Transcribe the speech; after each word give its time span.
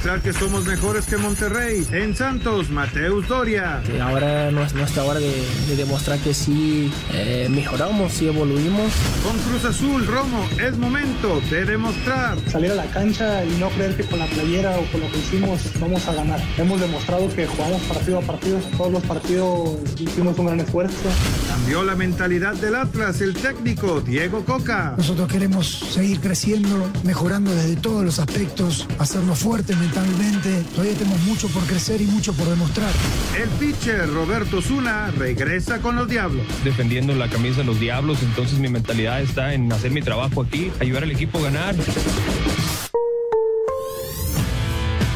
demostrar 0.00 0.22
que 0.22 0.32
somos 0.32 0.64
mejores 0.64 1.04
que 1.04 1.18
Monterrey. 1.18 1.86
En 1.92 2.16
Santos, 2.16 2.70
Mateus 2.70 3.28
Doria. 3.28 3.82
ahora 4.00 4.50
no 4.50 4.62
es 4.62 4.72
nuestra 4.72 5.04
hora 5.04 5.20
de, 5.20 5.76
demostrar 5.76 6.18
que 6.20 6.32
sí 6.32 6.90
eh, 7.12 7.48
mejoramos, 7.50 8.10
sí 8.14 8.26
evoluimos. 8.26 8.90
Con 9.22 9.38
Cruz 9.40 9.66
Azul, 9.66 10.06
Romo, 10.06 10.48
es 10.58 10.78
momento 10.78 11.42
de 11.50 11.66
demostrar. 11.66 12.38
Salir 12.48 12.72
a 12.72 12.76
la 12.76 12.86
cancha 12.86 13.44
y 13.44 13.50
no 13.58 13.68
creer 13.68 13.94
que 13.94 14.04
con 14.04 14.20
la 14.20 14.26
playera 14.26 14.78
o 14.78 14.90
con 14.90 15.02
lo 15.02 15.12
que 15.12 15.18
hicimos 15.18 15.60
vamos 15.78 16.08
a 16.08 16.14
ganar. 16.14 16.40
Hemos 16.56 16.80
demostrado 16.80 17.28
que 17.34 17.46
jugamos 17.46 17.82
partido 17.82 18.20
a 18.20 18.22
partido. 18.22 18.58
Todos 18.78 18.92
los 18.92 19.02
partidos 19.02 19.78
hicimos 19.98 20.38
un 20.38 20.46
gran 20.46 20.60
esfuerzo. 20.60 21.10
Cambió 21.46 21.82
la 21.82 21.94
mentalidad 21.94 22.54
del 22.54 22.74
Atlas 22.74 23.20
el 23.20 23.34
técnico 23.34 24.00
Diego 24.00 24.46
Coca. 24.46 24.94
Nosotros 24.96 25.28
queremos 25.28 25.68
seguir 25.92 26.20
creciendo, 26.20 26.90
mejorando 27.04 27.54
desde 27.54 27.76
todos 27.76 28.02
los 28.02 28.18
aspectos, 28.18 28.88
hacernos 28.98 29.40
fuertes 29.40 29.76
mentalmente. 29.76 29.89
Todavía 29.92 30.94
tenemos 30.94 31.20
mucho 31.22 31.48
por 31.48 31.64
crecer 31.64 32.00
y 32.00 32.06
mucho 32.06 32.32
por 32.32 32.48
demostrar. 32.48 32.90
El 33.38 33.48
pitcher 33.50 34.08
Roberto 34.08 34.62
Zuna 34.62 35.10
regresa 35.10 35.80
con 35.80 35.96
los 35.96 36.08
Diablos. 36.08 36.46
Defendiendo 36.64 37.14
la 37.14 37.28
camisa 37.28 37.58
de 37.58 37.64
los 37.64 37.80
Diablos, 37.80 38.22
entonces 38.22 38.58
mi 38.58 38.68
mentalidad 38.68 39.20
está 39.20 39.54
en 39.54 39.72
hacer 39.72 39.90
mi 39.90 40.02
trabajo 40.02 40.42
aquí, 40.42 40.70
ayudar 40.80 41.04
al 41.04 41.10
equipo 41.10 41.38
a 41.38 41.42
ganar. 41.42 41.74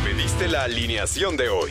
Pediste 0.04 0.48
la 0.48 0.64
alineación 0.64 1.36
de 1.36 1.48
hoy. 1.48 1.70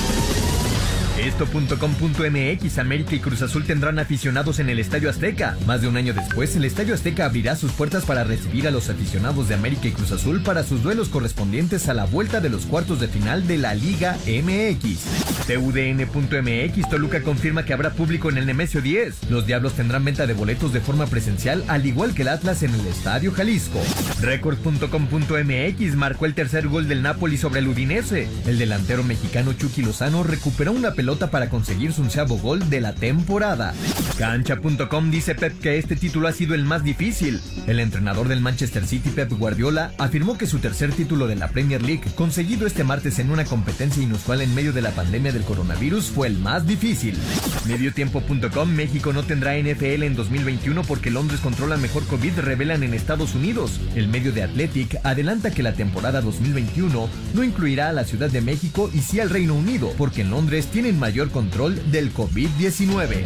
Esto.com.mx 1.21 2.79
América 2.79 3.13
y 3.13 3.19
Cruz 3.19 3.43
Azul 3.43 3.63
tendrán 3.63 3.99
aficionados 3.99 4.57
en 4.57 4.69
el 4.69 4.79
Estadio 4.79 5.07
Azteca. 5.07 5.55
Más 5.67 5.79
de 5.81 5.87
un 5.87 5.95
año 5.95 6.15
después, 6.15 6.55
el 6.55 6.65
Estadio 6.65 6.95
Azteca 6.95 7.25
abrirá 7.25 7.55
sus 7.55 7.73
puertas 7.73 8.05
para 8.05 8.23
recibir 8.23 8.67
a 8.67 8.71
los 8.71 8.89
aficionados 8.89 9.47
de 9.47 9.53
América 9.53 9.87
y 9.87 9.91
Cruz 9.91 10.11
Azul 10.11 10.41
para 10.41 10.63
sus 10.63 10.81
duelos 10.81 11.09
correspondientes 11.09 11.87
a 11.89 11.93
la 11.93 12.05
vuelta 12.05 12.41
de 12.41 12.49
los 12.49 12.65
cuartos 12.65 12.99
de 12.99 13.07
final 13.07 13.45
de 13.45 13.59
la 13.59 13.75
Liga 13.75 14.17
MX. 14.25 15.45
TUDN.mx 15.45 16.89
Toluca 16.89 17.21
confirma 17.21 17.65
que 17.65 17.73
habrá 17.73 17.91
público 17.91 18.31
en 18.31 18.39
el 18.39 18.47
Nemesio 18.47 18.81
10. 18.81 19.29
Los 19.29 19.45
Diablos 19.45 19.73
tendrán 19.73 20.03
venta 20.03 20.25
de 20.25 20.33
boletos 20.33 20.73
de 20.73 20.81
forma 20.81 21.05
presencial, 21.05 21.63
al 21.67 21.85
igual 21.85 22.15
que 22.15 22.23
el 22.23 22.29
Atlas 22.29 22.63
en 22.63 22.73
el 22.73 22.87
Estadio 22.87 23.31
Jalisco. 23.31 23.79
Record.com.mx 24.21 25.95
marcó 25.95 26.25
el 26.25 26.33
tercer 26.33 26.67
gol 26.67 26.87
del 26.87 27.03
Napoli 27.03 27.37
sobre 27.37 27.59
el 27.59 27.67
Udinese. 27.67 28.27
El 28.47 28.57
delantero 28.57 29.03
mexicano 29.03 29.53
Chucky 29.53 29.83
Lozano 29.83 30.23
recuperó 30.23 30.71
una 30.71 30.93
pelota 30.93 31.10
para 31.19 31.49
conseguir 31.49 31.91
su 31.91 32.01
onceavo 32.01 32.37
gol 32.37 32.69
de 32.69 32.79
la 32.79 32.93
temporada. 32.93 33.73
Cancha.com 34.17 35.11
dice 35.11 35.35
Pep 35.35 35.59
que 35.59 35.77
este 35.77 35.95
título 35.95 36.27
ha 36.27 36.31
sido 36.31 36.55
el 36.55 36.63
más 36.63 36.83
difícil. 36.83 37.41
El 37.67 37.79
entrenador 37.79 38.27
del 38.29 38.39
Manchester 38.39 38.87
City, 38.87 39.09
Pep 39.09 39.31
Guardiola, 39.33 39.91
afirmó 39.97 40.37
que 40.37 40.47
su 40.47 40.59
tercer 40.59 40.93
título 40.93 41.27
de 41.27 41.35
la 41.35 41.49
Premier 41.49 41.81
League, 41.81 42.03
conseguido 42.15 42.65
este 42.65 42.83
martes 42.83 43.19
en 43.19 43.29
una 43.29 43.43
competencia 43.43 44.01
inusual 44.01 44.41
en 44.41 44.55
medio 44.55 44.71
de 44.71 44.81
la 44.81 44.91
pandemia 44.91 45.33
del 45.33 45.43
coronavirus, 45.43 46.05
fue 46.05 46.27
el 46.27 46.37
más 46.37 46.65
difícil. 46.65 47.17
Mediotiempo.com 47.67 48.69
México 48.69 49.11
no 49.11 49.23
tendrá 49.23 49.57
NFL 49.57 50.03
en 50.03 50.15
2021 50.15 50.81
porque 50.83 51.11
Londres 51.11 51.41
controla 51.41 51.75
mejor 51.77 52.05
COVID, 52.05 52.39
revelan 52.39 52.83
en 52.83 52.93
Estados 52.93 53.35
Unidos. 53.35 53.79
El 53.95 54.07
medio 54.07 54.31
de 54.31 54.43
Athletic 54.43 54.97
adelanta 55.03 55.51
que 55.51 55.63
la 55.63 55.73
temporada 55.73 56.21
2021 56.21 57.09
no 57.33 57.43
incluirá 57.43 57.89
a 57.89 57.93
la 57.93 58.05
Ciudad 58.05 58.29
de 58.29 58.41
México 58.41 58.89
y 58.93 58.99
sí 58.99 59.19
al 59.19 59.29
Reino 59.29 59.55
Unido, 59.55 59.93
porque 59.97 60.21
en 60.21 60.31
Londres 60.31 60.67
tienen 60.67 61.00
mayor 61.01 61.31
control 61.31 61.91
del 61.91 62.13
COVID-19. 62.13 63.25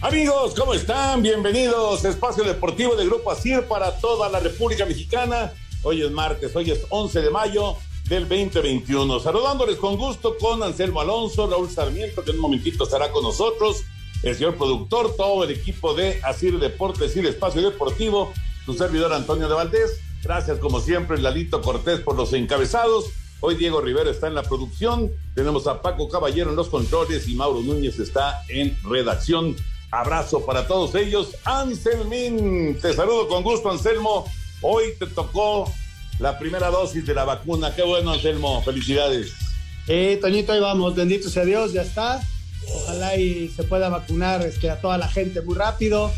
Amigos, 0.00 0.54
¿cómo 0.56 0.72
están? 0.72 1.20
Bienvenidos 1.20 2.04
a 2.04 2.10
Espacio 2.10 2.44
Deportivo 2.44 2.94
de 2.94 3.06
Grupo 3.06 3.32
ASIR 3.32 3.64
para 3.64 3.98
toda 3.98 4.28
la 4.28 4.38
República 4.38 4.86
Mexicana. 4.86 5.52
Hoy 5.82 6.00
es 6.00 6.12
martes, 6.12 6.54
hoy 6.54 6.70
es 6.70 6.86
11 6.90 7.22
de 7.22 7.30
mayo 7.30 7.76
del 8.08 8.28
2021. 8.28 9.20
Saludándoles 9.20 9.76
con 9.76 9.96
gusto 9.96 10.36
con 10.38 10.62
Anselmo 10.62 11.00
Alonso, 11.00 11.46
Raúl 11.46 11.70
Sarmiento, 11.70 12.22
que 12.22 12.30
en 12.30 12.36
un 12.36 12.42
momentito 12.42 12.84
estará 12.84 13.10
con 13.10 13.22
nosotros, 13.22 13.84
el 14.22 14.34
señor 14.34 14.56
productor, 14.56 15.14
todo 15.16 15.44
el 15.44 15.50
equipo 15.50 15.94
de 15.94 16.20
Asir 16.22 16.58
Deportes 16.58 17.16
y 17.16 17.20
el 17.20 17.26
Espacio 17.26 17.62
Deportivo, 17.62 18.32
su 18.64 18.74
servidor 18.74 19.12
Antonio 19.12 19.48
de 19.48 19.54
Valdés. 19.54 20.00
Gracias, 20.22 20.58
como 20.58 20.80
siempre, 20.80 21.18
Lalito 21.18 21.60
Cortés 21.60 22.00
por 22.00 22.16
los 22.16 22.32
encabezados. 22.32 23.06
Hoy 23.40 23.56
Diego 23.56 23.82
Rivera 23.82 24.10
está 24.10 24.26
en 24.26 24.34
la 24.34 24.42
producción. 24.42 25.12
Tenemos 25.34 25.66
a 25.66 25.82
Paco 25.82 26.08
Caballero 26.08 26.50
en 26.50 26.56
los 26.56 26.68
controles 26.68 27.28
y 27.28 27.34
Mauro 27.34 27.60
Núñez 27.60 27.98
está 27.98 28.42
en 28.48 28.76
redacción. 28.84 29.54
Abrazo 29.90 30.44
para 30.46 30.66
todos 30.66 30.94
ellos. 30.94 31.36
Anselmín, 31.44 32.78
te 32.80 32.94
saludo 32.94 33.28
con 33.28 33.42
gusto, 33.42 33.70
Anselmo. 33.70 34.24
Hoy 34.62 34.94
te 34.98 35.06
tocó 35.06 35.70
la 36.18 36.38
primera 36.38 36.70
dosis 36.70 37.06
de 37.06 37.14
la 37.14 37.24
vacuna. 37.24 37.74
Qué 37.74 37.82
bueno, 37.82 38.12
Anselmo. 38.12 38.62
Felicidades. 38.62 39.32
Eh, 39.88 40.18
Toñito, 40.20 40.52
ahí 40.52 40.60
vamos. 40.60 40.94
Bendito 40.94 41.28
sea 41.28 41.44
Dios, 41.44 41.72
ya 41.72 41.82
está. 41.82 42.22
Ojalá 42.74 43.16
y 43.16 43.48
se 43.48 43.64
pueda 43.64 43.88
vacunar 43.88 44.42
este, 44.42 44.70
a 44.70 44.80
toda 44.80 44.96
la 44.96 45.08
gente 45.08 45.42
muy 45.42 45.54
rápido. 45.54 46.10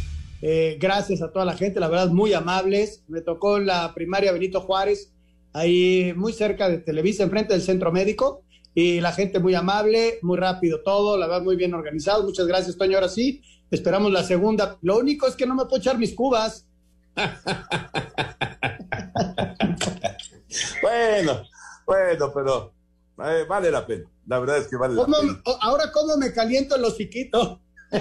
Eh, 0.42 0.76
gracias 0.80 1.22
a 1.22 1.32
toda 1.32 1.44
la 1.44 1.56
gente, 1.56 1.80
la 1.80 1.88
verdad, 1.88 2.10
muy 2.10 2.32
amables. 2.32 3.02
Me 3.08 3.20
tocó 3.20 3.58
la 3.58 3.94
primaria 3.94 4.32
Benito 4.32 4.60
Juárez, 4.60 5.12
ahí 5.52 6.12
muy 6.14 6.32
cerca 6.32 6.68
de 6.68 6.78
Televisa, 6.78 7.24
enfrente 7.24 7.54
del 7.54 7.62
centro 7.62 7.90
médico. 7.90 8.42
Y 8.74 9.00
la 9.00 9.12
gente 9.12 9.38
muy 9.38 9.54
amable, 9.54 10.18
muy 10.20 10.36
rápido 10.36 10.82
todo, 10.82 11.16
la 11.16 11.26
verdad, 11.26 11.42
muy 11.42 11.56
bien 11.56 11.72
organizado. 11.72 12.22
Muchas 12.22 12.46
gracias, 12.46 12.76
Toño. 12.76 12.96
Ahora 12.96 13.08
sí, 13.08 13.40
esperamos 13.70 14.12
la 14.12 14.22
segunda. 14.22 14.76
Lo 14.82 14.98
único 14.98 15.26
es 15.26 15.34
que 15.34 15.46
no 15.46 15.54
me 15.54 15.64
puedo 15.64 15.78
echar 15.78 15.98
mis 15.98 16.14
cubas. 16.14 16.66
bueno, 20.82 21.42
bueno, 21.84 22.32
pero 22.32 22.72
eh, 23.24 23.44
vale 23.48 23.70
la 23.70 23.86
pena. 23.86 24.04
La 24.26 24.38
verdad 24.38 24.58
es 24.58 24.68
que 24.68 24.76
vale 24.76 24.94
la 24.94 25.04
pena. 25.04 25.42
Ahora, 25.60 25.90
¿cómo 25.92 26.16
me 26.16 26.32
caliento 26.32 26.76
los 26.76 26.96
chiquitos? 26.96 27.58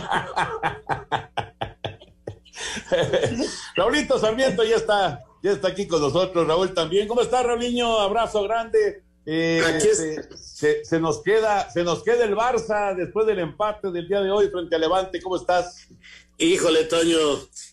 Raulito 3.75 4.19
Sarmiento 4.19 4.63
ya 4.63 4.77
está, 4.77 5.23
ya 5.43 5.51
está 5.51 5.67
aquí 5.69 5.87
con 5.87 6.01
nosotros. 6.01 6.47
Raúl 6.47 6.73
también. 6.73 7.07
¿Cómo 7.07 7.21
está, 7.21 7.43
Raulinho? 7.43 7.99
Abrazo 7.99 8.43
grande. 8.43 9.03
Eh, 9.27 9.81
se, 10.43 10.85
se, 10.85 10.99
nos 10.99 11.23
queda, 11.23 11.69
se 11.71 11.83
nos 11.83 12.03
queda 12.03 12.25
el 12.25 12.35
Barça 12.35 12.95
después 12.95 13.25
del 13.25 13.39
empate 13.39 13.89
del 13.91 14.07
día 14.07 14.21
de 14.21 14.29
hoy 14.31 14.49
frente 14.49 14.75
a 14.75 14.79
Levante. 14.79 15.21
¿Cómo 15.21 15.37
estás? 15.37 15.87
Híjole, 16.37 16.83
Toño, 16.83 17.17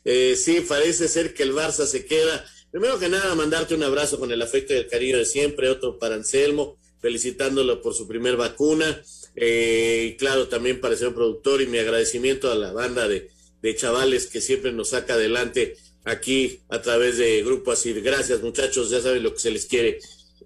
eh, 0.05 0.35
sí, 0.37 0.65
parece 0.67 1.09
ser 1.09 1.35
que 1.35 1.43
el 1.43 1.55
Barça 1.55 1.85
se 1.85 2.07
queda. 2.07 2.45
Primero 2.73 2.99
que 2.99 3.11
nada, 3.11 3.35
mandarte 3.35 3.75
un 3.75 3.83
abrazo 3.83 4.19
con 4.19 4.33
el 4.33 4.41
afecto 4.41 4.73
y 4.73 4.79
el 4.79 4.89
cariño 4.89 5.19
de 5.19 5.27
siempre, 5.27 5.69
otro 5.69 5.99
para 5.99 6.15
Anselmo, 6.15 6.79
felicitándolo 7.03 7.83
por 7.83 7.93
su 7.93 8.09
primer 8.09 8.37
vacuna. 8.37 9.03
Eh, 9.37 10.09
y 10.09 10.17
claro, 10.17 10.49
también 10.49 10.81
para 10.81 10.95
el 10.95 10.99
señor 10.99 11.15
productor 11.15 11.61
y 11.61 11.67
mi 11.67 11.77
agradecimiento 11.77 12.51
a 12.51 12.55
la 12.55 12.73
banda 12.73 13.09
de, 13.09 13.29
de 13.61 13.77
chavales 13.77 14.27
que 14.27 14.41
siempre 14.41 14.73
nos 14.73 14.89
saca 14.89 15.15
adelante 15.15 15.77
aquí 16.05 16.61
a 16.71 16.81
través 16.81 17.19
de 17.19 17.43
Grupo 17.43 17.73
Así. 17.73 17.93
Gracias, 17.93 18.41
muchachos, 18.41 18.89
ya 18.89 19.03
saben 19.03 19.23
lo 19.23 19.35
que 19.35 19.41
se 19.41 19.51
les 19.51 19.67
quiere. 19.67 19.99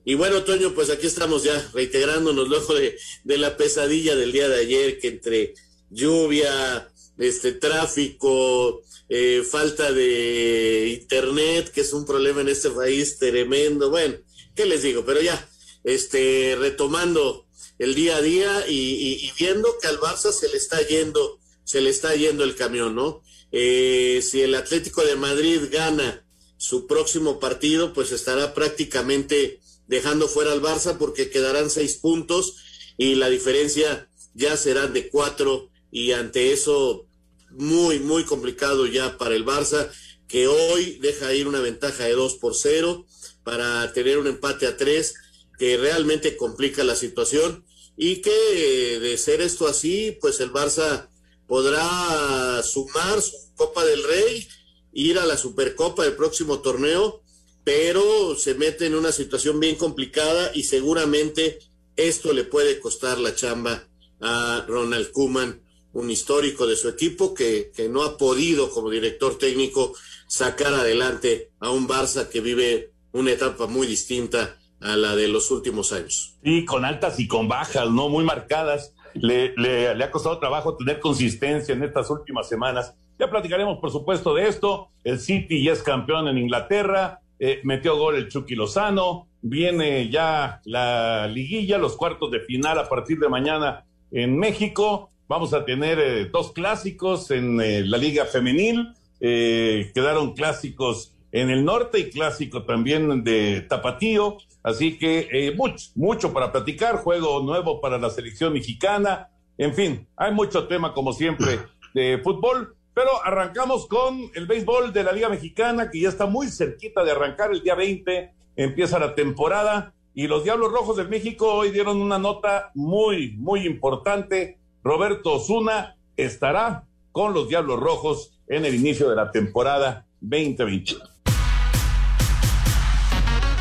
Y 0.04 0.14
bueno, 0.14 0.42
Toño, 0.42 0.74
pues 0.74 0.90
aquí 0.90 1.06
estamos 1.06 1.44
ya 1.44 1.70
reintegrándonos 1.74 2.48
luego 2.48 2.74
de, 2.74 2.98
de 3.22 3.38
la 3.38 3.56
pesadilla 3.56 4.16
del 4.16 4.32
día 4.32 4.48
de 4.48 4.56
ayer, 4.56 4.98
que 4.98 5.08
entre 5.08 5.54
lluvia, 5.90 6.90
este 7.18 7.52
tráfico, 7.52 8.82
eh, 9.08 9.42
falta 9.48 9.92
de 9.92 10.98
internet, 11.00 11.70
que 11.72 11.82
es 11.82 11.92
un 11.92 12.04
problema 12.04 12.40
en 12.40 12.48
este 12.48 12.70
país 12.70 13.18
tremendo. 13.18 13.90
Bueno, 13.90 14.16
¿qué 14.54 14.66
les 14.66 14.82
digo? 14.82 15.04
Pero 15.04 15.20
ya, 15.20 15.48
este, 15.84 16.56
retomando 16.58 17.46
el 17.78 17.94
día 17.94 18.16
a 18.16 18.22
día 18.22 18.64
y, 18.68 19.30
viendo 19.38 19.78
que 19.80 19.88
al 19.88 20.00
Barça 20.00 20.32
se 20.32 20.48
le 20.48 20.56
está 20.56 20.80
yendo, 20.86 21.38
se 21.64 21.80
le 21.80 21.90
está 21.90 22.14
yendo 22.14 22.44
el 22.44 22.56
camión, 22.56 22.94
¿no? 22.94 23.22
Eh, 23.52 24.22
si 24.22 24.42
el 24.42 24.54
Atlético 24.54 25.04
de 25.04 25.16
Madrid 25.16 25.60
gana 25.70 26.24
su 26.56 26.86
próximo 26.86 27.38
partido, 27.38 27.92
pues 27.92 28.12
estará 28.12 28.54
prácticamente 28.54 29.60
dejando 29.86 30.26
fuera 30.26 30.52
al 30.52 30.62
Barça 30.62 30.96
porque 30.98 31.30
quedarán 31.30 31.70
seis 31.70 31.96
puntos 31.96 32.56
y 32.96 33.14
la 33.14 33.28
diferencia 33.28 34.08
ya 34.34 34.56
será 34.56 34.86
de 34.86 35.08
cuatro 35.08 35.70
y 35.90 36.12
ante 36.12 36.52
eso 36.52 37.06
muy, 37.50 38.00
muy 38.00 38.24
complicado 38.24 38.86
ya 38.86 39.16
para 39.18 39.34
el 39.34 39.44
Barça 39.44 39.90
que 40.28 40.48
hoy 40.48 40.98
deja 41.00 41.32
ir 41.34 41.46
una 41.46 41.60
ventaja 41.60 42.04
de 42.04 42.12
dos 42.12 42.34
por 42.34 42.54
cero 42.54 43.06
para 43.44 43.92
tener 43.92 44.18
un 44.18 44.26
empate 44.26 44.66
a 44.66 44.76
tres 44.76 45.14
que 45.58 45.76
realmente 45.76 46.36
complica 46.36 46.84
la 46.84 46.96
situación 46.96 47.64
y 47.96 48.16
que 48.20 48.98
de 49.00 49.16
ser 49.16 49.40
esto 49.40 49.66
así, 49.66 50.18
pues 50.20 50.40
el 50.40 50.52
Barça 50.52 51.08
podrá 51.46 52.62
sumar 52.62 53.22
su 53.22 53.32
Copa 53.54 53.84
del 53.84 54.02
Rey, 54.04 54.46
ir 54.92 55.18
a 55.18 55.24
la 55.24 55.38
Supercopa 55.38 56.04
del 56.04 56.16
próximo 56.16 56.60
torneo, 56.60 57.22
pero 57.64 58.36
se 58.36 58.54
mete 58.54 58.86
en 58.86 58.94
una 58.94 59.12
situación 59.12 59.58
bien 59.60 59.76
complicada 59.76 60.50
y 60.54 60.64
seguramente 60.64 61.58
esto 61.96 62.32
le 62.32 62.44
puede 62.44 62.80
costar 62.80 63.18
la 63.18 63.34
chamba 63.34 63.88
a 64.20 64.64
Ronald 64.68 65.10
Kuman, 65.10 65.62
un 65.96 66.10
histórico 66.10 66.66
de 66.66 66.76
su 66.76 66.88
equipo 66.88 67.32
que, 67.32 67.72
que 67.74 67.88
no 67.88 68.02
ha 68.02 68.18
podido 68.18 68.70
como 68.70 68.90
director 68.90 69.38
técnico 69.38 69.94
sacar 70.26 70.74
adelante 70.74 71.52
a 71.58 71.70
un 71.70 71.88
Barça 71.88 72.28
que 72.28 72.40
vive 72.40 72.92
una 73.12 73.32
etapa 73.32 73.66
muy 73.66 73.86
distinta 73.86 74.58
a 74.80 74.94
la 74.94 75.16
de 75.16 75.28
los 75.28 75.50
últimos 75.50 75.92
años. 75.92 76.36
Sí, 76.44 76.66
con 76.66 76.84
altas 76.84 77.18
y 77.18 77.26
con 77.26 77.48
bajas, 77.48 77.90
¿no? 77.90 78.10
Muy 78.10 78.24
marcadas. 78.24 78.94
Le, 79.14 79.54
le, 79.56 79.88
ha 79.88 80.10
costado 80.10 80.38
trabajo 80.38 80.76
tener 80.76 81.00
consistencia 81.00 81.74
en 81.74 81.82
estas 81.82 82.10
últimas 82.10 82.46
semanas. 82.46 82.94
Ya 83.18 83.30
platicaremos, 83.30 83.78
por 83.78 83.90
supuesto, 83.90 84.34
de 84.34 84.48
esto. 84.48 84.90
El 85.02 85.18
City 85.18 85.64
ya 85.64 85.72
es 85.72 85.82
campeón 85.82 86.28
en 86.28 86.36
Inglaterra, 86.36 87.20
eh, 87.38 87.60
metió 87.64 87.96
gol 87.96 88.16
el 88.16 88.28
Chucky 88.28 88.54
Lozano, 88.54 89.28
viene 89.40 90.10
ya 90.10 90.60
la 90.66 91.26
liguilla, 91.26 91.78
los 91.78 91.96
cuartos 91.96 92.30
de 92.30 92.40
final 92.40 92.78
a 92.78 92.86
partir 92.86 93.18
de 93.18 93.30
mañana 93.30 93.86
en 94.10 94.36
México. 94.38 95.10
Vamos 95.28 95.52
a 95.54 95.64
tener 95.64 95.98
eh, 95.98 96.24
dos 96.26 96.52
clásicos 96.52 97.30
en 97.30 97.60
eh, 97.60 97.82
la 97.84 97.98
Liga 97.98 98.24
Femenil. 98.26 98.94
quedaron 99.18 100.34
clásicos 100.34 101.16
en 101.32 101.50
el 101.50 101.64
norte 101.64 101.98
y 101.98 102.10
clásico 102.10 102.64
también 102.64 103.24
de 103.24 103.62
Tapatío. 103.62 104.38
Así 104.62 104.98
que 104.98 105.28
eh, 105.30 105.54
mucho, 105.54 105.90
mucho 105.94 106.32
para 106.32 106.50
platicar, 106.52 106.96
juego 106.96 107.42
nuevo 107.42 107.80
para 107.80 107.98
la 107.98 108.10
selección 108.10 108.52
mexicana. 108.52 109.28
En 109.58 109.74
fin, 109.74 110.06
hay 110.16 110.32
mucho 110.32 110.66
tema 110.66 110.94
como 110.94 111.12
siempre 111.12 111.58
de 111.94 112.18
fútbol, 112.22 112.76
pero 112.94 113.10
arrancamos 113.24 113.86
con 113.86 114.30
el 114.34 114.46
béisbol 114.46 114.92
de 114.92 115.04
la 115.04 115.12
Liga 115.12 115.28
Mexicana, 115.28 115.90
que 115.90 116.00
ya 116.00 116.08
está 116.08 116.26
muy 116.26 116.48
cerquita 116.48 117.04
de 117.04 117.12
arrancar 117.12 117.50
el 117.52 117.62
día 117.62 117.74
20, 117.74 118.32
empieza 118.56 118.98
la 118.98 119.14
temporada 119.14 119.94
y 120.14 120.26
los 120.28 120.44
Diablos 120.44 120.72
Rojos 120.72 120.96
de 120.96 121.04
México 121.04 121.52
hoy 121.52 121.70
dieron 121.70 122.00
una 122.00 122.18
nota 122.18 122.70
muy, 122.74 123.36
muy 123.36 123.66
importante. 123.66 124.58
Roberto 124.86 125.34
Osuna 125.34 125.96
estará 126.16 126.84
con 127.10 127.34
los 127.34 127.48
Diablos 127.48 127.80
Rojos 127.80 128.38
en 128.46 128.64
el 128.64 128.76
inicio 128.76 129.10
de 129.10 129.16
la 129.16 129.32
temporada 129.32 130.06
2021. 130.20 131.15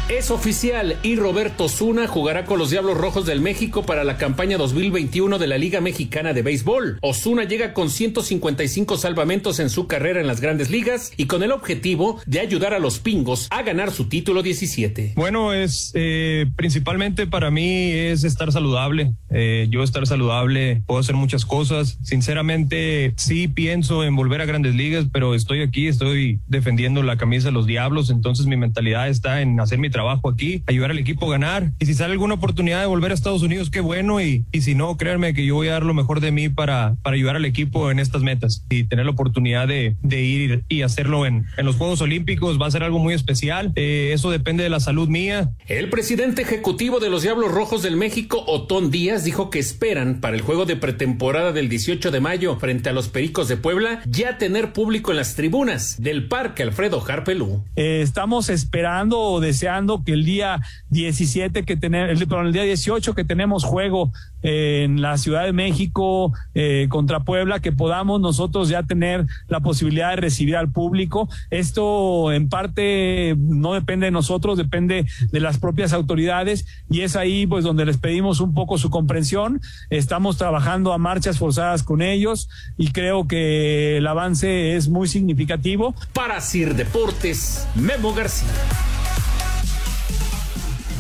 Es 0.08 0.30
oficial 0.30 0.98
y 1.02 1.16
Roberto 1.16 1.68
Zuna 1.68 2.06
jugará 2.06 2.46
con 2.46 2.60
los 2.60 2.70
Diablos 2.70 2.96
Rojos 2.96 3.26
del 3.26 3.42
México 3.42 3.88
para 3.88 4.04
la 4.04 4.18
campaña 4.18 4.56
2021 4.56 5.40
de 5.40 5.48
la 5.48 5.58
Liga 5.58 5.82
Mexicana 5.82 6.32
de 6.32 6.44
Béisbol. 6.44 7.00
Osuna 7.02 7.46
llega 7.46 7.74
con 7.74 7.90
155 7.90 8.98
salvamentos 8.98 9.60
en 9.60 9.72
su 9.72 9.88
carrera 9.88 10.22
en 10.22 10.28
las 10.28 10.42
grandes 10.42 10.70
ligas 10.70 11.12
y 11.18 11.26
con 11.26 11.42
el 11.42 11.52
objetivo 11.52 12.22
de 12.28 12.40
ayudar 12.40 12.76
a 12.76 12.80
los 12.80 13.00
pingos 13.00 13.48
a 13.50 13.64
ganar 13.64 13.90
su 13.90 14.08
título 14.08 14.44
17. 14.44 15.14
Bueno, 15.16 15.54
es 15.54 15.92
eh, 15.96 16.46
principalmente 16.56 17.26
para 17.26 17.50
mí 17.50 17.90
es 17.90 18.24
estar 18.24 18.52
saludable. 18.52 19.14
Eh, 19.32 19.66
yo 19.72 19.82
estar 19.82 20.06
saludable, 20.06 20.84
puedo 20.86 21.00
hacer 21.00 21.16
muchas 21.16 21.48
cosas. 21.48 21.98
Sinceramente, 22.04 23.16
sí 23.18 23.48
pienso 23.48 24.04
en 24.04 24.16
volver 24.16 24.42
a 24.42 24.46
grandes 24.46 24.76
ligas, 24.76 25.08
pero 25.12 25.34
estoy 25.34 25.64
aquí, 25.64 25.88
estoy 25.88 26.42
defendiendo 26.48 27.02
la 27.02 27.18
camisa 27.18 27.48
de 27.48 27.54
los 27.54 27.66
Diablos, 27.66 28.12
entonces 28.12 28.46
mi 28.46 28.56
mentalidad 28.56 29.10
está 29.10 29.42
en 29.42 29.60
hacer 29.60 29.80
mi 29.80 29.90
trabajo 29.96 30.30
aquí, 30.30 30.62
ayudar 30.68 30.92
al 30.92 31.00
equipo 31.00 31.28
a 31.28 31.32
ganar. 31.32 31.72
Y 31.80 31.86
si 31.86 31.94
sale 31.94 32.12
alguna 32.12 32.34
oportunidad 32.34 32.82
de 32.82 32.86
volver 32.86 33.12
a 33.12 33.14
Estados 33.14 33.44
Unidos, 33.44 33.70
qué 33.70 33.80
bueno. 33.80 34.20
Y, 34.20 34.44
y 34.52 34.62
si 34.62 34.76
no, 34.76 34.98
créanme 34.98 35.34
que 35.34 35.46
yo 35.46 35.56
voy 35.56 35.70
a 35.70 35.72
dar 35.72 35.84
lo 35.84 35.94
mejor 35.94 36.20
de 36.20 36.34
mí 36.34 36.50
para, 36.50 36.98
para 37.02 37.16
ayudar 37.16 37.38
al 37.38 37.46
equipo 37.46 37.90
en 37.92 38.00
estas 38.00 38.22
metas 38.22 38.66
y 38.70 38.84
tener 38.84 39.06
la 39.06 39.12
oportunidad 39.12 39.70
de, 39.70 39.96
de 40.04 40.22
ir 40.22 40.66
y 40.68 40.82
hacerlo 40.82 41.26
en, 41.26 41.46
en 41.56 41.66
los 41.66 41.78
Juegos 41.78 42.02
Olímpicos 42.02 42.62
va 42.62 42.68
a 42.68 42.72
ser 42.72 42.84
algo 42.84 43.00
muy 43.00 43.14
especial. 43.14 43.72
Eh, 43.78 44.12
eso 44.14 44.32
depende 44.32 44.64
de 44.64 44.70
la 44.70 44.82
salud 44.82 45.08
mía. 45.08 45.52
El 45.68 45.90
presidente 45.90 46.42
ejecutivo 46.42 47.00
de 47.00 47.10
los 47.10 47.22
Diablos 47.24 47.54
Rojos 47.54 47.82
del 47.82 47.96
México, 47.96 48.44
Otón 48.48 48.92
Díaz, 48.92 49.24
dijo 49.24 49.50
que 49.50 49.60
esperan 49.60 50.20
para 50.20 50.36
el 50.36 50.42
juego 50.42 50.66
de 50.66 50.76
pretemporada 50.76 51.54
del 51.54 51.70
18 51.70 52.12
de 52.12 52.20
mayo 52.20 52.58
frente 52.58 52.90
a 52.90 52.94
los 52.94 53.08
Pericos 53.08 53.48
de 53.48 53.56
Puebla 53.56 54.02
ya 54.06 54.38
tener 54.38 54.74
público 54.74 55.12
en 55.12 55.18
las 55.18 55.36
tribunas 55.36 56.02
del 56.02 56.28
Parque 56.28 56.64
Alfredo 56.64 57.02
Harpelú. 57.08 57.64
Eh, 57.76 58.02
estamos 58.02 58.50
esperando 58.50 59.20
o 59.20 59.40
deseando 59.40 59.85
que 60.04 60.14
el 60.14 60.26
día 60.26 60.62
17 60.90 61.64
que 61.64 61.78
tenemos, 61.78 62.10
el, 62.22 62.46
el 62.46 62.54
día 62.54 62.64
18 62.64 63.14
que 63.14 63.24
tenemos 63.24 63.64
juego 63.64 64.12
eh, 64.48 64.84
en 64.84 65.02
la 65.02 65.18
Ciudad 65.18 65.44
de 65.44 65.54
México 65.54 66.32
eh, 66.54 66.86
contra 66.90 67.22
Puebla, 67.22 67.62
que 67.62 67.72
podamos 67.72 68.22
nosotros 68.22 68.70
ya 68.70 68.84
tener 68.84 69.26
la 69.48 69.62
posibilidad 69.62 70.12
de 70.12 70.18
recibir 70.18 70.56
al 70.56 70.72
público. 70.72 71.28
Esto 71.50 72.32
en 72.32 72.48
parte 72.48 73.36
no 73.40 73.74
depende 73.74 74.06
de 74.06 74.12
nosotros, 74.12 74.58
depende 74.58 75.08
de 75.32 75.40
las 75.40 75.58
propias 75.58 75.94
autoridades 75.94 76.68
y 76.92 77.02
es 77.02 77.16
ahí 77.16 77.48
pues 77.48 77.64
donde 77.64 77.86
les 77.86 77.98
pedimos 77.98 78.40
un 78.40 78.54
poco 78.54 78.78
su 78.78 78.92
comprensión. 78.92 79.62
Estamos 79.90 80.38
trabajando 80.38 80.94
a 80.94 81.00
marchas 81.00 81.40
forzadas 81.40 81.82
con 81.82 82.04
ellos 82.04 82.48
y 82.78 82.92
creo 82.92 83.28
que 83.28 83.98
el 83.98 84.06
avance 84.06 84.76
es 84.76 84.90
muy 84.90 85.08
significativo. 85.08 85.96
Para 86.14 86.40
Sir 86.40 86.76
Deportes, 86.76 87.68
Memo 87.76 88.14
García. 88.14 88.50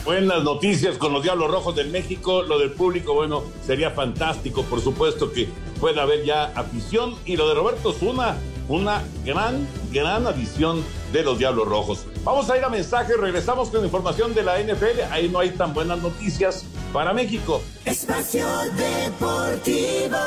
Buenas 0.06 0.44
noticias 0.44 1.00
con 1.00 1.13
los 1.13 1.24
Diablos 1.24 1.50
Rojos 1.50 1.75
del 1.75 1.90
México. 1.90 2.44
Lo 2.44 2.60
del 2.60 2.72
público, 2.72 3.16
bueno, 3.16 3.42
sería 3.66 3.90
fantástico, 3.90 4.62
por 4.62 4.80
supuesto 4.80 5.31
que 5.31 5.50
pueda 5.80 6.04
haber 6.04 6.24
ya 6.24 6.46
afición. 6.56 7.16
Y 7.25 7.36
lo 7.38 7.50
de 7.50 7.56
Roberto 7.56 7.92
Zuna, 7.92 8.38
una 8.68 9.02
gran, 9.25 9.68
gran 9.92 10.28
adición 10.28 10.84
de 11.12 11.24
los 11.24 11.40
Diablos 11.40 11.68
Rojos. 11.68 12.06
Vamos 12.24 12.48
a 12.51 12.58
ir 12.58 12.63
a 12.63 12.70
mensaje, 12.70 13.13
regresamos 13.18 13.70
con 13.70 13.84
información 13.84 14.36
de 14.36 14.44
la 14.44 14.60
NFL. 14.62 15.12
Ahí 15.12 15.27
no 15.27 15.39
hay 15.39 15.50
tan 15.50 15.74
buenas 15.74 16.00
noticias 16.00 16.65
para 16.94 17.12
México. 17.12 17.63
Espacio 17.84 18.46
Deportivo. 18.77 20.18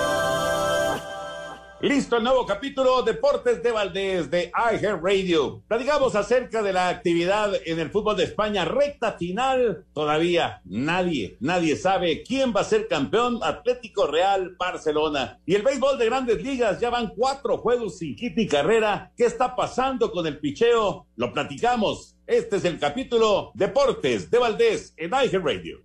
Listo 1.80 2.16
el 2.16 2.25
nuevo 2.25 2.44
capítulo 2.44 3.02
Deportes 3.02 3.62
de 3.62 3.70
Valdés 3.70 4.28
de 4.28 4.50
iHeart 4.73 5.00
Radio. 5.00 5.62
Platicamos 5.68 6.16
acerca 6.16 6.61
de 6.61 6.73
la 6.73 6.88
actividad 6.88 7.52
en 7.66 7.78
el 7.78 7.90
fútbol 7.90 8.16
de 8.16 8.25
España, 8.25 8.64
recta 8.64 9.12
final. 9.12 9.85
Todavía 9.92 10.61
nadie, 10.64 11.37
nadie 11.38 11.76
sabe 11.76 12.25
quién 12.25 12.52
va 12.52 12.62
a 12.62 12.64
ser 12.64 12.88
campeón 12.88 13.38
Atlético 13.44 14.08
Real 14.08 14.56
Barcelona. 14.58 15.38
Y 15.47 15.54
el 15.54 15.62
béisbol 15.62 15.99
de 15.99 16.06
grandes 16.06 16.42
ligas, 16.42 16.80
ya 16.80 16.90
van 16.90 17.12
cuatro 17.16 17.58
juegos 17.58 17.99
sin 17.99 18.16
hit 18.16 18.37
ni 18.37 18.49
carrera. 18.49 19.12
¿Qué 19.16 19.26
está 19.26 19.54
pasando 19.54 20.11
con 20.11 20.26
el 20.26 20.40
picheo? 20.40 21.06
Lo 21.14 21.32
platicamos. 21.32 22.16
Este 22.26 22.56
es 22.56 22.64
el 22.64 22.80
capítulo 22.80 23.52
Deportes 23.54 24.28
de 24.32 24.38
Valdés 24.38 24.94
en 24.97 25.11
iHeart 25.11 25.44
Radio. 25.44 25.78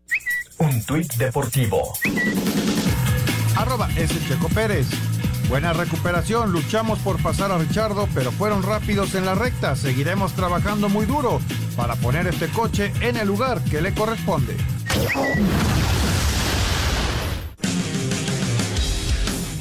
Un 0.57 0.83
tuit 0.85 1.13
deportivo. 1.13 1.93
Arroba 3.55 3.87
Checo 4.27 4.49
Pérez. 4.49 4.87
Buena 5.53 5.71
recuperación, 5.71 6.51
luchamos 6.51 6.97
por 6.97 7.21
pasar 7.21 7.51
a 7.51 7.59
Richardo, 7.59 8.09
pero 8.15 8.31
fueron 8.31 8.63
rápidos 8.63 9.13
en 9.13 9.23
la 9.23 9.35
recta. 9.35 9.75
Seguiremos 9.75 10.33
trabajando 10.33 10.89
muy 10.89 11.05
duro 11.05 11.39
para 11.77 11.95
poner 11.95 12.25
este 12.25 12.47
coche 12.47 12.91
en 13.01 13.17
el 13.17 13.27
lugar 13.27 13.63
que 13.63 13.79
le 13.79 13.93
corresponde. 13.93 14.57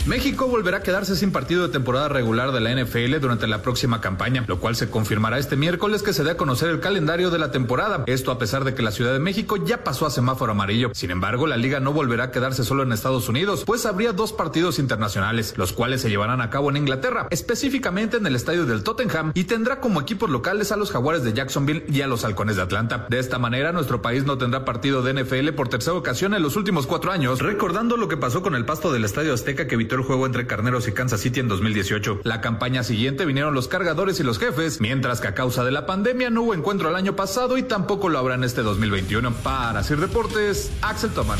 México 0.04 0.48
volverá 0.48 0.78
a 0.78 0.82
quedarse 0.82 1.14
sin 1.14 1.30
partido 1.30 1.64
de 1.64 1.72
temporada 1.72 2.08
regular 2.08 2.50
de 2.50 2.60
la 2.60 2.74
NFL 2.74 3.20
durante 3.20 3.46
la 3.46 3.62
próxima 3.62 4.00
campaña, 4.00 4.44
lo 4.48 4.58
cual 4.58 4.74
se 4.74 4.90
confirmará 4.90 5.38
este 5.38 5.54
miércoles 5.54 6.02
que 6.02 6.12
se 6.12 6.24
dé 6.24 6.32
a 6.32 6.36
conocer 6.36 6.70
el 6.70 6.80
calendario 6.80 7.30
de 7.30 7.38
la 7.38 7.52
temporada. 7.52 8.02
Esto 8.08 8.32
a 8.32 8.38
pesar 8.38 8.64
de 8.64 8.74
que 8.74 8.82
la 8.82 8.90
Ciudad 8.90 9.12
de 9.12 9.20
México 9.20 9.64
ya 9.64 9.84
pasó 9.84 10.04
a 10.04 10.10
semáforo 10.10 10.50
amarillo. 10.50 10.90
Sin 10.92 11.12
embargo, 11.12 11.46
la 11.46 11.56
liga 11.56 11.78
no 11.78 11.92
volverá 11.92 12.24
a 12.24 12.30
quedarse 12.32 12.64
solo 12.64 12.82
en 12.82 12.90
Estados 12.90 13.28
Unidos, 13.28 13.62
pues 13.64 13.86
habría 13.86 14.12
dos 14.12 14.32
partidos 14.32 14.80
internacionales, 14.80 15.54
los 15.56 15.72
cuales 15.72 16.00
se 16.00 16.10
llevarán 16.10 16.40
a 16.40 16.50
cabo 16.50 16.70
en 16.70 16.78
Inglaterra, 16.78 17.28
específicamente 17.30 18.16
en 18.16 18.26
el 18.26 18.34
estadio 18.34 18.66
del 18.66 18.82
Tottenham, 18.82 19.30
y 19.34 19.44
tendrá 19.44 19.78
como 19.78 20.00
equipos 20.00 20.30
locales 20.30 20.72
a 20.72 20.76
los 20.76 20.90
Jaguares 20.90 21.22
de 21.22 21.32
Jacksonville 21.32 21.84
y 21.88 22.00
a 22.00 22.08
los 22.08 22.24
Halcones 22.24 22.56
de 22.56 22.62
Atlanta. 22.62 23.06
De 23.08 23.20
esta 23.20 23.38
manera, 23.38 23.70
nuestro 23.70 24.02
país 24.02 24.24
no 24.24 24.36
tendrá 24.36 24.64
partido 24.64 25.02
de 25.02 25.22
NFL 25.22 25.50
por 25.50 25.68
tercera 25.68 25.96
ocasión 25.96 26.34
en 26.34 26.42
los 26.42 26.56
últimos 26.56 26.88
cuatro 26.88 27.12
años, 27.12 27.38
recordando 27.38 27.96
lo 27.96 28.08
que 28.08 28.16
pasó 28.16 28.42
con 28.42 28.56
el 28.56 28.64
pasto 28.64 28.92
del 28.92 29.04
Estadio 29.04 29.32
Azteca 29.32 29.68
que 29.68 29.76
evitó 29.76 29.91
el 29.96 30.02
juego 30.02 30.26
entre 30.26 30.46
Carneros 30.46 30.88
y 30.88 30.92
Kansas 30.92 31.20
City 31.20 31.40
en 31.40 31.48
2018. 31.48 32.20
La 32.24 32.40
campaña 32.40 32.82
siguiente 32.82 33.24
vinieron 33.24 33.54
los 33.54 33.68
cargadores 33.68 34.20
y 34.20 34.22
los 34.22 34.38
jefes, 34.38 34.80
mientras 34.80 35.20
que 35.20 35.28
a 35.28 35.34
causa 35.34 35.64
de 35.64 35.72
la 35.72 35.86
pandemia 35.86 36.30
no 36.30 36.42
hubo 36.42 36.54
encuentro 36.54 36.88
el 36.88 36.96
año 36.96 37.16
pasado 37.16 37.58
y 37.58 37.62
tampoco 37.62 38.08
lo 38.08 38.18
habrá 38.18 38.34
en 38.34 38.44
este 38.44 38.62
2021. 38.62 39.32
Para 39.42 39.80
hacer 39.80 39.98
deportes, 39.98 40.70
Axel 40.82 41.10
Toman. 41.10 41.38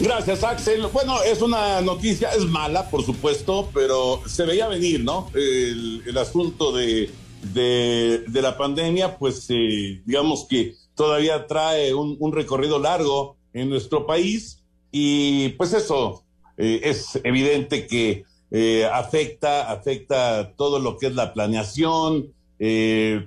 Gracias, 0.00 0.44
Axel. 0.44 0.86
Bueno, 0.92 1.20
es 1.22 1.42
una 1.42 1.80
noticia, 1.80 2.30
es 2.30 2.44
mala, 2.44 2.88
por 2.88 3.04
supuesto, 3.04 3.68
pero 3.74 4.22
se 4.26 4.46
veía 4.46 4.68
venir, 4.68 5.02
¿no? 5.02 5.28
El, 5.34 6.16
asunto 6.16 6.72
de, 6.72 7.10
la 8.32 8.56
pandemia, 8.56 9.18
pues 9.18 9.46
eh, 9.50 10.00
digamos 10.04 10.46
que 10.48 10.76
todavía 10.94 11.46
trae 11.48 11.94
un, 11.94 12.16
un, 12.20 12.32
recorrido 12.32 12.78
largo 12.78 13.36
en 13.52 13.70
nuestro 13.70 14.06
país 14.06 14.62
y 14.90 15.50
pues 15.50 15.72
eso 15.72 16.24
eh, 16.56 16.80
es 16.84 17.20
evidente 17.24 17.86
que 17.86 18.24
eh, 18.50 18.84
afecta, 18.92 19.70
afecta 19.70 20.54
todo 20.56 20.78
lo 20.78 20.96
que 20.96 21.06
es 21.08 21.14
la 21.14 21.32
planeación, 21.32 22.32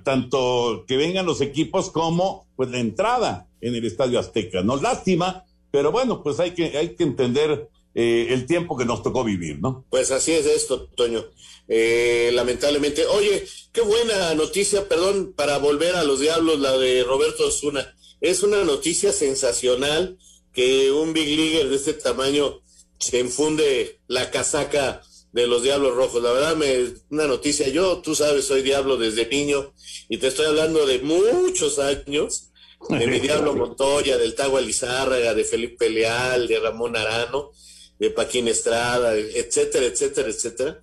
tanto 0.04 0.84
que 0.86 0.98
vengan 0.98 1.24
los 1.24 1.40
equipos 1.40 1.90
como 1.90 2.46
pues 2.54 2.70
la 2.70 2.80
entrada 2.80 3.46
en 3.62 3.74
el 3.74 3.86
Estadio 3.86 4.18
Azteca, 4.18 4.62
¿no? 4.62 4.76
Lástima 4.76 5.46
pero 5.72 5.90
bueno, 5.90 6.22
pues 6.22 6.38
hay 6.38 6.52
que, 6.52 6.76
hay 6.76 6.94
que 6.94 7.02
entender 7.02 7.68
eh, 7.94 8.26
el 8.28 8.46
tiempo 8.46 8.76
que 8.76 8.84
nos 8.84 9.02
tocó 9.02 9.24
vivir, 9.24 9.58
¿no? 9.58 9.84
Pues 9.90 10.10
así 10.12 10.32
es 10.32 10.46
esto, 10.46 10.86
Toño. 10.94 11.24
Eh, 11.66 12.30
lamentablemente. 12.34 13.06
Oye, 13.06 13.44
qué 13.72 13.80
buena 13.80 14.34
noticia, 14.34 14.86
perdón, 14.86 15.32
para 15.34 15.58
volver 15.58 15.96
a 15.96 16.04
los 16.04 16.20
diablos, 16.20 16.60
la 16.60 16.76
de 16.76 17.02
Roberto 17.04 17.46
Osuna. 17.46 17.96
Es 18.20 18.42
una 18.42 18.62
noticia 18.64 19.12
sensacional 19.12 20.18
que 20.52 20.90
un 20.92 21.12
big 21.12 21.36
leaguer 21.36 21.68
de 21.68 21.76
este 21.76 21.94
tamaño 21.94 22.60
se 22.98 23.18
enfunde 23.18 24.00
la 24.06 24.30
casaca 24.30 25.02
de 25.32 25.46
los 25.46 25.62
Diablos 25.62 25.94
Rojos. 25.94 26.22
La 26.22 26.32
verdad, 26.32 26.56
me 26.56 26.94
una 27.10 27.26
noticia. 27.26 27.68
Yo, 27.68 27.98
tú 27.98 28.14
sabes, 28.14 28.46
soy 28.46 28.62
Diablo 28.62 28.96
desde 28.96 29.26
niño 29.26 29.72
y 30.08 30.18
te 30.18 30.28
estoy 30.28 30.46
hablando 30.46 30.86
de 30.86 31.00
muchos 31.00 31.78
años 31.78 32.52
de 32.88 33.06
mi 33.06 33.18
Diablo 33.18 33.54
Montoya, 33.56 34.18
del 34.18 34.34
Tago 34.34 34.60
Lizárraga, 34.60 35.34
de 35.34 35.44
Felipe 35.44 35.88
Leal, 35.88 36.48
de 36.48 36.60
Ramón 36.60 36.96
Arano, 36.96 37.50
de 37.98 38.10
Paquín 38.10 38.48
Estrada, 38.48 39.14
etcétera, 39.16 39.86
etcétera, 39.86 40.28
etcétera. 40.28 40.80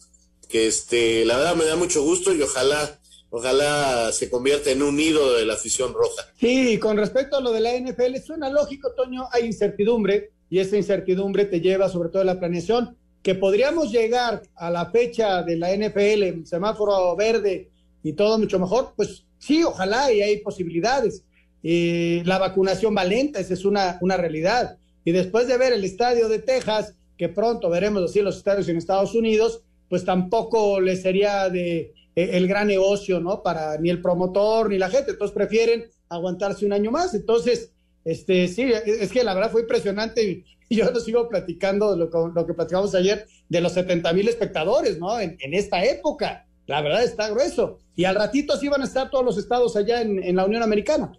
Que 0.47 0.67
este, 0.67 1.25
la 1.25 1.37
verdad 1.37 1.55
me 1.55 1.65
da 1.65 1.75
mucho 1.75 2.01
gusto 2.01 2.33
y 2.33 2.41
ojalá, 2.41 2.98
ojalá 3.29 4.11
se 4.11 4.29
convierta 4.29 4.71
en 4.71 4.81
un 4.81 4.95
nido 4.95 5.33
de 5.33 5.45
la 5.45 5.53
afición 5.53 5.93
roja. 5.93 6.23
Sí, 6.39 6.77
con 6.79 6.97
respecto 6.97 7.37
a 7.37 7.41
lo 7.41 7.51
de 7.51 7.59
la 7.59 7.77
NFL, 7.77 8.17
suena 8.25 8.49
lógico, 8.49 8.91
Toño, 8.93 9.27
hay 9.31 9.45
incertidumbre 9.45 10.31
y 10.49 10.59
esa 10.59 10.77
incertidumbre 10.77 11.45
te 11.45 11.61
lleva 11.61 11.89
sobre 11.89 12.09
todo 12.09 12.21
a 12.21 12.25
la 12.25 12.39
planeación, 12.39 12.97
que 13.21 13.35
podríamos 13.35 13.91
llegar 13.91 14.41
a 14.55 14.71
la 14.71 14.89
fecha 14.89 15.43
de 15.43 15.57
la 15.57 15.75
NFL, 15.75 16.45
semáforo 16.45 17.15
verde 17.15 17.69
y 18.01 18.13
todo 18.13 18.39
mucho 18.39 18.59
mejor, 18.59 18.93
pues 18.95 19.25
sí, 19.37 19.63
ojalá 19.63 20.11
y 20.11 20.21
hay 20.21 20.37
posibilidades 20.37 21.23
y 21.61 22.23
la 22.23 22.37
vacunación 22.37 22.95
va 22.95 23.03
lenta, 23.03 23.39
esa 23.39 23.53
es 23.53 23.65
una, 23.65 23.97
una 24.01 24.17
realidad. 24.17 24.77
Y 25.03 25.11
después 25.11 25.47
de 25.47 25.57
ver 25.57 25.73
el 25.73 25.83
estadio 25.83 26.29
de 26.29 26.39
Texas, 26.39 26.95
que 27.17 27.29
pronto 27.29 27.69
veremos 27.69 28.03
así 28.03 28.21
los 28.21 28.37
estadios 28.37 28.69
en 28.69 28.77
Estados 28.77 29.13
Unidos, 29.13 29.61
pues 29.89 30.05
tampoco 30.05 30.79
le 30.79 30.95
sería 30.95 31.49
de 31.49 31.79
eh, 31.79 31.93
el 32.23 32.47
gran 32.47 32.67
negocio, 32.67 33.19
¿no? 33.19 33.43
Para 33.43 33.77
ni 33.77 33.89
el 33.89 34.01
promotor 34.01 34.69
ni 34.69 34.77
la 34.77 34.89
gente, 34.89 35.11
entonces 35.11 35.35
prefieren 35.35 35.85
aguantarse 36.09 36.65
un 36.65 36.73
año 36.73 36.91
más. 36.91 37.13
Entonces, 37.13 37.71
este, 38.03 38.47
sí, 38.47 38.63
es 38.63 39.11
que 39.11 39.23
la 39.23 39.33
verdad 39.33 39.51
fue 39.51 39.61
impresionante 39.61 40.23
y, 40.23 40.43
yo 40.75 40.91
lo 40.91 40.99
sigo 40.99 41.27
platicando 41.27 41.95
lo, 41.95 42.27
lo, 42.27 42.45
que 42.45 42.53
platicamos 42.53 42.93
ayer 42.93 43.25
de 43.47 43.61
los 43.61 43.73
70 43.73 44.13
mil 44.13 44.27
espectadores, 44.27 44.99
¿no? 44.99 45.19
En, 45.19 45.37
en, 45.39 45.53
esta 45.53 45.83
época, 45.83 46.45
la 46.67 46.81
verdad 46.81 47.03
está 47.03 47.29
grueso. 47.29 47.79
Y 47.95 48.05
al 48.05 48.15
ratito 48.15 48.57
sí 48.57 48.67
van 48.67 48.81
a 48.81 48.85
estar 48.85 49.09
todos 49.09 49.25
los 49.25 49.37
estados 49.37 49.75
allá 49.75 50.01
en, 50.01 50.23
en 50.23 50.35
la 50.35 50.45
Unión 50.45 50.61
Americana. 50.61 51.11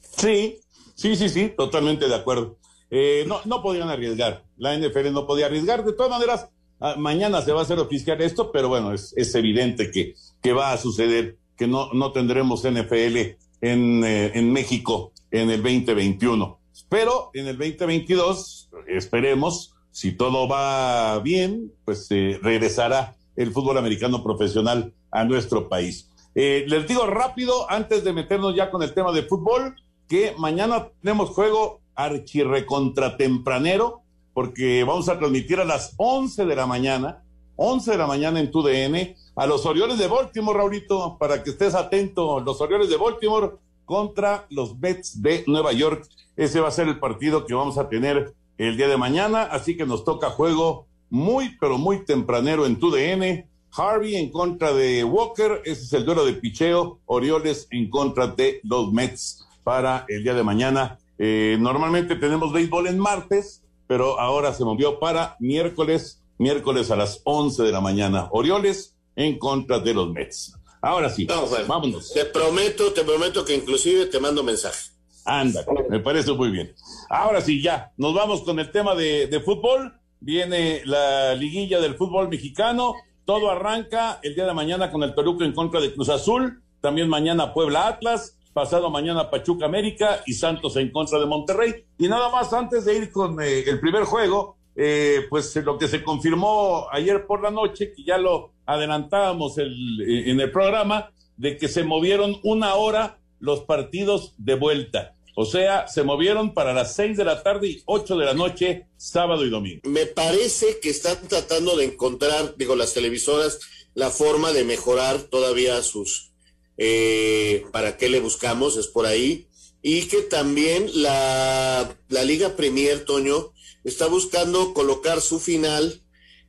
Sí, 0.00 0.58
sí, 0.94 1.16
sí, 1.16 1.28
sí, 1.28 1.52
totalmente 1.56 2.08
de 2.08 2.14
acuerdo. 2.14 2.58
Eh, 2.90 3.24
no, 3.26 3.40
no 3.44 3.62
podían 3.62 3.90
arriesgar. 3.90 4.44
La 4.56 4.76
NFL 4.76 5.12
no 5.12 5.26
podía 5.26 5.46
arriesgar. 5.46 5.84
De 5.84 5.92
todas 5.92 6.10
maneras, 6.10 6.48
ah, 6.80 6.94
mañana 6.96 7.42
se 7.42 7.52
va 7.52 7.60
a 7.60 7.62
hacer 7.64 7.78
oficial 7.78 8.20
esto, 8.22 8.50
pero 8.50 8.68
bueno, 8.68 8.92
es 8.94 9.34
evidente 9.34 9.90
que, 9.90 10.14
que, 10.42 10.52
va 10.52 10.72
a 10.72 10.78
suceder, 10.78 11.36
que 11.56 11.66
no, 11.66 11.92
no 11.92 12.12
tendremos 12.12 12.62
NFL 12.62 13.16
en, 13.60 14.04
eh, 14.04 14.32
en 14.34 14.52
México 14.52 15.12
en 15.30 15.50
el 15.50 15.62
2021. 15.62 16.58
Pero 16.88 17.30
en 17.34 17.48
el 17.48 17.58
2022, 17.58 18.70
esperemos, 18.86 19.74
si 19.90 20.12
todo 20.12 20.48
va 20.48 21.18
bien, 21.20 21.70
pues 21.84 22.06
eh, 22.10 22.38
regresará 22.42 23.16
el 23.36 23.52
fútbol 23.52 23.76
americano 23.78 24.22
profesional 24.22 24.94
a 25.10 25.24
nuestro 25.24 25.68
país. 25.68 26.10
Eh, 26.34 26.64
les 26.68 26.86
digo 26.86 27.06
rápido, 27.06 27.70
antes 27.70 28.04
de 28.04 28.12
meternos 28.12 28.54
ya 28.54 28.70
con 28.70 28.82
el 28.82 28.92
tema 28.94 29.12
de 29.12 29.24
fútbol, 29.24 29.76
que 30.08 30.34
mañana 30.38 30.88
tenemos 31.02 31.30
juego 31.30 31.80
archirrecontratempranero, 31.94 34.02
porque 34.34 34.84
vamos 34.84 35.08
a 35.08 35.18
transmitir 35.18 35.58
a 35.58 35.64
las 35.64 35.94
11 35.96 36.44
de 36.46 36.56
la 36.56 36.66
mañana, 36.66 37.24
11 37.60 37.90
de 37.90 37.98
la 37.98 38.06
mañana 38.06 38.38
en 38.38 38.52
tu 38.52 38.62
DN, 38.62 39.16
a 39.34 39.46
los 39.46 39.66
Orioles 39.66 39.98
de 39.98 40.06
Baltimore, 40.06 40.56
Raulito, 40.56 41.16
para 41.18 41.42
que 41.42 41.50
estés 41.50 41.74
atento, 41.74 42.38
los 42.38 42.60
Orioles 42.60 42.88
de 42.88 42.96
Baltimore 42.96 43.56
contra 43.84 44.46
los 44.48 44.78
Mets 44.78 45.20
de 45.20 45.42
Nueva 45.48 45.72
York. 45.72 46.06
Ese 46.36 46.60
va 46.60 46.68
a 46.68 46.70
ser 46.70 46.86
el 46.86 47.00
partido 47.00 47.46
que 47.46 47.54
vamos 47.54 47.76
a 47.76 47.88
tener 47.88 48.32
el 48.58 48.76
día 48.76 48.86
de 48.86 48.96
mañana, 48.96 49.42
así 49.42 49.76
que 49.76 49.86
nos 49.86 50.04
toca 50.04 50.30
juego 50.30 50.86
muy, 51.10 51.56
pero 51.58 51.78
muy 51.78 52.04
tempranero 52.04 52.64
en 52.64 52.78
tu 52.78 52.92
DN. 52.92 53.48
Harvey 53.72 54.14
en 54.14 54.30
contra 54.30 54.72
de 54.72 55.02
Walker, 55.02 55.60
ese 55.64 55.82
es 55.82 55.92
el 55.94 56.04
duelo 56.04 56.24
de 56.24 56.34
picheo, 56.34 57.00
Orioles 57.06 57.66
en 57.72 57.90
contra 57.90 58.28
de 58.28 58.60
los 58.62 58.92
Mets 58.92 59.48
para 59.64 60.04
el 60.08 60.22
día 60.22 60.34
de 60.34 60.44
mañana. 60.44 60.98
Eh, 61.18 61.56
normalmente 61.58 62.14
tenemos 62.14 62.52
béisbol 62.52 62.86
en 62.86 63.00
martes, 63.00 63.64
pero 63.88 64.20
ahora 64.20 64.54
se 64.54 64.64
movió 64.64 65.00
para 65.00 65.34
miércoles, 65.40 66.17
miércoles 66.38 66.90
a 66.90 66.96
las 66.96 67.20
11 67.24 67.62
de 67.62 67.72
la 67.72 67.80
mañana. 67.80 68.28
Orioles 68.30 68.96
en 69.16 69.38
contra 69.38 69.78
de 69.78 69.94
los 69.94 70.10
Mets. 70.10 70.54
Ahora 70.80 71.10
sí, 71.10 71.26
vámonos. 71.66 72.12
Te 72.12 72.24
prometo, 72.24 72.92
te 72.92 73.04
prometo 73.04 73.44
que 73.44 73.54
inclusive 73.54 74.06
te 74.06 74.20
mando 74.20 74.42
mensaje. 74.42 74.90
Anda, 75.24 75.64
me 75.90 76.00
parece 76.00 76.32
muy 76.32 76.50
bien. 76.50 76.74
Ahora 77.10 77.40
sí, 77.40 77.60
ya, 77.60 77.92
nos 77.96 78.14
vamos 78.14 78.42
con 78.42 78.58
el 78.60 78.70
tema 78.70 78.94
de, 78.94 79.26
de 79.26 79.40
fútbol. 79.40 80.00
Viene 80.20 80.82
la 80.84 81.34
liguilla 81.34 81.80
del 81.80 81.96
fútbol 81.96 82.28
mexicano. 82.28 82.94
Todo 83.24 83.50
arranca 83.50 84.20
el 84.22 84.34
día 84.34 84.46
de 84.46 84.54
mañana 84.54 84.90
con 84.90 85.02
el 85.02 85.14
Toluca 85.14 85.44
en 85.44 85.52
contra 85.52 85.80
de 85.80 85.92
Cruz 85.92 86.08
Azul. 86.08 86.62
También 86.80 87.08
mañana 87.08 87.52
Puebla 87.52 87.88
Atlas 87.88 88.38
pasado 88.58 88.90
mañana 88.90 89.30
Pachuca 89.30 89.66
América 89.66 90.20
y 90.26 90.32
Santos 90.32 90.74
en 90.76 90.90
contra 90.90 91.20
de 91.20 91.26
Monterrey. 91.26 91.84
Y 91.96 92.08
nada 92.08 92.28
más 92.28 92.52
antes 92.52 92.84
de 92.84 92.98
ir 92.98 93.12
con 93.12 93.40
eh, 93.40 93.60
el 93.60 93.78
primer 93.78 94.02
juego, 94.02 94.57
eh, 94.80 95.26
pues 95.28 95.56
lo 95.56 95.76
que 95.76 95.88
se 95.88 96.04
confirmó 96.04 96.86
ayer 96.92 97.26
por 97.26 97.42
la 97.42 97.50
noche, 97.50 97.92
que 97.92 98.04
ya 98.04 98.16
lo 98.16 98.52
adelantábamos 98.64 99.58
el, 99.58 99.72
eh, 100.00 100.30
en 100.30 100.40
el 100.40 100.52
programa, 100.52 101.12
de 101.36 101.56
que 101.56 101.66
se 101.66 101.82
movieron 101.82 102.38
una 102.44 102.76
hora 102.76 103.18
los 103.40 103.64
partidos 103.64 104.34
de 104.38 104.54
vuelta. 104.54 105.16
O 105.34 105.46
sea, 105.46 105.88
se 105.88 106.04
movieron 106.04 106.54
para 106.54 106.72
las 106.72 106.94
seis 106.94 107.16
de 107.16 107.24
la 107.24 107.42
tarde 107.42 107.68
y 107.68 107.82
ocho 107.86 108.16
de 108.16 108.24
la 108.24 108.34
noche, 108.34 108.86
sábado 108.96 109.44
y 109.44 109.50
domingo. 109.50 109.80
Me 109.82 110.06
parece 110.06 110.78
que 110.80 110.90
están 110.90 111.26
tratando 111.26 111.76
de 111.76 111.86
encontrar, 111.86 112.54
digo, 112.56 112.76
las 112.76 112.94
televisoras, 112.94 113.58
la 113.94 114.10
forma 114.10 114.52
de 114.52 114.62
mejorar 114.62 115.22
todavía 115.22 115.82
sus, 115.82 116.30
eh, 116.76 117.64
para 117.72 117.96
qué 117.96 118.08
le 118.08 118.20
buscamos, 118.20 118.76
es 118.76 118.86
por 118.86 119.06
ahí. 119.06 119.48
Y 119.82 120.02
que 120.02 120.22
también 120.22 120.88
la, 120.94 121.96
la 122.08 122.22
Liga 122.22 122.54
Premier, 122.54 123.04
Toño, 123.04 123.52
está 123.84 124.06
buscando 124.06 124.74
colocar 124.74 125.20
su 125.20 125.40
final 125.40 126.02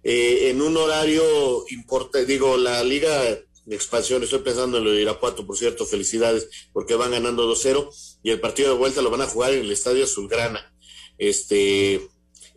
eh, 0.04 0.50
en 0.50 0.62
un 0.62 0.78
horario 0.78 1.66
importante, 1.70 2.26
digo, 2.26 2.58
la 2.58 2.84
Liga 2.84 3.22
de 3.22 3.76
Expansión, 3.76 4.24
estoy 4.24 4.40
pensando 4.40 4.78
en 4.78 4.86
lo 4.86 4.92
de 4.92 5.02
Irapuato, 5.02 5.46
por 5.46 5.58
cierto, 5.58 5.86
felicidades, 5.86 6.50
porque 6.74 6.96
van 6.96 7.12
ganando 7.12 7.52
2-0 7.54 7.90
y 8.24 8.32
el 8.32 8.40
partido 8.40 8.72
de 8.72 8.78
vuelta 8.78 9.02
lo 9.02 9.12
van 9.12 9.22
a 9.22 9.28
jugar 9.28 9.54
en 9.54 9.62
el 9.62 9.72
Estadio 9.72 10.06
Azulgrana. 10.06 10.74
Este, 11.18 12.02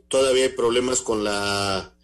todavía 0.08 0.44
hay 0.44 0.50
problemas 0.50 1.00
con 1.00 1.24
la 1.24 1.94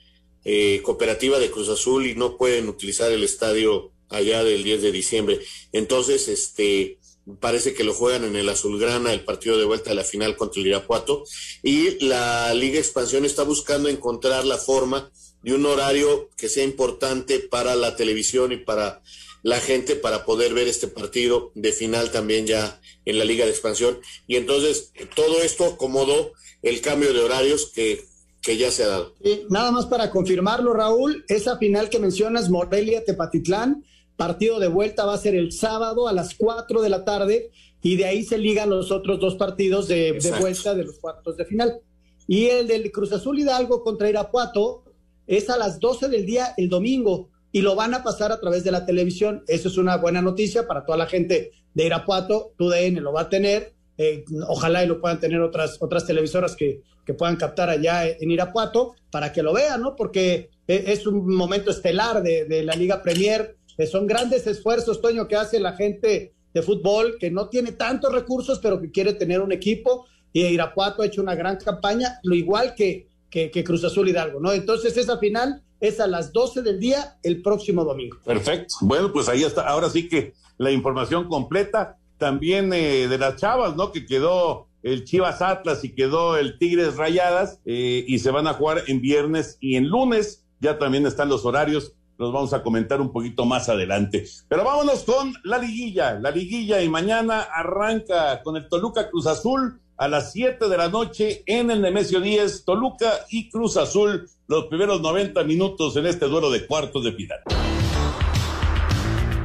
eh, 0.44 0.82
cooperativa 0.82 1.38
de 1.38 1.50
Cruz 1.50 1.68
Azul 1.68 2.06
y 2.06 2.14
no 2.14 2.36
pueden 2.36 2.68
utilizar 2.68 3.12
el 3.12 3.22
estadio 3.22 3.92
allá 4.08 4.42
del 4.42 4.64
10 4.64 4.82
de 4.82 4.92
diciembre. 4.92 5.40
Entonces, 5.72 6.28
este, 6.28 6.97
parece 7.40 7.74
que 7.74 7.84
lo 7.84 7.94
juegan 7.94 8.24
en 8.24 8.36
el 8.36 8.48
Azulgrana, 8.48 9.12
el 9.12 9.24
partido 9.24 9.58
de 9.58 9.64
vuelta 9.64 9.90
a 9.90 9.94
la 9.94 10.04
final 10.04 10.36
contra 10.36 10.60
el 10.60 10.68
Irapuato, 10.68 11.24
y 11.62 12.04
la 12.04 12.52
Liga 12.54 12.78
Expansión 12.78 13.24
está 13.24 13.42
buscando 13.42 13.88
encontrar 13.88 14.44
la 14.44 14.58
forma 14.58 15.10
de 15.42 15.54
un 15.54 15.66
horario 15.66 16.30
que 16.36 16.48
sea 16.48 16.64
importante 16.64 17.38
para 17.38 17.76
la 17.76 17.96
televisión 17.96 18.52
y 18.52 18.56
para 18.56 19.02
la 19.42 19.60
gente 19.60 19.94
para 19.94 20.24
poder 20.24 20.52
ver 20.52 20.66
este 20.66 20.88
partido 20.88 21.52
de 21.54 21.72
final 21.72 22.10
también 22.10 22.46
ya 22.46 22.80
en 23.04 23.18
la 23.18 23.24
Liga 23.24 23.44
de 23.44 23.52
Expansión. 23.52 23.98
Y 24.26 24.36
entonces 24.36 24.92
todo 25.14 25.42
esto 25.42 25.64
acomodó 25.64 26.32
el 26.62 26.80
cambio 26.80 27.12
de 27.12 27.20
horarios 27.20 27.70
que, 27.72 28.04
que 28.42 28.56
ya 28.56 28.70
se 28.70 28.84
ha 28.84 28.88
dado. 28.88 29.14
nada 29.48 29.70
más 29.70 29.86
para 29.86 30.10
confirmarlo, 30.10 30.72
Raúl, 30.72 31.24
esa 31.28 31.56
final 31.58 31.88
que 31.88 32.00
mencionas, 32.00 32.50
Morelia-Tepatitlán, 32.50 33.84
partido 34.18 34.58
de 34.58 34.66
vuelta 34.66 35.06
va 35.06 35.14
a 35.14 35.18
ser 35.18 35.36
el 35.36 35.52
sábado 35.52 36.08
a 36.08 36.12
las 36.12 36.34
4 36.34 36.82
de 36.82 36.88
la 36.88 37.04
tarde 37.04 37.50
y 37.80 37.96
de 37.96 38.04
ahí 38.04 38.24
se 38.24 38.36
ligan 38.36 38.68
los 38.68 38.90
otros 38.90 39.20
dos 39.20 39.36
partidos 39.36 39.86
de, 39.86 40.18
de 40.20 40.32
vuelta 40.40 40.74
de 40.74 40.84
los 40.84 40.98
cuartos 40.98 41.36
de 41.36 41.44
final. 41.44 41.80
Y 42.26 42.46
el 42.46 42.66
del 42.66 42.90
Cruz 42.90 43.12
Azul 43.12 43.38
Hidalgo 43.38 43.84
contra 43.84 44.08
Irapuato 44.08 44.82
es 45.28 45.48
a 45.48 45.56
las 45.56 45.78
12 45.78 46.08
del 46.08 46.26
día 46.26 46.52
el 46.56 46.68
domingo 46.68 47.30
y 47.52 47.62
lo 47.62 47.76
van 47.76 47.94
a 47.94 48.02
pasar 48.02 48.32
a 48.32 48.40
través 48.40 48.64
de 48.64 48.72
la 48.72 48.84
televisión. 48.84 49.44
Eso 49.46 49.68
es 49.68 49.78
una 49.78 49.96
buena 49.96 50.20
noticia 50.20 50.66
para 50.66 50.84
toda 50.84 50.98
la 50.98 51.06
gente 51.06 51.52
de 51.74 51.86
Irapuato. 51.86 52.54
TUDN 52.58 53.02
lo 53.02 53.12
va 53.12 53.22
a 53.22 53.28
tener. 53.28 53.72
Eh, 53.96 54.24
ojalá 54.48 54.84
y 54.84 54.88
lo 54.88 55.00
puedan 55.00 55.20
tener 55.20 55.40
otras, 55.40 55.76
otras 55.80 56.06
televisoras 56.06 56.56
que, 56.56 56.82
que 57.06 57.14
puedan 57.14 57.36
captar 57.36 57.70
allá 57.70 58.06
en 58.06 58.30
Irapuato 58.30 58.94
para 59.10 59.32
que 59.32 59.42
lo 59.42 59.52
vean, 59.52 59.80
¿no? 59.80 59.96
Porque 59.96 60.50
e, 60.66 60.84
es 60.88 61.06
un 61.06 61.34
momento 61.34 61.70
estelar 61.70 62.22
de, 62.22 62.44
de 62.44 62.62
la 62.62 62.74
Liga 62.74 63.02
Premier. 63.02 63.56
Son 63.86 64.06
grandes 64.06 64.46
esfuerzos, 64.46 65.00
Toño, 65.00 65.28
que 65.28 65.36
hace 65.36 65.60
la 65.60 65.74
gente 65.74 66.34
de 66.52 66.62
fútbol 66.62 67.16
que 67.18 67.30
no 67.30 67.48
tiene 67.48 67.72
tantos 67.72 68.12
recursos, 68.12 68.58
pero 68.58 68.80
que 68.80 68.90
quiere 68.90 69.14
tener 69.14 69.40
un 69.40 69.52
equipo. 69.52 70.06
Y 70.32 70.44
Irapuato 70.44 71.02
ha 71.02 71.06
hecho 71.06 71.22
una 71.22 71.34
gran 71.34 71.56
campaña, 71.56 72.18
lo 72.22 72.34
igual 72.34 72.74
que, 72.74 73.08
que, 73.30 73.64
Cruz 73.64 73.84
Azul 73.84 74.08
Hidalgo, 74.08 74.40
¿no? 74.40 74.52
Entonces 74.52 74.96
esa 74.96 75.18
final 75.18 75.62
es 75.80 76.00
a 76.00 76.06
las 76.06 76.32
12 76.32 76.62
del 76.62 76.80
día 76.80 77.18
el 77.22 77.42
próximo 77.42 77.84
domingo. 77.84 78.18
Perfecto. 78.24 78.74
Bueno, 78.80 79.12
pues 79.12 79.28
ahí 79.28 79.44
está. 79.44 79.66
Ahora 79.66 79.88
sí 79.88 80.08
que 80.08 80.34
la 80.58 80.70
información 80.70 81.28
completa 81.28 81.96
también 82.18 82.72
eh, 82.72 83.06
de 83.08 83.18
las 83.18 83.36
chavas, 83.36 83.76
¿no? 83.76 83.92
Que 83.92 84.04
quedó 84.04 84.66
el 84.82 85.04
Chivas 85.04 85.40
Atlas 85.40 85.84
y 85.84 85.94
quedó 85.94 86.36
el 86.36 86.58
Tigres 86.58 86.96
Rayadas 86.96 87.60
eh, 87.64 88.04
y 88.06 88.18
se 88.18 88.30
van 88.30 88.46
a 88.46 88.54
jugar 88.54 88.82
en 88.88 89.00
viernes 89.00 89.56
y 89.60 89.76
en 89.76 89.88
lunes. 89.88 90.44
Ya 90.60 90.78
también 90.78 91.06
están 91.06 91.28
los 91.28 91.44
horarios. 91.44 91.94
Los 92.18 92.32
vamos 92.32 92.52
a 92.52 92.64
comentar 92.64 93.00
un 93.00 93.12
poquito 93.12 93.44
más 93.44 93.68
adelante. 93.68 94.26
Pero 94.48 94.64
vámonos 94.64 95.04
con 95.04 95.32
la 95.44 95.56
liguilla. 95.56 96.18
La 96.18 96.32
liguilla 96.32 96.82
y 96.82 96.88
mañana 96.88 97.42
arranca 97.42 98.42
con 98.42 98.56
el 98.56 98.68
Toluca 98.68 99.08
Cruz 99.08 99.28
Azul 99.28 99.80
a 99.96 100.08
las 100.08 100.32
7 100.32 100.68
de 100.68 100.76
la 100.76 100.88
noche 100.88 101.44
en 101.46 101.70
el 101.70 101.80
Nemesio 101.80 102.20
10, 102.20 102.64
Toluca 102.64 103.12
y 103.30 103.48
Cruz 103.50 103.76
Azul, 103.76 104.28
los 104.48 104.66
primeros 104.66 105.00
90 105.00 105.44
minutos 105.44 105.96
en 105.96 106.06
este 106.06 106.26
duelo 106.26 106.50
de 106.50 106.66
cuartos 106.66 107.04
de 107.04 107.12
final. 107.12 107.38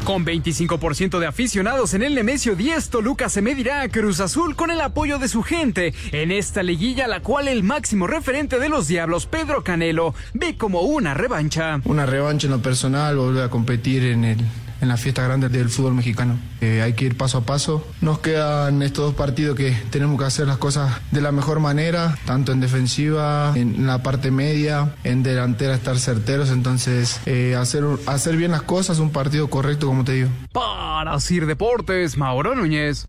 Con 0.05 0.25
25% 0.25 1.17
de 1.17 1.27
aficionados 1.27 1.93
en 1.93 2.03
el 2.03 2.13
Nemesio 2.13 2.57
10, 2.57 2.89
Toluca 2.89 3.29
se 3.29 3.41
medirá 3.41 3.81
a 3.81 3.88
Cruz 3.88 4.19
Azul 4.19 4.53
con 4.53 4.69
el 4.69 4.81
apoyo 4.81 5.17
de 5.17 5.29
su 5.29 5.43
gente 5.43 5.93
en 6.12 6.29
esta 6.29 6.62
liguilla, 6.62 7.07
la 7.07 7.22
cual 7.22 7.48
el 7.48 7.63
máximo 7.63 8.05
referente 8.05 8.60
de 8.60 8.67
los 8.67 8.89
Diablos, 8.89 9.27
Pedro 9.27 9.63
Canelo, 9.63 10.13
ve 10.33 10.57
como 10.57 10.81
una 10.81 11.13
revancha. 11.13 11.79
Una 11.86 12.05
revancha 12.05 12.48
en 12.48 12.51
lo 12.51 12.62
personal, 12.62 13.15
volver 13.15 13.45
a 13.45 13.50
competir 13.50 14.03
en 14.03 14.25
el 14.25 14.39
en 14.84 14.90
la 14.90 14.98
fiesta 14.98 15.24
grande 15.24 15.48
del 15.50 15.70
fútbol 15.70 15.94
mexicano. 15.94 16.38
Eh, 16.62 16.82
hay 16.82 16.94
que 16.94 17.06
ir 17.06 17.18
paso 17.18 17.40
a 17.40 17.42
paso. 17.42 17.88
Nos 18.02 18.20
quedan 18.20 18.82
estos 18.84 19.06
dos 19.06 19.16
partidos 19.16 19.56
que 19.56 19.72
tenemos 19.90 20.20
que 20.20 20.25
hacer 20.25 20.46
las 20.46 20.58
cosas 20.58 21.00
de 21.12 21.22
la 21.22 21.32
mejor 21.32 21.62
manera, 21.62 22.18
tanto 22.25 22.52
en 22.52 22.60
defensiva, 22.60 23.54
en 23.56 23.88
la 23.88 24.04
parte 24.04 24.30
media, 24.30 24.94
en 25.06 25.24
delantera 25.24 25.74
estar 25.74 25.98
certeros, 25.98 26.50
entonces 26.50 27.22
eh, 27.25 27.56
hacer, 27.56 27.86
hacer 28.06 28.36
bien 28.36 28.52
las 28.52 28.63
cosas, 28.63 29.00
un 29.00 29.12
partido 29.12 29.50
correcto 29.50 29.88
como 29.88 30.04
te 30.04 30.13
digo. 30.13 30.30
Para 30.52 31.18
Sir 31.22 31.46
Deportes, 31.46 32.18
Mauro 32.18 32.54
Núñez. 32.54 33.08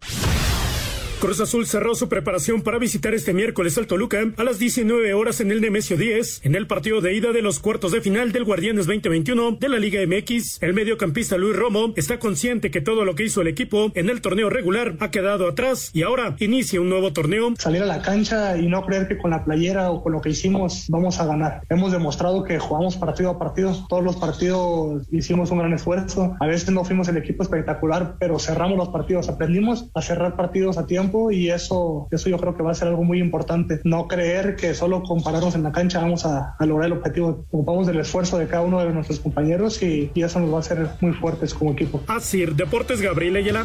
Cruz 1.20 1.40
Azul 1.40 1.66
cerró 1.66 1.94
su 1.94 2.08
preparación 2.08 2.60
para 2.60 2.78
visitar 2.78 3.14
este 3.14 3.32
miércoles 3.32 3.78
al 3.78 3.86
Toluca 3.86 4.18
a 4.36 4.44
las 4.44 4.58
19 4.58 5.14
horas 5.14 5.40
en 5.40 5.50
el 5.50 5.60
Nemesio 5.60 5.96
10, 5.96 6.40
en 6.44 6.54
el 6.54 6.66
partido 6.66 7.00
de 7.00 7.14
ida 7.14 7.32
de 7.32 7.40
los 7.40 7.60
cuartos 7.60 7.92
de 7.92 8.02
final 8.02 8.32
del 8.32 8.44
Guardianes 8.44 8.86
2021 8.86 9.52
de 9.52 9.68
la 9.68 9.78
Liga 9.78 10.00
MX. 10.06 10.62
El 10.62 10.74
mediocampista 10.74 11.38
Luis 11.38 11.56
Romo 11.56 11.92
está 11.96 12.18
consciente 12.18 12.70
que 12.70 12.80
todo 12.80 13.04
lo 13.04 13.14
que 13.14 13.24
hizo 13.24 13.40
el 13.40 13.48
equipo 13.48 13.90
en 13.94 14.10
el 14.10 14.20
torneo 14.20 14.50
regular 14.50 14.96
ha 15.00 15.10
quedado 15.10 15.48
atrás 15.48 15.90
y 15.94 16.02
ahora 16.02 16.36
inicia 16.40 16.80
un 16.80 16.90
nuevo 16.90 17.12
torneo. 17.12 17.54
Salir 17.58 17.82
a 17.82 17.86
la 17.86 18.02
cancha 18.02 18.58
y 18.58 18.66
no 18.66 18.84
creer 18.84 19.08
que 19.08 19.16
con 19.16 19.30
la 19.30 19.44
playera 19.44 19.90
o 19.90 20.02
con 20.02 20.12
lo 20.12 20.20
que 20.20 20.30
hicimos 20.30 20.86
vamos 20.88 21.20
a 21.20 21.26
ganar. 21.26 21.62
Hemos 21.70 21.92
demostrado 21.92 22.44
que 22.44 22.58
jugamos 22.58 22.96
partido 22.96 23.30
a 23.30 23.38
partido. 23.38 23.86
Todos 23.88 24.04
los 24.04 24.16
partidos 24.16 25.06
hicimos 25.10 25.50
un 25.50 25.58
gran 25.58 25.72
esfuerzo. 25.72 26.36
A 26.40 26.46
veces 26.46 26.70
no 26.70 26.84
fuimos 26.84 27.08
el 27.08 27.16
equipo 27.16 27.42
espectacular, 27.42 28.16
pero 28.18 28.38
cerramos 28.38 28.76
los 28.76 28.88
partidos. 28.88 29.28
Aprendimos 29.28 29.86
a 29.94 30.02
cerrar 30.02 30.36
partidos 30.36 30.76
a 30.76 30.86
tiempo 30.86 31.03
y 31.30 31.50
eso, 31.50 32.08
eso 32.10 32.28
yo 32.28 32.38
creo 32.38 32.56
que 32.56 32.62
va 32.62 32.72
a 32.72 32.74
ser 32.74 32.88
algo 32.88 33.04
muy 33.04 33.20
importante. 33.20 33.80
No 33.84 34.08
creer 34.08 34.56
que 34.56 34.74
solo 34.74 35.02
compararnos 35.02 35.54
en 35.54 35.62
la 35.62 35.72
cancha 35.72 36.00
vamos 36.00 36.24
a, 36.24 36.56
lograr 36.60 36.86
el 36.86 36.98
objetivo. 36.98 37.44
Ocupamos 37.50 37.86
del 37.86 38.00
esfuerzo 38.00 38.38
de 38.38 38.46
cada 38.46 38.62
uno 38.62 38.84
de 38.84 38.92
nuestros 38.92 39.20
compañeros 39.20 39.82
y, 39.82 40.10
eso 40.14 40.40
nos 40.40 40.50
va 40.52 40.56
a 40.56 40.60
hacer 40.60 40.88
muy 41.00 41.12
fuertes 41.12 41.52
como 41.52 41.72
equipo. 41.72 42.00
Así, 42.06 42.46
Deportes 42.46 43.02
Gabriel 43.02 43.36
Ayala. 43.36 43.64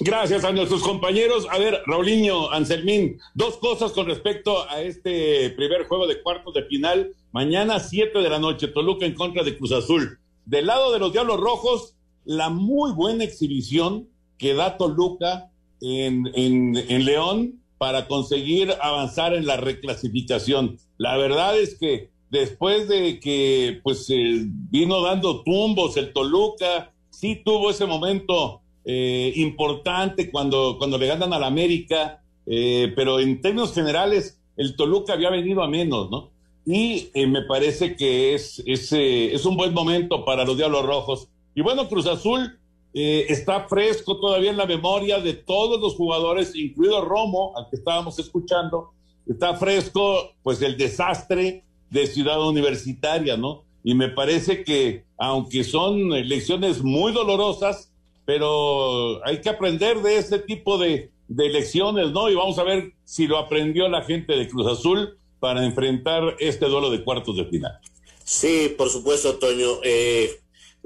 Gracias 0.00 0.42
a 0.42 0.50
nuestros 0.50 0.82
compañeros. 0.82 1.46
A 1.48 1.58
ver, 1.58 1.80
Raulinho, 1.86 2.50
Anselmín, 2.50 3.20
dos 3.34 3.58
cosas 3.58 3.92
con 3.92 4.06
respecto 4.06 4.68
a 4.68 4.82
este 4.82 5.50
primer 5.50 5.84
juego 5.86 6.08
de 6.08 6.20
cuartos 6.20 6.54
de 6.54 6.64
final. 6.64 7.12
Mañana, 7.30 7.78
7 7.78 8.18
de 8.18 8.28
la 8.28 8.40
noche, 8.40 8.68
Toluca 8.68 9.06
en 9.06 9.14
contra 9.14 9.44
de 9.44 9.56
Cruz 9.56 9.70
Azul. 9.70 10.18
Del 10.44 10.66
lado 10.66 10.92
de 10.92 10.98
los 10.98 11.12
Diablos 11.12 11.38
Rojos, 11.38 11.94
la 12.24 12.50
muy 12.50 12.92
buena 12.92 13.24
exhibición 13.24 14.08
que 14.38 14.54
da 14.54 14.76
Toluca 14.76 15.50
en, 15.80 16.30
en, 16.34 17.04
León 17.04 17.60
para 17.78 18.06
conseguir 18.06 18.72
avanzar 18.80 19.34
en 19.34 19.46
la 19.46 19.56
reclasificación. 19.56 20.78
La 20.98 21.16
verdad 21.16 21.58
es 21.58 21.76
que 21.78 22.10
después 22.30 22.88
de 22.88 23.18
que 23.20 23.80
pues 23.82 24.08
eh, 24.10 24.44
vino 24.70 25.02
dando 25.02 25.42
tumbos 25.42 25.96
el 25.96 26.12
Toluca, 26.12 26.92
sí 27.10 27.42
tuvo 27.44 27.70
ese 27.70 27.86
momento 27.86 28.62
eh, 28.84 29.32
importante 29.36 30.30
cuando, 30.30 30.76
cuando 30.78 30.98
le 30.98 31.08
ganan 31.08 31.32
al 31.32 31.44
América, 31.44 32.22
eh, 32.46 32.92
pero 32.94 33.20
en 33.20 33.40
términos 33.40 33.74
generales 33.74 34.40
el 34.56 34.76
Toluca 34.76 35.14
había 35.14 35.30
venido 35.30 35.62
a 35.62 35.68
menos, 35.68 36.10
¿no? 36.10 36.30
Y 36.64 37.10
me 37.26 37.42
parece 37.42 37.96
que 37.96 38.34
es, 38.34 38.62
es, 38.66 38.92
es 38.92 39.44
un 39.44 39.56
buen 39.56 39.74
momento 39.74 40.24
para 40.24 40.44
los 40.44 40.56
Diablos 40.56 40.86
Rojos 40.86 41.28
y 41.54 41.60
bueno, 41.60 41.88
Cruz 41.88 42.06
Azul 42.06 42.58
eh, 42.94 43.26
está 43.28 43.68
fresco 43.68 44.18
todavía 44.20 44.50
en 44.50 44.56
la 44.56 44.66
memoria 44.66 45.20
de 45.20 45.34
todos 45.34 45.80
los 45.80 45.94
jugadores, 45.94 46.54
incluido 46.54 47.04
Romo, 47.04 47.52
al 47.56 47.68
que 47.70 47.76
estábamos 47.76 48.18
escuchando. 48.18 48.90
Está 49.26 49.54
fresco, 49.54 50.34
pues, 50.42 50.60
el 50.62 50.76
desastre 50.76 51.64
de 51.90 52.06
Ciudad 52.06 52.46
Universitaria, 52.46 53.36
¿no? 53.36 53.64
Y 53.84 53.94
me 53.94 54.08
parece 54.08 54.64
que, 54.64 55.04
aunque 55.16 55.64
son 55.64 56.10
lecciones 56.10 56.82
muy 56.82 57.12
dolorosas, 57.12 57.92
pero 58.24 59.24
hay 59.26 59.40
que 59.40 59.48
aprender 59.48 60.00
de 60.02 60.18
ese 60.18 60.38
tipo 60.38 60.78
de, 60.78 61.10
de 61.28 61.48
lecciones, 61.48 62.10
¿no? 62.12 62.30
Y 62.30 62.34
vamos 62.34 62.58
a 62.58 62.64
ver 62.64 62.92
si 63.04 63.26
lo 63.26 63.38
aprendió 63.38 63.88
la 63.88 64.02
gente 64.02 64.34
de 64.34 64.48
Cruz 64.48 64.66
Azul 64.66 65.18
para 65.40 65.64
enfrentar 65.64 66.36
este 66.38 66.66
duelo 66.66 66.90
de 66.90 67.02
cuartos 67.02 67.36
de 67.36 67.44
final. 67.46 67.78
Sí, 68.24 68.74
por 68.78 68.88
supuesto, 68.88 69.38
Toño. 69.38 69.80
Eh, 69.82 70.30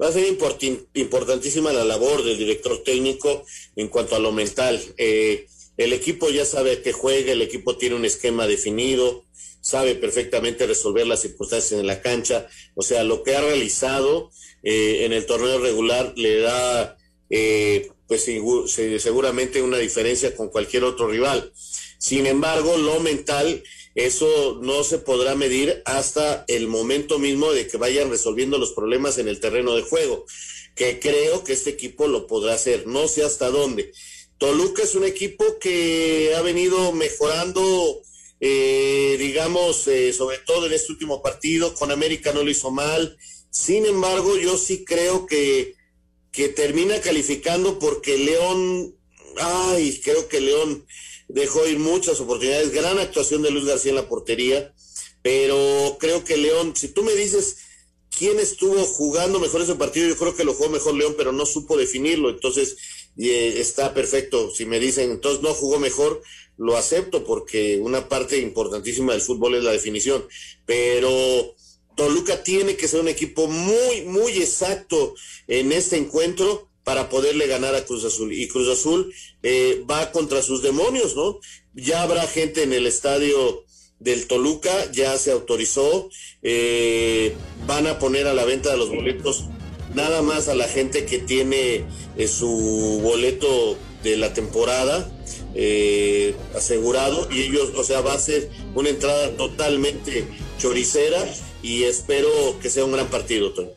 Va 0.01 0.09
a 0.09 0.11
ser 0.11 0.27
importantísima 0.27 1.73
la 1.73 1.83
labor 1.83 2.23
del 2.23 2.37
director 2.37 2.83
técnico 2.83 3.43
en 3.75 3.87
cuanto 3.87 4.15
a 4.15 4.19
lo 4.19 4.31
mental. 4.31 4.79
Eh, 4.97 5.47
el 5.77 5.93
equipo 5.93 6.29
ya 6.29 6.45
sabe 6.45 6.81
que 6.81 6.91
juega, 6.91 7.31
el 7.31 7.41
equipo 7.41 7.77
tiene 7.77 7.95
un 7.95 8.05
esquema 8.05 8.45
definido, 8.45 9.25
sabe 9.61 9.95
perfectamente 9.95 10.67
resolver 10.67 11.07
las 11.07 11.21
circunstancias 11.21 11.79
en 11.79 11.87
la 11.87 12.01
cancha. 12.01 12.47
O 12.75 12.83
sea, 12.83 13.03
lo 13.03 13.23
que 13.23 13.35
ha 13.35 13.41
realizado 13.41 14.31
eh, 14.63 15.05
en 15.05 15.13
el 15.13 15.25
torneo 15.25 15.59
regular 15.59 16.13
le 16.15 16.41
da, 16.41 16.97
eh, 17.29 17.89
pues 18.07 18.29
seguramente 18.97 19.61
una 19.61 19.77
diferencia 19.77 20.35
con 20.35 20.49
cualquier 20.49 20.83
otro 20.83 21.07
rival. 21.07 21.51
Sin 21.97 22.27
embargo, 22.27 22.77
lo 22.77 22.99
mental 22.99 23.63
eso 23.97 24.59
no 24.61 24.83
se 24.83 24.99
podrá 24.99 25.33
medir 25.33 25.81
hasta 25.85 26.45
el 26.47 26.67
momento 26.67 27.17
mismo 27.17 27.51
de 27.51 27.65
que 27.65 27.77
vayan 27.77 28.11
resolviendo 28.11 28.59
los 28.59 28.73
problemas 28.73 29.17
en 29.17 29.27
el 29.27 29.39
terreno 29.39 29.75
de 29.75 29.81
juego, 29.81 30.27
que 30.75 30.99
creo 30.99 31.43
que 31.43 31.53
este 31.53 31.71
equipo 31.71 32.07
lo 32.07 32.27
podrá 32.27 32.53
hacer, 32.53 32.85
no 32.85 33.07
sé 33.07 33.23
hasta 33.23 33.49
dónde. 33.49 33.91
Toluca 34.37 34.83
es 34.83 34.93
un 34.93 35.03
equipo 35.03 35.43
que 35.59 36.35
ha 36.37 36.43
venido 36.43 36.91
mejorando, 36.91 37.99
eh, 38.39 39.15
digamos, 39.17 39.87
eh, 39.87 40.13
sobre 40.13 40.37
todo 40.45 40.67
en 40.67 40.73
este 40.73 40.91
último 40.91 41.23
partido, 41.23 41.73
con 41.73 41.91
América 41.91 42.31
no 42.33 42.43
lo 42.43 42.51
hizo 42.51 42.69
mal, 42.69 43.17
sin 43.49 43.87
embargo, 43.87 44.37
yo 44.37 44.59
sí 44.59 44.85
creo 44.85 45.25
que, 45.25 45.73
que 46.31 46.49
termina 46.49 47.01
calificando 47.01 47.79
porque 47.79 48.15
León, 48.15 48.95
ay, 49.37 49.99
creo 50.03 50.27
que 50.27 50.39
León 50.39 50.85
dejó 51.27 51.67
ir 51.67 51.79
muchas 51.79 52.19
oportunidades, 52.19 52.71
gran 52.71 52.99
actuación 52.99 53.41
de 53.41 53.51
Luis 53.51 53.65
García 53.65 53.91
en 53.91 53.97
la 53.97 54.07
portería, 54.07 54.73
pero 55.21 55.97
creo 55.99 56.23
que 56.23 56.37
León, 56.37 56.73
si 56.75 56.89
tú 56.89 57.03
me 57.03 57.13
dices 57.13 57.57
quién 58.17 58.39
estuvo 58.39 58.81
jugando 58.85 59.39
mejor 59.39 59.61
ese 59.61 59.75
partido, 59.75 60.07
yo 60.07 60.17
creo 60.17 60.35
que 60.35 60.43
lo 60.43 60.53
jugó 60.53 60.69
mejor 60.69 60.95
León, 60.95 61.15
pero 61.17 61.31
no 61.31 61.45
supo 61.45 61.77
definirlo, 61.77 62.29
entonces 62.29 62.77
eh, 63.17 63.55
está 63.59 63.93
perfecto. 63.93 64.51
Si 64.51 64.65
me 64.65 64.79
dicen, 64.79 65.11
entonces 65.11 65.41
no 65.41 65.53
jugó 65.53 65.79
mejor, 65.79 66.21
lo 66.57 66.77
acepto 66.77 67.23
porque 67.23 67.77
una 67.77 68.07
parte 68.09 68.39
importantísima 68.39 69.13
del 69.13 69.21
fútbol 69.21 69.55
es 69.55 69.63
la 69.63 69.71
definición. 69.71 70.27
Pero 70.65 71.55
Toluca 71.95 72.43
tiene 72.43 72.75
que 72.75 72.87
ser 72.87 73.01
un 73.01 73.07
equipo 73.07 73.47
muy, 73.47 74.01
muy 74.03 74.33
exacto 74.33 75.15
en 75.47 75.71
este 75.71 75.97
encuentro 75.97 76.66
para 76.87 77.09
poderle 77.09 77.47
ganar 77.47 77.75
a 77.75 77.83
Cruz 77.83 78.05
Azul. 78.05 78.31
Y 78.31 78.47
Cruz 78.47 78.69
Azul 78.69 79.13
eh, 79.43 79.83
va 79.91 80.09
contra 80.13 80.41
sus 80.41 80.61
demonios, 80.61 81.17
¿no? 81.17 81.37
Ya 81.73 82.01
habrá 82.01 82.25
gente 82.27 82.63
en 82.63 82.71
el 82.71 82.87
estadio 82.87 83.65
del 83.99 84.25
Toluca, 84.25 84.89
ya 84.93 85.17
se 85.17 85.31
autorizó, 85.31 86.09
eh, 86.43 87.35
van 87.65 87.87
a 87.87 87.99
poner 87.99 88.25
a 88.25 88.33
la 88.33 88.45
venta 88.45 88.71
de 88.71 88.77
los 88.77 88.87
boletos 88.87 89.49
nada 89.95 90.21
más 90.21 90.47
a 90.47 90.55
la 90.55 90.69
gente 90.69 91.05
que 91.05 91.19
tiene 91.19 91.83
eh, 92.15 92.27
su 92.29 93.01
boleto 93.03 93.77
de 94.03 94.15
la 94.15 94.33
temporada 94.33 95.11
eh, 95.55 96.35
asegurado 96.55 97.27
y 97.29 97.41
ellos, 97.41 97.73
o 97.75 97.83
sea, 97.83 97.99
va 97.99 98.13
a 98.13 98.19
ser 98.19 98.49
una 98.75 98.87
entrada 98.87 99.35
totalmente 99.35 100.25
choricera 100.57 101.25
y 101.61 101.83
espero 101.83 102.29
que 102.61 102.69
sea 102.69 102.85
un 102.85 102.93
gran 102.93 103.07
partido, 103.07 103.51
Tony. 103.51 103.71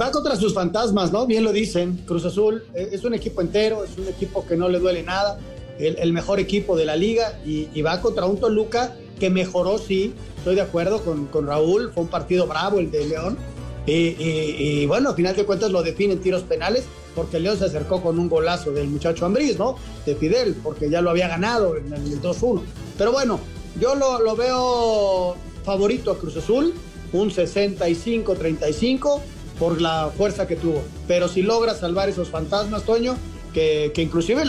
Va 0.00 0.10
contra 0.10 0.36
sus 0.36 0.54
fantasmas, 0.54 1.12
¿no? 1.12 1.26
Bien 1.26 1.44
lo 1.44 1.52
dicen. 1.52 2.02
Cruz 2.06 2.24
Azul 2.24 2.64
es 2.74 3.04
un 3.04 3.14
equipo 3.14 3.40
entero, 3.40 3.84
es 3.84 3.96
un 3.96 4.08
equipo 4.08 4.44
que 4.46 4.56
no 4.56 4.68
le 4.68 4.78
duele 4.78 5.02
nada, 5.02 5.38
el, 5.78 6.12
mejor 6.12 6.38
equipo 6.40 6.76
de 6.76 6.84
la 6.84 6.96
liga 6.96 7.38
y, 7.44 7.80
va 7.82 8.00
contra 8.00 8.26
un 8.26 8.38
Toluca 8.38 8.94
que 9.18 9.30
mejoró, 9.30 9.78
sí, 9.78 10.14
estoy 10.38 10.56
de 10.56 10.60
acuerdo 10.62 11.02
con, 11.02 11.26
con 11.26 11.46
Raúl, 11.46 11.92
fue 11.92 12.02
un 12.04 12.08
partido 12.08 12.46
bravo 12.46 12.78
el 12.78 12.90
de 12.90 13.06
León. 13.06 13.38
Y, 13.86 14.86
bueno, 14.86 15.10
al 15.10 15.16
final 15.16 15.36
de 15.36 15.44
cuentas 15.44 15.70
lo 15.70 15.82
definen 15.82 16.20
tiros 16.20 16.42
penales, 16.42 16.84
porque 17.14 17.40
León 17.40 17.58
se 17.58 17.64
acercó 17.66 18.00
con 18.00 18.18
un 18.18 18.28
golazo 18.28 18.70
del 18.72 18.88
muchacho 18.88 19.26
Ambriz, 19.26 19.58
¿no? 19.58 19.76
De 20.06 20.14
Fidel, 20.14 20.56
porque 20.62 20.88
ya 20.88 21.02
lo 21.02 21.10
había 21.10 21.28
ganado 21.28 21.76
en 21.76 21.92
el 21.92 22.20
2-1. 22.22 22.62
Pero 22.96 23.12
bueno, 23.12 23.38
yo 23.80 23.94
lo, 23.94 24.20
lo, 24.20 24.36
veo 24.36 25.36
favorito 25.64 26.10
a 26.12 26.18
Cruz 26.18 26.36
Azul, 26.36 26.74
un 27.12 27.30
65-35 27.30 29.20
por 29.62 29.80
la 29.80 30.10
fuerza 30.16 30.48
que 30.48 30.56
tuvo. 30.56 30.82
Pero 31.06 31.28
si 31.28 31.40
logra 31.40 31.76
salvar 31.76 32.08
esos 32.08 32.28
fantasmas, 32.28 32.82
Toño, 32.82 33.14
que, 33.54 33.92
que 33.94 34.02
inclusive 34.02 34.42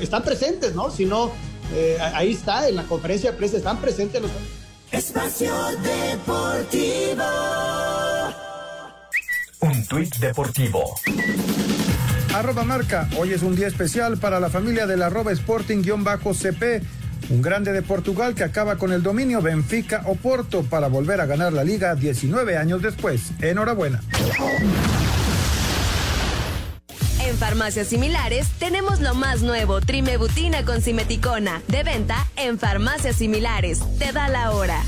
están 0.00 0.22
presentes, 0.22 0.76
¿no? 0.76 0.92
Si 0.92 1.06
no, 1.06 1.32
eh, 1.74 1.98
ahí 2.00 2.30
está, 2.30 2.68
en 2.68 2.76
la 2.76 2.84
conferencia 2.84 3.32
de 3.32 3.36
prensa 3.36 3.56
están 3.56 3.80
presentes 3.80 4.22
los... 4.22 4.30
Espacio 4.92 5.52
Deportivo. 5.82 7.24
Un 9.58 9.86
tuit 9.88 10.14
deportivo. 10.18 10.94
Arroba 12.32 12.62
marca, 12.62 13.08
hoy 13.18 13.32
es 13.32 13.42
un 13.42 13.56
día 13.56 13.66
especial 13.66 14.18
para 14.18 14.38
la 14.38 14.50
familia 14.50 14.86
del 14.86 15.02
arroba 15.02 15.32
Sporting-CP, 15.32 16.82
un 17.30 17.40
grande 17.40 17.72
de 17.72 17.82
Portugal 17.82 18.34
que 18.34 18.44
acaba 18.44 18.76
con 18.76 18.92
el 18.92 19.02
dominio 19.02 19.40
Benfica 19.40 20.02
o 20.06 20.16
Porto 20.16 20.64
para 20.64 20.88
volver 20.88 21.20
a 21.20 21.26
ganar 21.26 21.52
la 21.52 21.64
liga 21.64 21.94
19 21.94 22.56
años 22.56 22.82
después. 22.82 23.32
Enhorabuena. 23.40 24.00
En 27.24 27.36
farmacias 27.36 27.86
similares 27.86 28.48
tenemos 28.58 29.00
lo 29.00 29.14
más 29.14 29.42
nuevo, 29.42 29.80
trimebutina 29.80 30.64
con 30.64 30.82
simeticona, 30.82 31.62
de 31.68 31.84
venta 31.84 32.26
en 32.36 32.58
farmacias 32.58 33.16
similares. 33.16 33.80
Te 33.98 34.12
da 34.12 34.28
la 34.28 34.50
hora. 34.50 34.82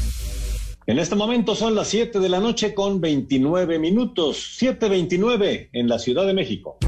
En 0.87 0.99
este 0.99 1.15
momento 1.15 1.55
son 1.55 1.77
las 1.77 1.89
7 1.89 2.19
de 2.19 2.29
la 2.29 2.41
noche 2.41 2.75
con 2.75 3.01
29 3.01 3.79
minutos, 3.79 4.59
7.29 4.61 5.69
en 5.73 5.89
la 5.89 6.01
Ciudad 6.01 6.27
de 6.27 6.35
México. 6.35 6.79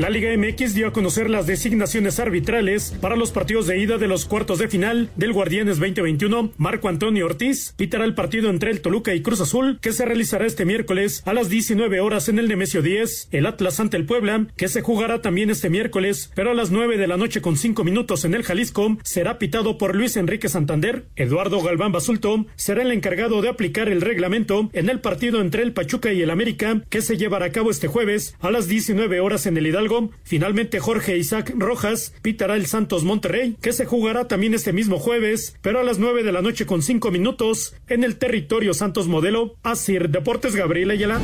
La 0.00 0.08
Liga 0.08 0.34
MX 0.34 0.72
dio 0.72 0.88
a 0.88 0.92
conocer 0.94 1.28
las 1.28 1.46
designaciones 1.46 2.18
arbitrales 2.20 2.96
para 3.02 3.16
los 3.16 3.32
partidos 3.32 3.66
de 3.66 3.78
ida 3.78 3.98
de 3.98 4.08
los 4.08 4.24
cuartos 4.24 4.58
de 4.58 4.66
final 4.66 5.10
del 5.14 5.34
Guardianes 5.34 5.78
2021. 5.78 6.52
Marco 6.56 6.88
Antonio 6.88 7.26
Ortiz 7.26 7.74
pitará 7.76 8.06
el 8.06 8.14
partido 8.14 8.48
entre 8.48 8.70
el 8.70 8.80
Toluca 8.80 9.12
y 9.12 9.20
Cruz 9.20 9.42
Azul, 9.42 9.78
que 9.82 9.92
se 9.92 10.06
realizará 10.06 10.46
este 10.46 10.64
miércoles 10.64 11.22
a 11.26 11.34
las 11.34 11.50
19 11.50 12.00
horas 12.00 12.30
en 12.30 12.38
el 12.38 12.48
Nemesio 12.48 12.80
10. 12.80 13.28
El 13.30 13.44
Atlas 13.44 13.78
ante 13.78 13.98
el 13.98 14.06
Puebla, 14.06 14.46
que 14.56 14.68
se 14.68 14.80
jugará 14.80 15.20
también 15.20 15.50
este 15.50 15.68
miércoles, 15.68 16.32
pero 16.34 16.52
a 16.52 16.54
las 16.54 16.70
9 16.70 16.96
de 16.96 17.06
la 17.06 17.18
noche 17.18 17.42
con 17.42 17.58
5 17.58 17.84
minutos 17.84 18.24
en 18.24 18.32
el 18.32 18.42
Jalisco, 18.42 18.96
será 19.04 19.38
pitado 19.38 19.76
por 19.76 19.94
Luis 19.94 20.16
Enrique 20.16 20.48
Santander. 20.48 21.08
Eduardo 21.14 21.60
Galván 21.60 21.92
Basulto 21.92 22.46
será 22.56 22.80
el 22.80 22.92
encargado 22.92 23.42
de 23.42 23.50
aplicar 23.50 23.90
el 23.90 24.00
reglamento 24.00 24.70
en 24.72 24.88
el 24.88 25.00
partido 25.00 25.42
entre 25.42 25.62
el 25.62 25.74
Pachuca 25.74 26.10
y 26.10 26.22
el 26.22 26.30
América, 26.30 26.80
que 26.88 27.02
se 27.02 27.18
llevará 27.18 27.44
a 27.44 27.52
cabo 27.52 27.70
este 27.70 27.86
jueves 27.86 28.34
a 28.40 28.50
las 28.50 28.66
19 28.66 29.20
horas 29.20 29.44
en 29.44 29.58
el 29.58 29.66
Hidalgo 29.66 29.89
Finalmente, 30.22 30.78
Jorge 30.78 31.18
Isaac 31.18 31.52
Rojas 31.56 32.14
pitará 32.22 32.56
el 32.56 32.66
Santos 32.66 33.04
Monterrey, 33.04 33.56
que 33.60 33.72
se 33.72 33.86
jugará 33.86 34.28
también 34.28 34.54
este 34.54 34.72
mismo 34.72 34.98
jueves, 34.98 35.56
pero 35.62 35.80
a 35.80 35.82
las 35.82 35.98
9 35.98 36.22
de 36.22 36.32
la 36.32 36.42
noche 36.42 36.66
con 36.66 36.82
5 36.82 37.10
minutos 37.10 37.74
en 37.88 38.04
el 38.04 38.18
territorio 38.18 38.74
Santos 38.74 39.08
Modelo. 39.08 39.56
Asir 39.62 40.10
Deportes 40.10 40.54
Gabriel 40.54 40.90
Ayala. 40.90 41.20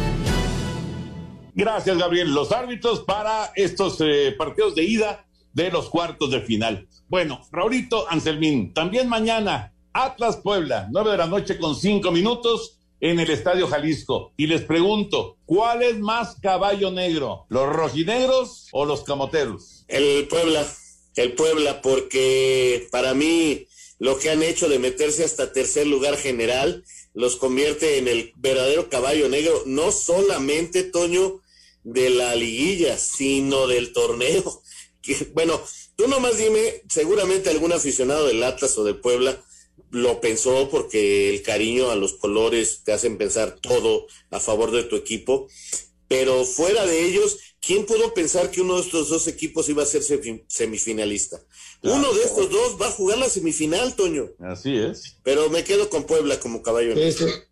Gracias, 1.55 1.96
Gabriel. 1.96 2.35
Los 2.35 2.52
árbitros 2.52 3.00
para 3.00 3.52
estos 3.55 3.98
eh, 4.00 4.35
partidos 4.37 4.74
de 4.74 4.85
ida 4.85 5.26
de 5.52 5.70
los 5.70 5.88
cuartos 5.88 6.31
de 6.31 6.40
final. 6.40 6.88
Bueno, 7.09 7.40
Raulito 7.50 8.11
Anselmín, 8.11 8.74
también 8.74 9.09
mañana, 9.09 9.72
Atlas 9.92 10.37
Puebla, 10.38 10.88
9 10.90 11.12
de 11.12 11.16
la 11.16 11.26
noche 11.26 11.57
con 11.57 11.74
5 11.74 12.11
minutos 12.11 12.76
en 13.00 13.20
el 13.20 13.30
Estadio 13.30 13.68
Jalisco. 13.68 14.32
Y 14.37 14.46
les 14.46 14.62
pregunto, 14.62 15.37
¿cuál 15.44 15.82
es 15.82 15.98
más 15.98 16.37
caballo 16.40 16.90
negro? 16.90 17.46
¿Los 17.48 17.68
rojinegros 17.68 18.68
o 18.72 18.85
los 18.85 19.02
camoteros? 19.04 19.85
El 19.88 20.26
Puebla, 20.28 20.66
el 21.16 21.32
Puebla, 21.35 21.82
porque 21.82 22.88
para 22.90 23.14
mí 23.14 23.66
lo 23.98 24.18
que 24.18 24.30
han 24.30 24.42
hecho 24.42 24.68
de 24.68 24.78
meterse 24.78 25.24
hasta 25.24 25.52
tercer 25.52 25.87
lugar 25.87 26.16
general 26.16 26.85
los 27.14 27.37
convierte 27.37 27.96
en 27.96 28.09
el 28.09 28.32
verdadero 28.37 28.90
caballo 28.90 29.28
negro, 29.30 29.62
no 29.64 29.90
solamente, 29.90 30.82
Toño, 30.82 31.40
de 31.82 32.11
la 32.11 32.35
liguilla, 32.35 32.98
sino 32.98 33.66
del 33.66 33.92
torneo. 33.92 34.62
Bueno, 35.35 35.62
tú 35.94 36.09
nomás 36.09 36.37
dime, 36.37 36.82
seguramente 36.88 37.48
algún 37.48 37.72
aficionado 37.72 38.26
del 38.26 38.42
Atlas 38.42 38.76
o 38.76 38.82
del 38.82 38.96
Puebla 38.96 39.40
lo 39.90 40.20
pensó 40.20 40.68
porque 40.70 41.31
el 41.31 41.42
cariño 41.42 41.90
a 41.90 41.96
los 41.96 42.14
colores 42.14 42.83
te 42.85 42.92
hacen 42.92 43.18
pensar 43.18 43.57
todo 43.61 44.07
a 44.31 44.40
favor 44.40 44.70
de 44.70 44.85
tu 44.85 44.96
equipo, 44.96 45.49
pero 46.09 46.44
fuera 46.44 46.87
de 46.87 47.05
ellos, 47.05 47.38
¿quién 47.61 47.85
pudo 47.85 48.14
pensar 48.14 48.51
que 48.51 48.61
uno 48.61 48.77
de 48.77 48.83
estos 48.83 49.09
dos 49.09 49.27
equipos 49.27 49.68
iba 49.68 49.83
a 49.83 49.87
ser 49.87 50.03
semifinalista? 50.46 51.40
uno 51.83 52.12
de 52.14 52.22
estos 52.22 52.51
dos 52.51 52.77
va 52.81 52.88
a 52.88 52.92
jugar 52.92 53.18
la 53.18 53.29
semifinal, 53.29 53.94
Toño. 53.94 54.31
Así 54.40 54.77
es. 54.77 55.18
Pero 55.22 55.51
me 55.51 55.62
quedo 55.62 55.88
con 55.88 56.05
Puebla 56.05 56.38
como 56.40 56.62
caballo. 56.62 56.94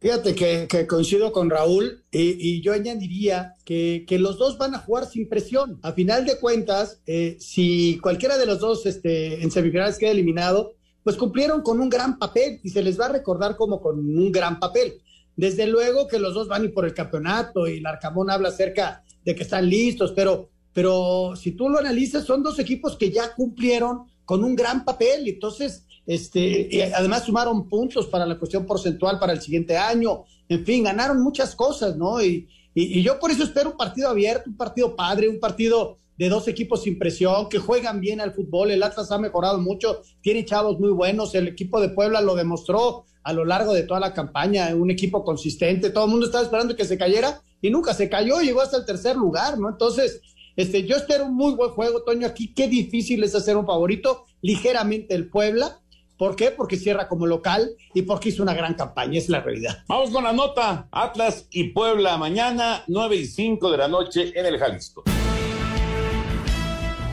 fíjate 0.00 0.34
que, 0.34 0.86
coincido 0.86 1.32
con 1.32 1.50
Raúl 1.50 2.04
y, 2.10 2.60
yo 2.62 2.72
añadiría 2.72 3.54
que, 3.64 4.04
que, 4.06 4.18
los 4.18 4.38
dos 4.38 4.58
van 4.58 4.74
a 4.74 4.78
jugar 4.78 5.08
sin 5.08 5.28
presión. 5.28 5.78
A 5.82 5.92
final 5.92 6.24
de 6.26 6.38
cuentas, 6.38 7.00
eh, 7.06 7.36
si 7.38 7.98
cualquiera 7.98 8.38
de 8.38 8.46
los 8.46 8.60
dos 8.60 8.86
este, 8.86 9.42
en 9.42 9.50
semifinales 9.50 9.98
queda 9.98 10.10
eliminado, 10.10 10.74
pues 11.04 11.16
cumplieron 11.16 11.62
con 11.62 11.80
un 11.80 11.90
gran 11.90 12.18
papel 12.18 12.58
y 12.64 12.70
se 12.70 12.82
les 12.82 12.98
va 12.98 13.06
a 13.06 13.12
recordar 13.12 13.56
como 13.56 13.80
con 13.80 13.98
un 13.98 14.32
gran 14.32 14.58
papel. 14.58 15.02
Desde 15.36 15.66
luego 15.66 16.08
que 16.08 16.18
los 16.18 16.32
dos 16.32 16.48
van 16.48 16.64
ir 16.64 16.72
por 16.72 16.86
el 16.86 16.94
campeonato 16.94 17.68
y 17.68 17.80
Larcamón 17.80 18.30
habla 18.30 18.48
acerca 18.48 19.04
de 19.22 19.34
que 19.34 19.42
están 19.42 19.68
listos, 19.68 20.12
pero, 20.12 20.48
pero 20.72 21.34
si 21.36 21.52
tú 21.52 21.68
lo 21.68 21.78
analizas, 21.78 22.24
son 22.24 22.42
dos 22.42 22.58
equipos 22.58 22.96
que 22.96 23.10
ya 23.10 23.34
cumplieron 23.34 24.06
con 24.24 24.42
un 24.42 24.56
gran 24.56 24.84
papel 24.84 25.26
y 25.26 25.30
entonces, 25.30 25.84
este, 26.06 26.92
además 26.94 27.24
sumaron 27.24 27.68
puntos 27.68 28.06
para 28.06 28.24
la 28.24 28.38
cuestión 28.38 28.64
porcentual 28.64 29.18
para 29.18 29.34
el 29.34 29.42
siguiente 29.42 29.76
año, 29.76 30.24
en 30.48 30.64
fin, 30.64 30.84
ganaron 30.84 31.22
muchas 31.22 31.54
cosas, 31.54 31.96
¿no? 31.96 32.22
Y, 32.22 32.48
y, 32.74 33.00
y 33.00 33.02
yo 33.02 33.18
por 33.18 33.30
eso 33.30 33.44
espero 33.44 33.72
un 33.72 33.76
partido 33.76 34.08
abierto, 34.08 34.48
un 34.48 34.56
partido 34.56 34.96
padre, 34.96 35.28
un 35.28 35.40
partido 35.40 35.98
de 36.16 36.28
dos 36.28 36.48
equipos 36.48 36.82
sin 36.82 36.98
presión, 36.98 37.48
que 37.48 37.58
juegan 37.58 38.00
bien 38.00 38.20
al 38.20 38.32
fútbol. 38.32 38.70
El 38.70 38.82
Atlas 38.82 39.10
ha 39.10 39.18
mejorado 39.18 39.58
mucho, 39.58 40.00
tiene 40.20 40.44
chavos 40.44 40.78
muy 40.78 40.90
buenos. 40.90 41.34
El 41.34 41.48
equipo 41.48 41.80
de 41.80 41.88
Puebla 41.88 42.20
lo 42.20 42.34
demostró 42.34 43.04
a 43.22 43.32
lo 43.32 43.44
largo 43.44 43.72
de 43.72 43.82
toda 43.82 44.00
la 44.00 44.12
campaña, 44.12 44.74
un 44.74 44.90
equipo 44.90 45.24
consistente. 45.24 45.90
Todo 45.90 46.04
el 46.04 46.10
mundo 46.10 46.26
estaba 46.26 46.44
esperando 46.44 46.76
que 46.76 46.84
se 46.84 46.98
cayera 46.98 47.40
y 47.60 47.70
nunca 47.70 47.94
se 47.94 48.08
cayó, 48.08 48.40
llegó 48.40 48.60
hasta 48.60 48.76
el 48.76 48.84
tercer 48.84 49.16
lugar, 49.16 49.58
¿no? 49.58 49.70
Entonces, 49.70 50.20
este, 50.56 50.86
yo 50.86 50.96
espero 50.96 51.26
un 51.26 51.34
muy 51.34 51.54
buen 51.54 51.70
juego, 51.70 52.02
Toño. 52.02 52.26
Aquí, 52.26 52.52
qué 52.54 52.68
difícil 52.68 53.24
es 53.24 53.34
hacer 53.34 53.56
un 53.56 53.66
favorito. 53.66 54.26
Ligeramente 54.42 55.14
el 55.14 55.28
Puebla. 55.28 55.80
¿Por 56.16 56.36
qué? 56.36 56.52
Porque 56.52 56.76
cierra 56.76 57.08
como 57.08 57.26
local 57.26 57.70
y 57.92 58.02
porque 58.02 58.28
hizo 58.28 58.42
una 58.42 58.54
gran 58.54 58.74
campaña, 58.74 59.18
es 59.18 59.28
la 59.28 59.40
realidad. 59.40 59.78
Vamos 59.88 60.10
con 60.10 60.22
la 60.22 60.32
nota. 60.32 60.88
Atlas 60.92 61.48
y 61.50 61.70
Puebla 61.70 62.16
mañana, 62.18 62.84
9 62.86 63.16
y 63.16 63.26
5 63.26 63.70
de 63.70 63.76
la 63.78 63.88
noche 63.88 64.32
en 64.38 64.46
el 64.46 64.58
Jalisco. 64.58 65.02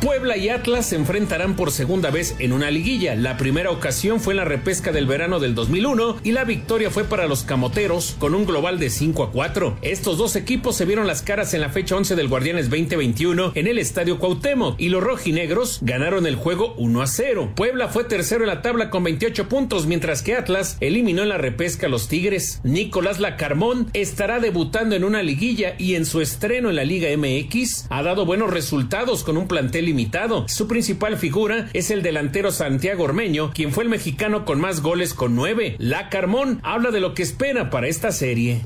Puebla 0.01 0.35
y 0.35 0.49
Atlas 0.49 0.87
se 0.87 0.95
enfrentarán 0.95 1.55
por 1.55 1.69
segunda 1.69 2.09
vez 2.09 2.35
en 2.39 2.53
una 2.53 2.71
liguilla. 2.71 3.13
La 3.13 3.37
primera 3.37 3.69
ocasión 3.69 4.19
fue 4.19 4.33
en 4.33 4.37
la 4.37 4.45
repesca 4.45 4.91
del 4.91 5.05
verano 5.05 5.39
del 5.39 5.53
2001 5.53 6.17
y 6.23 6.31
la 6.31 6.43
victoria 6.43 6.89
fue 6.89 7.03
para 7.03 7.27
los 7.27 7.43
camoteros 7.43 8.15
con 8.17 8.33
un 8.33 8.47
global 8.47 8.79
de 8.79 8.89
5 8.89 9.21
a 9.21 9.31
4. 9.31 9.77
Estos 9.83 10.17
dos 10.17 10.35
equipos 10.35 10.75
se 10.75 10.85
vieron 10.85 11.05
las 11.05 11.21
caras 11.21 11.53
en 11.53 11.61
la 11.61 11.69
fecha 11.69 11.95
11 11.95 12.15
del 12.15 12.29
Guardianes 12.29 12.71
2021 12.71 13.51
en 13.53 13.67
el 13.67 13.77
Estadio 13.77 14.17
Cuauhtémoc 14.17 14.81
y 14.81 14.89
los 14.89 15.03
rojinegros 15.03 15.77
ganaron 15.83 16.25
el 16.25 16.35
juego 16.35 16.73
1 16.77 17.01
a 17.03 17.05
0. 17.05 17.51
Puebla 17.55 17.87
fue 17.87 18.03
tercero 18.03 18.41
en 18.41 18.47
la 18.47 18.63
tabla 18.63 18.89
con 18.89 19.03
28 19.03 19.49
puntos, 19.49 19.85
mientras 19.85 20.23
que 20.23 20.33
Atlas 20.35 20.77
eliminó 20.79 21.21
en 21.21 21.29
la 21.29 21.37
repesca 21.37 21.85
a 21.85 21.89
los 21.89 22.07
Tigres. 22.07 22.59
Nicolás 22.63 23.19
Lacarmón 23.19 23.91
estará 23.93 24.39
debutando 24.39 24.95
en 24.95 25.03
una 25.03 25.21
liguilla 25.21 25.75
y 25.77 25.93
en 25.93 26.07
su 26.07 26.21
estreno 26.21 26.71
en 26.71 26.75
la 26.75 26.85
Liga 26.85 27.09
MX 27.15 27.85
ha 27.89 28.01
dado 28.01 28.25
buenos 28.25 28.49
resultados 28.49 29.23
con 29.23 29.37
un 29.37 29.47
plantel 29.47 29.90
limitado. 29.91 30.47
Su 30.47 30.67
principal 30.69 31.17
figura 31.17 31.69
es 31.73 31.91
el 31.91 32.01
delantero 32.01 32.51
Santiago 32.51 33.04
Ormeño, 33.04 33.51
quien 33.51 33.71
fue 33.71 33.84
el 33.84 33.89
mexicano 33.89 34.45
con 34.45 34.62
más 34.62 34.82
goles 34.82 35.13
con 35.13 35.36
nueve. 35.36 35.75
La 35.80 36.08
Carmón 36.10 36.62
habla 36.63 36.91
de 36.91 37.01
lo 37.01 37.13
que 37.13 37.23
espera 37.23 37.69
para 37.69 37.88
esta 37.88 38.13
serie. 38.13 38.62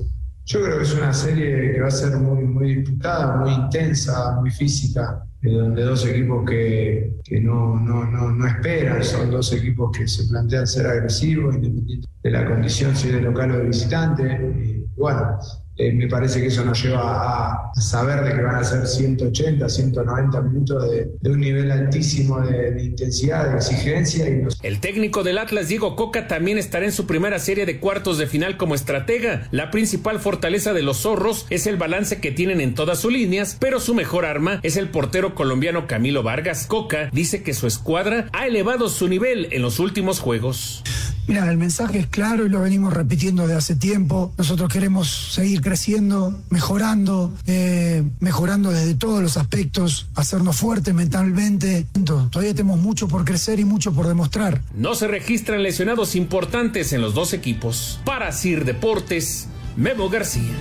Yo 0.45 0.61
creo 0.61 0.77
que 0.77 0.83
es 0.83 0.93
una 0.93 1.11
serie 1.11 1.73
que 1.73 1.81
va 1.81 1.87
a 1.87 1.91
ser 1.91 2.15
muy, 2.17 2.43
muy 2.43 2.75
disputada, 2.75 3.37
muy 3.37 3.51
intensa, 3.51 4.37
muy 4.39 4.51
física, 4.51 5.25
donde 5.41 5.81
dos 5.81 6.05
equipos 6.05 6.47
que, 6.47 7.15
no, 7.41 7.79
no, 7.79 8.05
no, 8.05 8.31
no, 8.31 8.47
esperan, 8.47 9.03
son 9.03 9.31
dos 9.31 9.51
equipos 9.53 9.89
que 9.97 10.07
se 10.07 10.27
plantean 10.27 10.67
ser 10.67 10.85
agresivos, 10.85 11.55
independientemente 11.55 12.07
de 12.21 12.29
la 12.29 12.45
condición 12.45 12.95
si 12.95 13.09
de 13.09 13.21
local 13.21 13.51
o 13.51 13.57
de 13.57 13.63
visitante. 13.63 14.23
Y, 14.63 14.85
bueno, 14.95 15.39
eh, 15.77 15.91
me 15.91 16.07
parece 16.07 16.39
que 16.39 16.47
eso 16.47 16.63
nos 16.63 16.81
lleva 16.81 17.01
a, 17.01 17.71
saber 17.75 18.23
de 18.23 18.33
que 18.33 18.41
van 18.41 18.55
a 18.55 18.63
ser 18.63 18.87
180, 18.87 19.67
190 19.67 20.41
minutos 20.41 20.89
de, 20.89 21.29
un 21.29 21.39
nivel 21.39 21.69
altísimo 21.69 22.39
de, 22.39 22.81
intensidad, 22.81 23.51
de 23.51 23.57
exigencia. 23.57 24.25
El 24.63 24.79
técnico 24.79 25.23
del 25.23 25.37
Atlas, 25.37 25.67
Diego 25.67 25.97
Coca, 25.97 26.27
también 26.27 26.57
estará 26.57 26.85
en 26.85 26.93
su 26.93 27.05
primera 27.05 27.39
serie 27.39 27.65
de 27.65 27.79
cuartos 27.79 28.17
de 28.17 28.27
final 28.27 28.55
como 28.55 28.73
estratega. 28.73 29.49
La 29.51 29.69
principal 29.69 30.19
fortaleza 30.19 30.71
de 30.71 30.81
los 30.81 30.99
zorros 30.99 31.45
es 31.49 31.67
el 31.67 31.75
balance 31.75 32.21
que 32.21 32.31
tienen 32.31 32.61
en 32.61 32.73
todas 32.73 32.99
sus 32.99 33.11
líneas, 33.11 33.57
pero 33.59 33.81
su 33.81 33.93
mejor 33.93 34.25
arma 34.25 34.61
es 34.63 34.77
el 34.77 34.89
portero 34.89 35.35
colombiano 35.35 35.87
Camilo 35.87 36.23
Vargas. 36.23 36.67
Coca 36.67 37.09
dice 37.11 37.43
que 37.43 37.53
su 37.53 37.67
escuadra 37.67 38.29
ha 38.31 38.47
elevado 38.47 38.87
su 38.87 39.09
nivel 39.09 39.49
en 39.51 39.61
los 39.61 39.79
últimos 39.79 40.21
juegos. 40.21 40.83
Mira, 41.27 41.49
el 41.49 41.57
mensaje 41.57 41.97
es 41.97 42.07
claro 42.07 42.45
y 42.45 42.49
lo 42.49 42.61
venimos 42.61 42.93
repitiendo 42.93 43.47
de 43.47 43.55
hace 43.55 43.75
tiempo. 43.75 44.31
Nosotros 44.37 44.71
queremos 44.71 45.33
seguir 45.33 45.61
creciendo, 45.61 46.39
mejorando, 46.49 47.33
eh, 47.47 48.03
mejorando 48.19 48.69
desde 48.69 48.93
todos 48.93 49.23
los 49.23 49.35
aspectos, 49.37 50.07
hacernos 50.13 50.57
fuertes 50.57 50.93
mentalmente. 50.93 51.87
Todavía 52.05 52.53
tenemos 52.53 52.79
mucho 52.79 53.07
por 53.07 53.25
crecer 53.25 53.59
y 53.59 53.65
mucho 53.65 53.91
por 53.91 54.07
demostrar. 54.07 54.61
No 54.75 54.93
se 54.93 55.07
registran 55.07 55.63
lesionados 55.63 56.15
importantes 56.15 56.93
en 56.93 57.01
los 57.01 57.15
dos 57.15 57.33
equipos. 57.33 57.99
Para 58.05 58.31
Sir 58.31 58.63
Deportes, 58.63 59.47
Memo 59.75 60.09
García. 60.09 60.53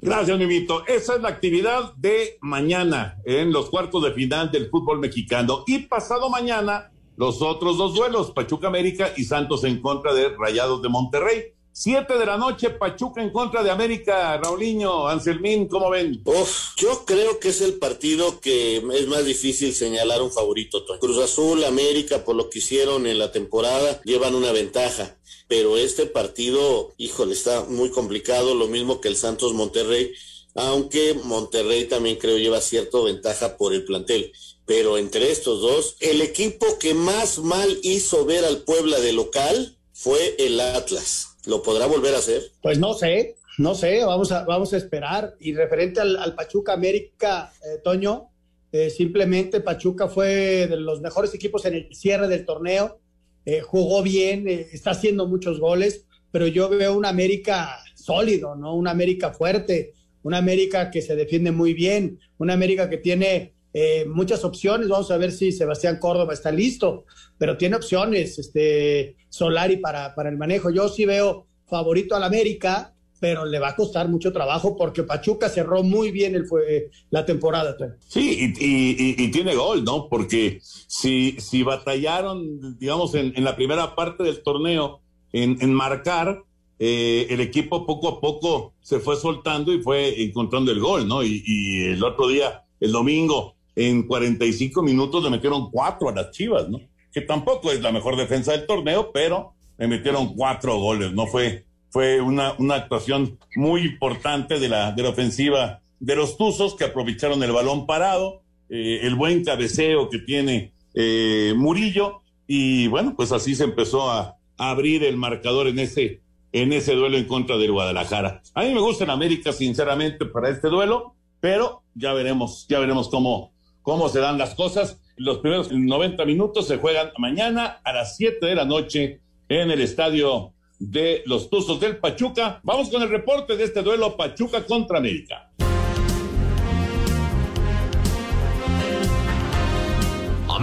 Gracias, 0.00 0.38
Mimito. 0.38 0.86
Esa 0.86 1.16
es 1.16 1.22
la 1.22 1.30
actividad 1.30 1.94
de 1.94 2.36
mañana 2.42 3.16
en 3.24 3.52
los 3.52 3.70
cuartos 3.70 4.04
de 4.04 4.12
final 4.12 4.50
del 4.50 4.68
fútbol 4.68 5.00
mexicano. 5.00 5.64
Y 5.66 5.78
pasado 5.78 6.28
mañana 6.28 6.90
los 7.16 7.42
otros 7.42 7.78
dos 7.78 7.94
duelos, 7.94 8.32
Pachuca 8.32 8.66
América 8.66 9.12
y 9.16 9.24
Santos 9.24 9.64
en 9.64 9.80
contra 9.80 10.12
de 10.14 10.30
Rayados 10.30 10.82
de 10.82 10.88
Monterrey. 10.88 11.54
Siete 11.76 12.16
de 12.16 12.26
la 12.26 12.36
noche, 12.36 12.70
Pachuca 12.70 13.20
en 13.20 13.30
contra 13.30 13.64
de 13.64 13.70
América. 13.70 14.36
Raulinho, 14.38 15.08
Anselmín, 15.08 15.66
¿cómo 15.66 15.90
ven? 15.90 16.22
Uf, 16.24 16.76
yo 16.76 17.04
creo 17.04 17.40
que 17.40 17.48
es 17.48 17.60
el 17.60 17.74
partido 17.74 18.38
que 18.40 18.76
es 18.76 19.08
más 19.08 19.24
difícil 19.24 19.74
señalar 19.74 20.22
un 20.22 20.30
favorito. 20.30 20.84
Cruz 21.00 21.18
Azul, 21.18 21.64
América, 21.64 22.24
por 22.24 22.36
lo 22.36 22.48
que 22.48 22.60
hicieron 22.60 23.08
en 23.08 23.18
la 23.18 23.32
temporada, 23.32 24.00
llevan 24.04 24.36
una 24.36 24.52
ventaja. 24.52 25.16
Pero 25.48 25.76
este 25.76 26.06
partido, 26.06 26.92
híjole, 26.96 27.32
está 27.32 27.64
muy 27.68 27.90
complicado, 27.90 28.54
lo 28.54 28.68
mismo 28.68 29.00
que 29.00 29.08
el 29.08 29.16
Santos 29.16 29.52
Monterrey, 29.52 30.12
aunque 30.54 31.14
Monterrey 31.24 31.86
también 31.86 32.16
creo 32.16 32.38
lleva 32.38 32.60
cierta 32.60 33.00
ventaja 33.00 33.56
por 33.56 33.74
el 33.74 33.84
plantel 33.84 34.32
pero 34.66 34.98
entre 34.98 35.30
estos 35.30 35.60
dos, 35.60 35.96
el 36.00 36.22
equipo 36.22 36.66
que 36.78 36.94
más 36.94 37.38
mal 37.38 37.78
hizo 37.82 38.24
ver 38.24 38.44
al 38.44 38.58
Puebla 38.58 38.98
de 39.00 39.12
local 39.12 39.76
fue 39.92 40.36
el 40.38 40.58
Atlas. 40.60 41.36
¿Lo 41.46 41.62
podrá 41.62 41.86
volver 41.86 42.14
a 42.14 42.18
hacer? 42.18 42.42
Pues 42.62 42.78
no 42.78 42.94
sé, 42.94 43.36
no 43.58 43.74
sé, 43.74 44.02
vamos 44.04 44.32
a, 44.32 44.44
vamos 44.44 44.72
a 44.72 44.78
esperar. 44.78 45.34
Y 45.38 45.54
referente 45.54 46.00
al, 46.00 46.34
Pachuca 46.34 46.72
América, 46.72 47.52
eh, 47.62 47.78
Toño, 47.82 48.30
eh, 48.72 48.90
simplemente 48.90 49.60
Pachuca 49.60 50.08
fue 50.08 50.66
de 50.66 50.76
los 50.76 51.00
mejores 51.00 51.34
equipos 51.34 51.64
en 51.66 51.74
el 51.74 51.94
cierre 51.94 52.26
del 52.26 52.44
torneo, 52.44 52.98
eh, 53.44 53.60
jugó 53.60 54.02
bien, 54.02 54.48
está 54.48 54.92
haciendo 54.92 55.28
muchos 55.28 55.60
goles, 55.60 56.06
pero 56.32 56.46
yo 56.46 56.70
veo 56.70 56.96
un 56.96 57.04
América 57.04 57.78
sólido, 57.94 58.56
¿no? 58.56 58.74
Un 58.74 58.88
América 58.88 59.32
fuerte, 59.32 59.92
un 60.22 60.34
América 60.34 60.90
que 60.90 61.02
se 61.02 61.14
defiende 61.14 61.52
muy 61.52 61.74
bien, 61.74 62.18
un 62.38 62.50
América 62.50 62.88
que 62.88 62.96
tiene 62.96 63.54
eh, 63.76 64.06
muchas 64.06 64.44
opciones. 64.44 64.88
Vamos 64.88 65.10
a 65.10 65.18
ver 65.18 65.32
si 65.32 65.50
Sebastián 65.50 65.98
Córdoba 65.98 66.32
está 66.32 66.52
listo, 66.52 67.04
pero 67.36 67.58
tiene 67.58 67.74
opciones, 67.74 68.38
este 68.38 69.16
Solari 69.28 69.78
para, 69.78 70.14
para 70.14 70.30
el 70.30 70.38
manejo. 70.38 70.70
Yo 70.70 70.88
sí 70.88 71.04
veo 71.04 71.48
favorito 71.66 72.14
al 72.14 72.22
América, 72.22 72.94
pero 73.18 73.44
le 73.44 73.58
va 73.58 73.70
a 73.70 73.76
costar 73.76 74.08
mucho 74.08 74.32
trabajo 74.32 74.76
porque 74.76 75.02
Pachuca 75.02 75.48
cerró 75.48 75.82
muy 75.82 76.12
bien 76.12 76.36
el 76.36 76.46
fue, 76.46 76.90
la 77.10 77.26
temporada. 77.26 77.76
Sí, 78.06 78.54
y, 78.58 79.28
tiene 79.32 79.56
gol, 79.56 79.82
¿no? 79.82 80.08
Porque 80.08 80.60
si, 80.62 81.32
si 81.40 81.64
batallaron, 81.64 82.78
digamos, 82.78 83.14
en, 83.16 83.32
la 83.42 83.56
primera 83.56 83.96
parte 83.96 84.22
del 84.22 84.40
torneo 84.42 85.00
en, 85.32 85.74
marcar, 85.74 86.44
eh, 86.78 87.26
el 87.30 87.40
equipo 87.40 87.86
poco 87.86 88.08
a 88.08 88.20
poco 88.20 88.74
se 88.80 89.00
fue 89.00 89.16
soltando 89.16 89.72
y 89.72 89.82
fue 89.82 90.22
encontrando 90.22 90.70
el 90.70 90.78
gol, 90.78 91.08
¿no? 91.08 91.24
Y, 91.24 91.42
y 91.44 91.84
el 91.86 92.04
otro 92.04 92.28
día, 92.28 92.62
el 92.78 92.92
domingo, 92.92 93.53
en 93.76 94.06
45 94.06 94.82
minutos 94.82 95.22
le 95.22 95.30
metieron 95.30 95.70
cuatro 95.70 96.08
a 96.08 96.12
las 96.12 96.30
Chivas, 96.30 96.68
¿no? 96.68 96.80
Que 97.12 97.20
tampoco 97.20 97.70
es 97.72 97.80
la 97.80 97.92
mejor 97.92 98.16
defensa 98.16 98.52
del 98.52 98.66
torneo, 98.66 99.10
pero 99.12 99.54
le 99.78 99.88
metieron 99.88 100.34
cuatro 100.34 100.78
goles, 100.78 101.12
¿no? 101.12 101.26
Fue, 101.26 101.64
fue 101.90 102.20
una, 102.20 102.54
una 102.58 102.76
actuación 102.76 103.38
muy 103.56 103.82
importante 103.82 104.58
de 104.58 104.68
la, 104.68 104.92
de 104.92 105.02
la 105.02 105.08
ofensiva 105.10 105.80
de 106.00 106.16
los 106.16 106.36
Tuzos 106.36 106.74
que 106.74 106.84
aprovecharon 106.84 107.42
el 107.42 107.52
balón 107.52 107.86
parado, 107.86 108.42
eh, 108.68 109.00
el 109.02 109.14
buen 109.14 109.44
cabeceo 109.44 110.10
que 110.10 110.18
tiene 110.18 110.72
eh, 110.94 111.54
Murillo, 111.56 112.20
y 112.46 112.88
bueno, 112.88 113.14
pues 113.16 113.32
así 113.32 113.54
se 113.54 113.64
empezó 113.64 114.10
a, 114.10 114.36
abrir 114.56 115.02
el 115.02 115.16
marcador 115.16 115.66
en 115.66 115.80
ese, 115.80 116.20
en 116.52 116.72
ese 116.72 116.94
duelo 116.94 117.16
en 117.16 117.24
contra 117.24 117.56
del 117.56 117.72
Guadalajara. 117.72 118.40
A 118.54 118.62
mí 118.62 118.72
me 118.72 118.80
gusta 118.80 119.02
en 119.02 119.10
América, 119.10 119.52
sinceramente, 119.52 120.26
para 120.26 120.48
este 120.48 120.68
duelo, 120.68 121.14
pero 121.40 121.82
ya 121.94 122.12
veremos, 122.12 122.66
ya 122.68 122.78
veremos 122.78 123.08
cómo, 123.08 123.52
cómo 123.84 124.08
se 124.08 124.18
dan 124.18 124.38
las 124.38 124.56
cosas. 124.56 125.00
Los 125.16 125.38
primeros 125.38 125.70
90 125.70 126.24
minutos 126.24 126.66
se 126.66 126.78
juegan 126.78 127.12
mañana 127.18 127.80
a 127.84 127.92
las 127.92 128.16
7 128.16 128.44
de 128.44 128.54
la 128.56 128.64
noche 128.64 129.20
en 129.48 129.70
el 129.70 129.80
estadio 129.80 130.52
de 130.80 131.22
los 131.26 131.50
Tuzos 131.50 131.78
del 131.78 131.98
Pachuca. 131.98 132.60
Vamos 132.64 132.90
con 132.90 133.02
el 133.02 133.10
reporte 133.10 133.56
de 133.56 133.64
este 133.64 133.82
duelo 133.82 134.16
Pachuca 134.16 134.64
contra 134.64 134.98
América. 134.98 135.52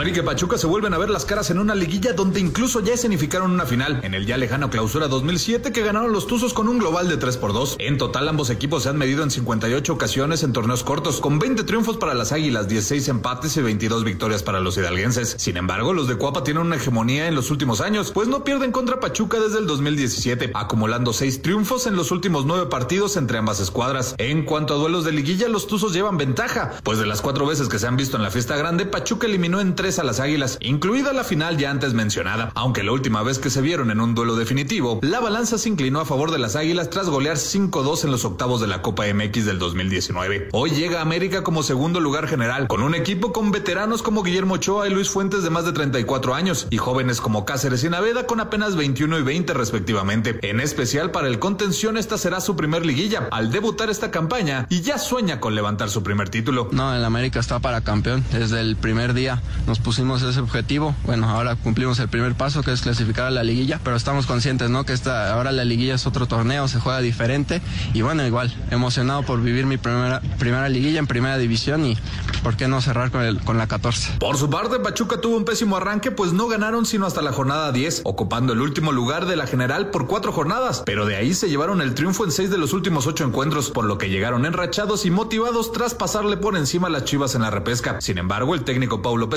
América 0.01 0.21
y 0.21 0.23
Pachuca 0.23 0.57
se 0.57 0.65
vuelven 0.65 0.95
a 0.95 0.97
ver 0.97 1.11
las 1.11 1.25
caras 1.25 1.51
en 1.51 1.59
una 1.59 1.75
liguilla 1.75 2.13
donde 2.13 2.39
incluso 2.39 2.79
ya 2.79 2.95
escenificaron 2.95 3.51
una 3.51 3.67
final 3.67 3.99
en 4.01 4.15
el 4.15 4.25
ya 4.25 4.35
lejano 4.35 4.71
clausura 4.71 5.07
2007 5.07 5.71
que 5.71 5.83
ganaron 5.83 6.11
los 6.11 6.25
Tuzos 6.25 6.55
con 6.55 6.67
un 6.67 6.79
global 6.79 7.07
de 7.07 7.17
3 7.17 7.37
por 7.37 7.53
2. 7.53 7.75
En 7.77 7.99
total 7.99 8.27
ambos 8.27 8.49
equipos 8.49 8.81
se 8.81 8.89
han 8.89 8.97
medido 8.97 9.21
en 9.21 9.29
58 9.29 9.93
ocasiones 9.93 10.41
en 10.41 10.53
torneos 10.53 10.83
cortos 10.83 11.21
con 11.21 11.37
20 11.37 11.65
triunfos 11.65 11.97
para 11.97 12.15
las 12.15 12.31
Águilas, 12.31 12.67
16 12.67 13.09
empates 13.09 13.55
y 13.57 13.61
22 13.61 14.03
victorias 14.03 14.41
para 14.41 14.59
los 14.59 14.75
hidalguenses. 14.75 15.35
Sin 15.37 15.55
embargo, 15.55 15.93
los 15.93 16.07
de 16.07 16.15
Cuapa 16.15 16.43
tienen 16.43 16.63
una 16.63 16.77
hegemonía 16.77 17.27
en 17.27 17.35
los 17.35 17.51
últimos 17.51 17.79
años, 17.79 18.09
pues 18.11 18.27
no 18.27 18.43
pierden 18.43 18.71
contra 18.71 18.99
Pachuca 18.99 19.39
desde 19.39 19.59
el 19.59 19.67
2017, 19.67 20.49
acumulando 20.55 21.13
6 21.13 21.43
triunfos 21.43 21.85
en 21.85 21.95
los 21.95 22.09
últimos 22.09 22.47
9 22.47 22.71
partidos 22.71 23.17
entre 23.17 23.37
ambas 23.37 23.59
escuadras. 23.59 24.15
En 24.17 24.45
cuanto 24.45 24.73
a 24.73 24.77
duelos 24.77 25.05
de 25.05 25.11
liguilla, 25.11 25.47
los 25.47 25.67
Tuzos 25.67 25.93
llevan 25.93 26.17
ventaja, 26.17 26.71
pues 26.81 26.97
de 26.97 27.05
las 27.05 27.21
4 27.21 27.45
veces 27.45 27.69
que 27.69 27.77
se 27.77 27.85
han 27.85 27.97
visto 27.97 28.17
en 28.17 28.23
la 28.23 28.31
fiesta 28.31 28.57
grande, 28.57 28.87
Pachuca 28.87 29.27
eliminó 29.27 29.61
en 29.61 29.75
3 29.75 29.90
3 29.91 29.99
a 29.99 30.03
las 30.05 30.21
Águilas, 30.21 30.57
incluida 30.61 31.11
la 31.11 31.25
final 31.25 31.57
ya 31.57 31.69
antes 31.69 31.93
mencionada, 31.93 32.53
aunque 32.55 32.81
la 32.81 32.93
última 32.93 33.23
vez 33.23 33.39
que 33.39 33.49
se 33.49 33.59
vieron 33.59 33.91
en 33.91 33.99
un 33.99 34.15
duelo 34.15 34.37
definitivo, 34.37 35.01
la 35.01 35.19
balanza 35.19 35.57
se 35.57 35.67
inclinó 35.67 35.99
a 35.99 36.05
favor 36.05 36.31
de 36.31 36.39
las 36.39 36.55
Águilas 36.55 36.89
tras 36.89 37.09
golear 37.09 37.35
5-2 37.35 38.05
en 38.05 38.11
los 38.11 38.23
octavos 38.23 38.61
de 38.61 38.67
la 38.67 38.81
Copa 38.81 39.03
MX 39.13 39.45
del 39.45 39.59
2019. 39.59 40.47
Hoy 40.53 40.69
llega 40.69 41.01
América 41.01 41.43
como 41.43 41.61
segundo 41.61 41.99
lugar 41.99 42.29
general, 42.29 42.69
con 42.69 42.83
un 42.83 42.95
equipo 42.95 43.33
con 43.33 43.51
veteranos 43.51 44.01
como 44.01 44.23
Guillermo 44.23 44.53
Ochoa 44.53 44.87
y 44.87 44.91
Luis 44.93 45.09
Fuentes 45.09 45.43
de 45.43 45.49
más 45.49 45.65
de 45.65 45.73
34 45.73 46.35
años, 46.35 46.67
y 46.69 46.77
jóvenes 46.77 47.19
como 47.19 47.43
Cáceres 47.43 47.83
y 47.83 47.89
Naveda 47.89 48.25
con 48.25 48.39
apenas 48.39 48.77
21 48.77 49.19
y 49.19 49.23
20 49.23 49.53
respectivamente. 49.53 50.39
En 50.41 50.61
especial 50.61 51.11
para 51.11 51.27
el 51.27 51.37
contención, 51.39 51.97
esta 51.97 52.17
será 52.17 52.39
su 52.39 52.55
primer 52.55 52.85
liguilla, 52.85 53.27
al 53.29 53.51
debutar 53.51 53.89
esta 53.89 54.09
campaña 54.09 54.67
y 54.69 54.83
ya 54.83 54.97
sueña 54.97 55.41
con 55.41 55.53
levantar 55.53 55.89
su 55.89 56.01
primer 56.01 56.29
título. 56.29 56.69
No, 56.71 56.95
el 56.95 57.03
América 57.03 57.41
está 57.41 57.59
para 57.59 57.81
campeón. 57.81 58.23
Desde 58.31 58.61
el 58.61 58.77
primer 58.77 59.13
día 59.13 59.41
nos 59.71 59.79
pusimos 59.79 60.21
ese 60.21 60.41
objetivo. 60.41 60.93
Bueno, 61.05 61.29
ahora 61.29 61.55
cumplimos 61.55 61.97
el 61.99 62.09
primer 62.09 62.35
paso 62.35 62.61
que 62.61 62.73
es 62.73 62.81
clasificar 62.81 63.27
a 63.27 63.31
la 63.31 63.41
liguilla, 63.41 63.79
pero 63.81 63.95
estamos 63.95 64.25
conscientes, 64.25 64.69
¿no? 64.69 64.83
Que 64.83 64.91
esta, 64.91 65.33
ahora 65.33 65.53
la 65.53 65.63
liguilla 65.63 65.95
es 65.95 66.05
otro 66.05 66.27
torneo, 66.27 66.67
se 66.67 66.77
juega 66.81 66.99
diferente 66.99 67.61
y 67.93 68.01
bueno, 68.01 68.27
igual, 68.27 68.53
emocionado 68.69 69.23
por 69.23 69.41
vivir 69.41 69.65
mi 69.65 69.77
primera, 69.77 70.19
primera 70.37 70.67
liguilla 70.67 70.99
en 70.99 71.07
primera 71.07 71.37
división 71.37 71.85
y 71.85 71.97
por 72.43 72.57
qué 72.57 72.67
no 72.67 72.81
cerrar 72.81 73.11
con, 73.11 73.21
el, 73.21 73.39
con 73.39 73.57
la 73.57 73.67
14. 73.67 74.17
Por 74.19 74.35
su 74.35 74.49
parte, 74.49 74.77
Pachuca 74.79 75.21
tuvo 75.21 75.37
un 75.37 75.45
pésimo 75.45 75.77
arranque, 75.77 76.11
pues 76.11 76.33
no 76.33 76.49
ganaron 76.49 76.85
sino 76.85 77.05
hasta 77.05 77.21
la 77.21 77.31
jornada 77.31 77.71
10, 77.71 78.01
ocupando 78.03 78.51
el 78.51 78.59
último 78.59 78.91
lugar 78.91 79.25
de 79.25 79.37
la 79.37 79.47
general 79.47 79.89
por 79.89 80.05
cuatro 80.05 80.33
jornadas, 80.33 80.83
pero 80.85 81.05
de 81.05 81.15
ahí 81.15 81.33
se 81.33 81.47
llevaron 81.47 81.79
el 81.79 81.95
triunfo 81.95 82.25
en 82.25 82.31
seis 82.31 82.49
de 82.49 82.57
los 82.57 82.73
últimos 82.73 83.07
ocho 83.07 83.23
encuentros, 83.23 83.71
por 83.71 83.85
lo 83.85 83.97
que 83.97 84.09
llegaron 84.09 84.45
enrachados 84.45 85.05
y 85.05 85.11
motivados 85.11 85.71
tras 85.71 85.93
pasarle 85.93 86.35
por 86.35 86.57
encima 86.57 86.87
a 86.87 86.91
las 86.91 87.05
chivas 87.05 87.35
en 87.35 87.43
la 87.43 87.51
repesca. 87.51 88.01
Sin 88.01 88.17
embargo, 88.17 88.53
el 88.53 88.65
técnico 88.65 89.01
Paulo 89.01 89.29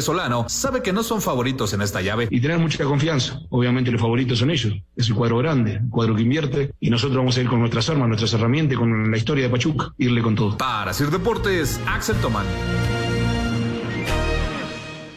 Sabe 0.48 0.82
que 0.82 0.92
no 0.92 1.02
son 1.02 1.20
favoritos 1.20 1.72
en 1.74 1.82
esta 1.82 2.00
llave. 2.00 2.28
Y 2.30 2.40
tener 2.40 2.58
mucha 2.58 2.84
confianza. 2.84 3.40
Obviamente 3.50 3.90
los 3.90 4.00
favoritos 4.00 4.38
son 4.38 4.50
ellos. 4.50 4.74
Es 4.96 5.08
el 5.08 5.14
cuadro 5.14 5.38
grande, 5.38 5.74
el 5.74 5.90
cuadro 5.90 6.14
que 6.14 6.22
invierte, 6.22 6.72
y 6.80 6.90
nosotros 6.90 7.18
vamos 7.18 7.36
a 7.36 7.40
ir 7.42 7.48
con 7.48 7.60
nuestras 7.60 7.88
armas, 7.90 8.08
nuestras 8.08 8.32
herramientas, 8.32 8.78
con 8.78 9.10
la 9.10 9.16
historia 9.16 9.44
de 9.44 9.50
Pachuca, 9.50 9.92
irle 9.98 10.22
con 10.22 10.34
todo. 10.34 10.56
Para 10.56 10.92
Sir 10.92 11.10
Deportes, 11.10 11.80
Axel 11.86 12.16
Tomán. 12.16 12.46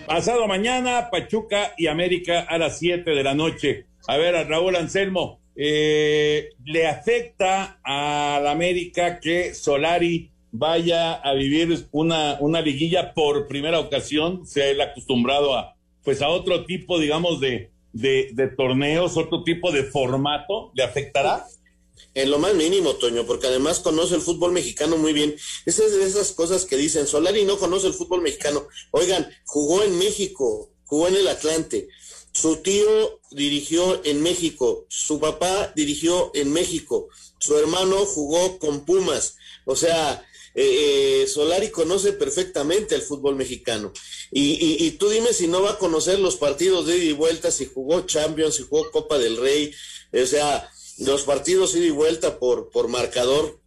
Pasado 0.05 0.47
mañana, 0.47 1.09
Pachuca 1.11 1.73
y 1.77 1.87
América 1.87 2.45
a 2.47 2.57
las 2.57 2.79
7 2.79 3.11
de 3.11 3.23
la 3.23 3.33
noche. 3.33 3.85
A 4.07 4.17
ver, 4.17 4.35
a 4.35 4.43
Raúl 4.43 4.75
Anselmo, 4.75 5.41
eh, 5.55 6.49
¿le 6.65 6.87
afecta 6.87 7.79
a 7.83 8.39
la 8.41 8.51
América 8.51 9.19
que 9.19 9.53
Solari 9.53 10.31
vaya 10.57 11.13
a 11.13 11.33
vivir 11.33 11.87
una, 11.91 12.37
una 12.39 12.61
liguilla 12.61 13.13
por 13.13 13.47
primera 13.47 13.79
ocasión? 13.79 14.45
Se 14.45 14.63
ha 14.63 14.83
acostumbrado 14.83 15.55
a, 15.55 15.75
pues 16.03 16.21
a 16.21 16.29
otro 16.29 16.65
tipo, 16.65 16.99
digamos, 16.99 17.39
de, 17.39 17.71
de, 17.93 18.53
torneos, 18.55 19.17
otro 19.17 19.43
tipo 19.43 19.71
de 19.71 19.83
formato. 19.83 20.71
¿Le 20.75 20.83
afectará? 20.83 21.45
En 22.13 22.31
lo 22.31 22.39
más 22.39 22.53
mínimo, 22.55 22.93
Toño, 22.93 23.25
porque 23.25 23.47
además 23.47 23.79
conoce 23.79 24.15
el 24.15 24.21
fútbol 24.21 24.51
mexicano 24.51 24.97
muy 24.97 25.13
bien. 25.13 25.35
Esas 25.65 25.91
de 25.91 26.03
esas 26.03 26.31
cosas 26.31 26.65
que 26.65 26.77
dicen, 26.77 27.07
Solari 27.07 27.45
no 27.45 27.57
conoce 27.57 27.87
el 27.87 27.93
fútbol 27.93 28.21
mexicano. 28.21 28.67
Oigan, 28.91 29.27
jugó 29.45 29.83
en 29.83 29.97
México, 29.97 30.71
jugó 30.85 31.07
en 31.07 31.15
el 31.15 31.27
Atlante. 31.27 31.87
Su 32.33 32.57
tío 32.57 33.19
dirigió 33.31 34.03
en 34.05 34.21
México, 34.21 34.85
su 34.89 35.19
papá 35.19 35.73
dirigió 35.75 36.29
en 36.35 36.53
México, 36.53 37.07
su 37.39 37.57
hermano 37.57 38.05
jugó 38.05 38.59
con 38.59 38.85
Pumas. 38.85 39.37
O 39.65 39.75
sea, 39.75 40.23
eh, 40.59 41.21
eh, 41.21 41.27
Solari 41.27 41.69
conoce 41.69 42.13
perfectamente 42.13 42.95
el 42.95 43.03
fútbol 43.03 43.35
mexicano. 43.35 43.93
Y, 44.31 44.53
y, 44.53 44.87
y, 44.87 44.91
tú 44.91 45.07
dime 45.07 45.31
si 45.31 45.47
no 45.47 45.61
va 45.61 45.73
a 45.73 45.77
conocer 45.77 46.17
los 46.17 46.35
partidos 46.35 46.87
de 46.87 46.97
ida 46.97 47.05
y 47.05 47.13
vuelta, 47.13 47.51
si 47.51 47.67
jugó 47.67 48.01
Champions, 48.07 48.55
si 48.55 48.63
jugó 48.63 48.89
Copa 48.89 49.19
del 49.19 49.37
Rey. 49.37 49.71
O 50.11 50.25
sea, 50.25 50.67
los 50.97 51.23
partidos 51.25 51.75
ida 51.75 51.85
y 51.85 51.91
vuelta 51.91 52.39
por, 52.39 52.71
por 52.71 52.87
marcador 52.87 53.59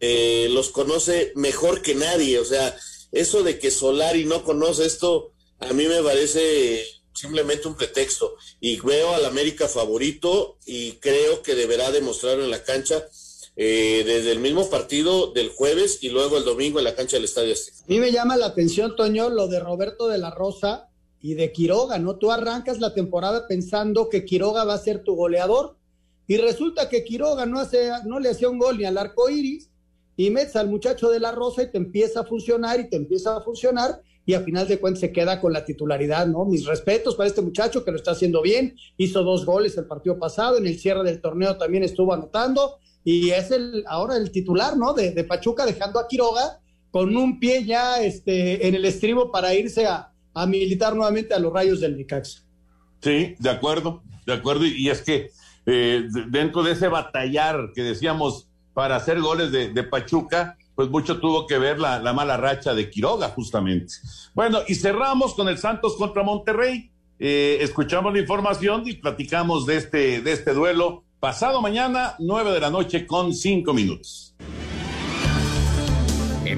eh, 0.00 0.48
los 0.50 0.70
conoce 0.70 1.32
mejor 1.34 1.82
que 1.82 1.94
nadie. 1.94 2.38
O 2.38 2.46
sea, 2.46 2.74
eso 3.12 3.42
de 3.42 3.58
que 3.58 3.70
Solari 3.70 4.24
no 4.24 4.42
conoce 4.42 4.86
esto, 4.86 5.34
a 5.58 5.74
mí 5.74 5.86
me 5.86 6.02
parece 6.02 6.82
simplemente 7.12 7.68
un 7.68 7.76
pretexto. 7.76 8.36
Y 8.58 8.80
veo 8.80 9.14
al 9.14 9.26
América 9.26 9.68
favorito 9.68 10.56
y 10.64 10.92
creo 10.92 11.42
que 11.42 11.54
deberá 11.54 11.90
demostrarlo 11.90 12.42
en 12.42 12.50
la 12.50 12.64
cancha. 12.64 13.06
Eh, 13.60 14.04
desde 14.06 14.30
el 14.30 14.38
mismo 14.38 14.70
partido 14.70 15.32
del 15.32 15.48
jueves 15.48 15.98
y 16.00 16.10
luego 16.10 16.38
el 16.38 16.44
domingo 16.44 16.78
en 16.78 16.84
la 16.84 16.94
cancha 16.94 17.16
del 17.16 17.24
Estadio 17.24 17.52
Azteca. 17.52 17.78
A 17.82 17.88
mí 17.88 17.98
me 17.98 18.12
llama 18.12 18.36
la 18.36 18.46
atención, 18.46 18.94
Toño, 18.94 19.30
lo 19.30 19.48
de 19.48 19.58
Roberto 19.58 20.06
de 20.06 20.16
la 20.16 20.30
Rosa 20.30 20.90
y 21.20 21.34
de 21.34 21.50
Quiroga, 21.50 21.98
¿no? 21.98 22.18
Tú 22.18 22.30
arrancas 22.30 22.78
la 22.78 22.94
temporada 22.94 23.48
pensando 23.48 24.08
que 24.08 24.24
Quiroga 24.24 24.62
va 24.62 24.74
a 24.74 24.78
ser 24.78 25.02
tu 25.02 25.16
goleador 25.16 25.76
y 26.28 26.36
resulta 26.36 26.88
que 26.88 27.02
Quiroga 27.02 27.46
no, 27.46 27.58
hace, 27.58 27.90
no 28.06 28.20
le 28.20 28.28
hacía 28.28 28.48
un 28.48 28.60
gol 28.60 28.78
ni 28.78 28.84
al 28.84 28.96
arco 28.96 29.28
iris 29.28 29.68
y 30.16 30.30
metes 30.30 30.54
al 30.54 30.70
muchacho 30.70 31.10
de 31.10 31.18
la 31.18 31.32
Rosa 31.32 31.64
y 31.64 31.72
te 31.72 31.78
empieza 31.78 32.20
a 32.20 32.24
funcionar 32.24 32.78
y 32.78 32.88
te 32.88 32.94
empieza 32.94 33.36
a 33.36 33.40
funcionar 33.40 34.02
y 34.24 34.34
a 34.34 34.40
final 34.40 34.68
de 34.68 34.78
cuentas 34.78 35.00
se 35.00 35.10
queda 35.10 35.40
con 35.40 35.52
la 35.52 35.64
titularidad, 35.64 36.28
¿no? 36.28 36.44
Mis 36.44 36.64
respetos 36.64 37.16
para 37.16 37.28
este 37.28 37.42
muchacho 37.42 37.84
que 37.84 37.90
lo 37.90 37.96
está 37.96 38.12
haciendo 38.12 38.40
bien, 38.40 38.76
hizo 38.98 39.24
dos 39.24 39.44
goles 39.44 39.76
el 39.76 39.86
partido 39.86 40.16
pasado, 40.16 40.58
en 40.58 40.66
el 40.68 40.78
cierre 40.78 41.02
del 41.02 41.20
torneo 41.20 41.58
también 41.58 41.82
estuvo 41.82 42.14
anotando 42.14 42.76
y 43.04 43.30
es 43.30 43.50
el 43.50 43.84
ahora 43.86 44.16
el 44.16 44.30
titular, 44.30 44.76
¿no? 44.76 44.92
De, 44.92 45.12
de 45.12 45.24
Pachuca 45.24 45.64
dejando 45.64 45.98
a 45.98 46.08
Quiroga 46.08 46.60
con 46.90 47.16
un 47.16 47.38
pie 47.38 47.64
ya 47.64 48.02
este, 48.02 48.66
en 48.66 48.74
el 48.74 48.84
estribo 48.84 49.30
para 49.30 49.54
irse 49.54 49.86
a, 49.86 50.10
a 50.34 50.46
militar 50.46 50.94
nuevamente 50.94 51.34
a 51.34 51.38
los 51.38 51.52
rayos 51.52 51.80
del 51.80 51.96
Nicax. 51.96 52.44
Sí, 53.00 53.36
de 53.38 53.50
acuerdo, 53.50 54.02
de 54.26 54.32
acuerdo, 54.32 54.66
y, 54.66 54.74
y 54.74 54.88
es 54.90 55.02
que 55.02 55.30
eh, 55.66 56.08
dentro 56.28 56.62
de 56.62 56.72
ese 56.72 56.88
batallar 56.88 57.72
que 57.74 57.82
decíamos 57.82 58.48
para 58.74 58.96
hacer 58.96 59.20
goles 59.20 59.52
de, 59.52 59.72
de 59.72 59.82
Pachuca, 59.82 60.56
pues 60.74 60.88
mucho 60.88 61.18
tuvo 61.18 61.46
que 61.46 61.58
ver 61.58 61.80
la, 61.80 61.98
la, 61.98 62.12
mala 62.12 62.36
racha 62.36 62.72
de 62.72 62.88
Quiroga, 62.88 63.28
justamente. 63.30 63.94
Bueno, 64.34 64.60
y 64.68 64.76
cerramos 64.76 65.34
con 65.34 65.48
el 65.48 65.58
Santos 65.58 65.96
contra 65.96 66.22
Monterrey. 66.22 66.90
Eh, 67.18 67.58
escuchamos 67.60 68.12
la 68.12 68.20
información 68.20 68.84
y 68.86 68.94
platicamos 68.94 69.66
de 69.66 69.76
este, 69.76 70.20
de 70.22 70.32
este 70.32 70.54
duelo 70.54 71.02
pasado 71.20 71.60
mañana, 71.60 72.14
nueve 72.20 72.52
de 72.52 72.60
la 72.60 72.70
noche 72.70 73.06
con 73.06 73.34
cinco 73.34 73.74
minutos. 73.74 74.34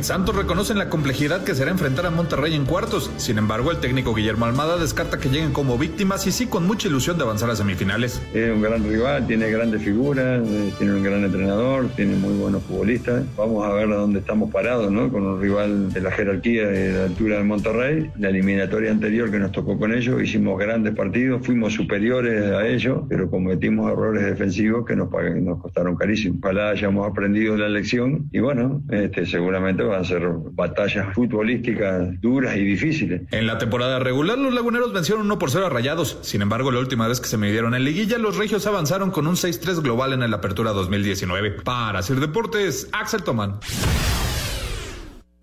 Santos 0.03 0.35
reconocen 0.35 0.79
la 0.79 0.89
complejidad 0.89 1.45
que 1.45 1.55
será 1.55 1.71
enfrentar 1.71 2.07
a 2.07 2.11
Monterrey 2.11 2.55
en 2.55 2.65
cuartos. 2.65 3.11
Sin 3.17 3.39
embargo, 3.39 3.71
el 3.71 3.79
técnico 3.79 4.15
Guillermo 4.15 4.47
Almada 4.47 4.77
descarta 4.77 5.19
que 5.19 5.29
lleguen 5.29 5.53
como 5.53 5.79
víctimas 5.79 6.27
y 6.27 6.33
sí 6.33 6.47
con 6.47 6.67
mucha 6.67 6.89
ilusión 6.89 7.19
de 7.19 7.25
avanzar 7.25 7.51
a 7.51 7.57
semifinales. 7.57 8.23
Es 8.35 8.51
un 8.51 8.63
gran 8.63 8.83
rival, 8.83 9.27
tiene 9.27 9.51
grandes 9.51 9.83
figuras, 9.83 10.47
eh, 10.47 10.73
tiene 10.79 10.95
un 10.95 11.03
gran 11.03 11.25
entrenador, 11.25 11.89
tiene 11.97 12.17
muy 12.17 12.35
buenos 12.35 12.63
futbolistas. 12.63 13.25
Vamos 13.37 13.65
a 13.67 13.73
ver 13.73 13.91
a 13.91 13.97
dónde 13.97 14.21
estamos 14.21 14.51
parados, 14.51 14.91
¿no? 14.91 15.11
Con 15.11 15.27
un 15.27 15.41
rival 15.41 15.93
de 15.93 16.01
la 16.01 16.11
jerarquía 16.11 16.67
de 16.67 16.93
la 16.93 17.05
altura 17.05 17.39
de 17.39 17.45
Monterrey. 17.45 18.11
La 18.19 18.31
eliminatoria 18.31 18.91
anterior 18.91 19.31
que 19.31 19.39
nos 19.39 19.53
tocó 19.53 19.79
con 19.79 19.93
ellos, 19.93 20.23
hicimos 20.23 20.59
grandes 20.59 20.95
partidos, 20.95 21.45
fuimos 21.45 21.75
superiores 21.75 22.43
a 22.53 22.67
ellos, 22.67 23.03
pero 23.09 23.31
cometimos 23.31 23.91
errores 23.93 24.25
defensivos 24.25 24.87
que 24.87 24.97
nos, 24.97 25.09
nos 25.43 25.61
costaron 25.61 25.97
carísimo. 25.97 26.39
Ojalá 26.43 26.71
hayamos 26.71 27.09
aprendido 27.11 27.57
la 27.57 27.69
lección 27.69 28.29
y 28.33 28.41
bueno, 28.41 28.83
este, 28.91 29.27
seguramente 29.27 29.83
van 29.91 30.01
a 30.01 30.05
ser 30.05 30.23
batallas 30.53 31.15
futbolísticas 31.15 32.21
duras 32.21 32.57
y 32.57 32.61
difíciles. 32.61 33.23
En 33.31 33.47
la 33.47 33.59
temporada 33.59 33.99
regular, 33.99 34.39
los 34.39 34.55
laguneros 34.55 34.93
vencieron 34.93 35.27
1 35.27 35.39
por 35.39 35.51
0 35.51 35.67
a 35.67 35.69
Rayados. 35.69 36.19
Sin 36.23 36.43
embargo, 36.43 36.71
la 36.71 36.79
última 36.79 37.09
vez 37.09 37.21
que 37.21 37.29
se 37.29 37.37
midieron 37.37 37.75
en 37.75 37.85
liguilla, 37.85 38.19
los 38.19 38.37
regios 38.37 38.67
avanzaron 38.67 39.11
con 39.11 39.27
un 39.27 39.35
6-3 39.35 39.83
global 39.83 40.13
en 40.13 40.31
la 40.31 40.37
apertura 40.37 40.73
2019. 40.73 41.63
Para 41.63 42.03
Sir 42.03 42.21
Deportes, 42.21 42.89
Axel 42.93 43.23
Tomán. 43.23 43.59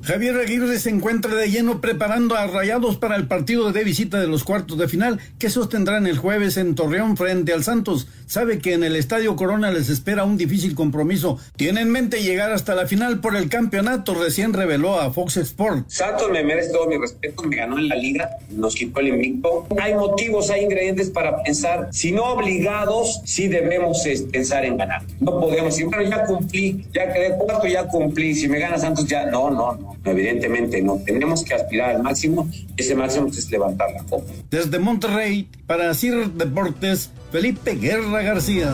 Javier 0.07 0.37
Aguirre 0.37 0.79
se 0.79 0.89
encuentra 0.89 1.35
de 1.35 1.51
lleno 1.51 1.81
preparando 1.81 2.35
a 2.35 2.47
Rayados 2.47 2.95
para 2.95 3.17
el 3.17 3.27
partido 3.27 3.73
de 3.73 3.83
visita 3.83 4.21
de 4.21 4.27
los 4.27 4.45
cuartos 4.45 4.77
de 4.77 4.87
final 4.87 5.19
que 5.37 5.49
sostendrán 5.49 6.07
el 6.07 6.17
jueves 6.17 6.55
en 6.55 6.75
Torreón 6.75 7.17
frente 7.17 7.51
al 7.51 7.65
Santos. 7.65 8.07
Sabe 8.25 8.59
que 8.59 8.71
en 8.71 8.85
el 8.85 8.95
Estadio 8.95 9.35
Corona 9.35 9.69
les 9.69 9.89
espera 9.89 10.23
un 10.23 10.37
difícil 10.37 10.75
compromiso. 10.75 11.39
Tiene 11.57 11.81
en 11.81 11.91
mente 11.91 12.23
llegar 12.23 12.53
hasta 12.53 12.73
la 12.73 12.87
final 12.87 13.19
por 13.19 13.35
el 13.35 13.49
campeonato, 13.49 14.13
recién 14.13 14.53
reveló 14.53 14.97
a 14.97 15.11
Fox 15.11 15.35
Sports. 15.35 15.93
Santos 15.93 16.31
me 16.31 16.41
merece 16.41 16.71
todo 16.71 16.87
mi 16.87 16.97
respeto, 16.97 17.43
me 17.43 17.57
ganó 17.57 17.77
en 17.77 17.89
la 17.89 17.95
liga, 17.95 18.29
nos 18.49 18.75
quitó 18.75 19.01
el 19.01 19.09
invicto. 19.09 19.67
Hay 19.77 19.93
motivos, 19.93 20.49
hay 20.49 20.63
ingredientes 20.63 21.09
para 21.09 21.43
pensar, 21.43 21.89
si 21.91 22.13
no 22.13 22.23
obligados, 22.27 23.19
sí 23.25 23.49
debemos 23.49 24.01
pensar 24.31 24.63
en 24.63 24.77
ganar. 24.77 25.01
No 25.19 25.37
podemos 25.37 25.75
decir, 25.75 25.87
bueno, 25.87 26.09
ya 26.09 26.23
cumplí, 26.23 26.85
ya 26.93 27.11
quedé 27.11 27.35
cuarto, 27.37 27.67
ya 27.67 27.85
cumplí, 27.89 28.33
si 28.35 28.47
me 28.47 28.59
gana 28.59 28.77
Santos 28.77 29.05
ya, 29.05 29.25
no, 29.25 29.49
no, 29.49 29.73
no. 29.73 29.96
Evidentemente 30.05 30.81
no, 30.81 30.97
tenemos 31.05 31.43
que 31.43 31.53
aspirar 31.53 31.95
al 31.95 32.03
máximo, 32.03 32.49
ese 32.75 32.95
máximo 32.95 33.27
es 33.27 33.49
levantar 33.51 33.91
la 33.91 34.03
copa. 34.03 34.31
Desde 34.49 34.79
Monterrey, 34.79 35.49
para 35.65 35.93
CIR 35.93 36.31
Deportes, 36.31 37.11
Felipe 37.31 37.75
Guerra 37.75 38.21
García. 38.21 38.73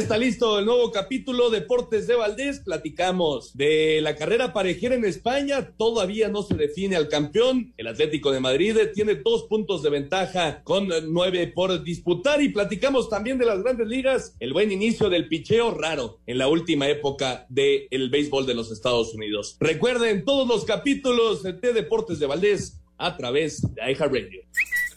Está 0.00 0.16
listo 0.16 0.58
el 0.58 0.64
nuevo 0.64 0.90
capítulo 0.90 1.50
Deportes 1.50 2.06
de 2.06 2.14
Valdés. 2.14 2.60
Platicamos 2.60 3.54
de 3.54 4.00
la 4.00 4.16
carrera 4.16 4.54
parejera 4.54 4.94
en 4.94 5.04
España. 5.04 5.74
Todavía 5.76 6.28
no 6.28 6.42
se 6.42 6.54
define 6.54 6.96
al 6.96 7.08
campeón. 7.08 7.74
El 7.76 7.86
Atlético 7.86 8.32
de 8.32 8.40
Madrid 8.40 8.76
tiene 8.94 9.16
dos 9.16 9.44
puntos 9.44 9.82
de 9.82 9.90
ventaja 9.90 10.62
con 10.64 10.88
nueve 11.12 11.46
por 11.48 11.84
disputar. 11.84 12.40
Y 12.40 12.48
platicamos 12.48 13.10
también 13.10 13.36
de 13.36 13.44
las 13.44 13.62
grandes 13.62 13.86
ligas. 13.88 14.34
El 14.40 14.54
buen 14.54 14.72
inicio 14.72 15.10
del 15.10 15.28
picheo 15.28 15.72
raro 15.72 16.20
en 16.26 16.38
la 16.38 16.48
última 16.48 16.88
época 16.88 17.46
del 17.50 18.08
béisbol 18.10 18.46
de 18.46 18.54
los 18.54 18.72
Estados 18.72 19.12
Unidos. 19.14 19.58
Recuerden 19.60 20.24
todos 20.24 20.48
los 20.48 20.64
capítulos 20.64 21.42
de 21.42 21.72
Deportes 21.74 22.18
de 22.18 22.26
Valdés 22.26 22.80
a 22.96 23.18
través 23.18 23.60
de 23.74 23.92
iHeartRadio. 23.92 24.40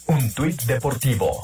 Un 0.08 0.34
tuit 0.34 0.62
deportivo. 0.64 1.42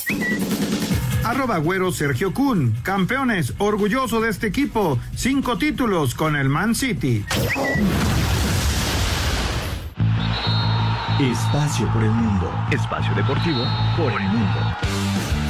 Arroba 1.29 1.59
güero 1.59 1.91
Sergio 1.91 2.33
Kun. 2.33 2.75
Campeones, 2.81 3.53
orgulloso 3.59 4.19
de 4.19 4.31
este 4.31 4.47
equipo. 4.47 4.97
Cinco 5.15 5.59
títulos 5.59 6.15
con 6.15 6.35
el 6.35 6.49
Man 6.49 6.73
City. 6.73 7.23
Espacio 11.19 11.87
por 11.93 12.03
el 12.03 12.09
mundo. 12.09 12.51
Espacio 12.71 13.13
deportivo 13.13 13.63
por 13.95 14.11
el 14.19 14.27
mundo. 14.27 14.59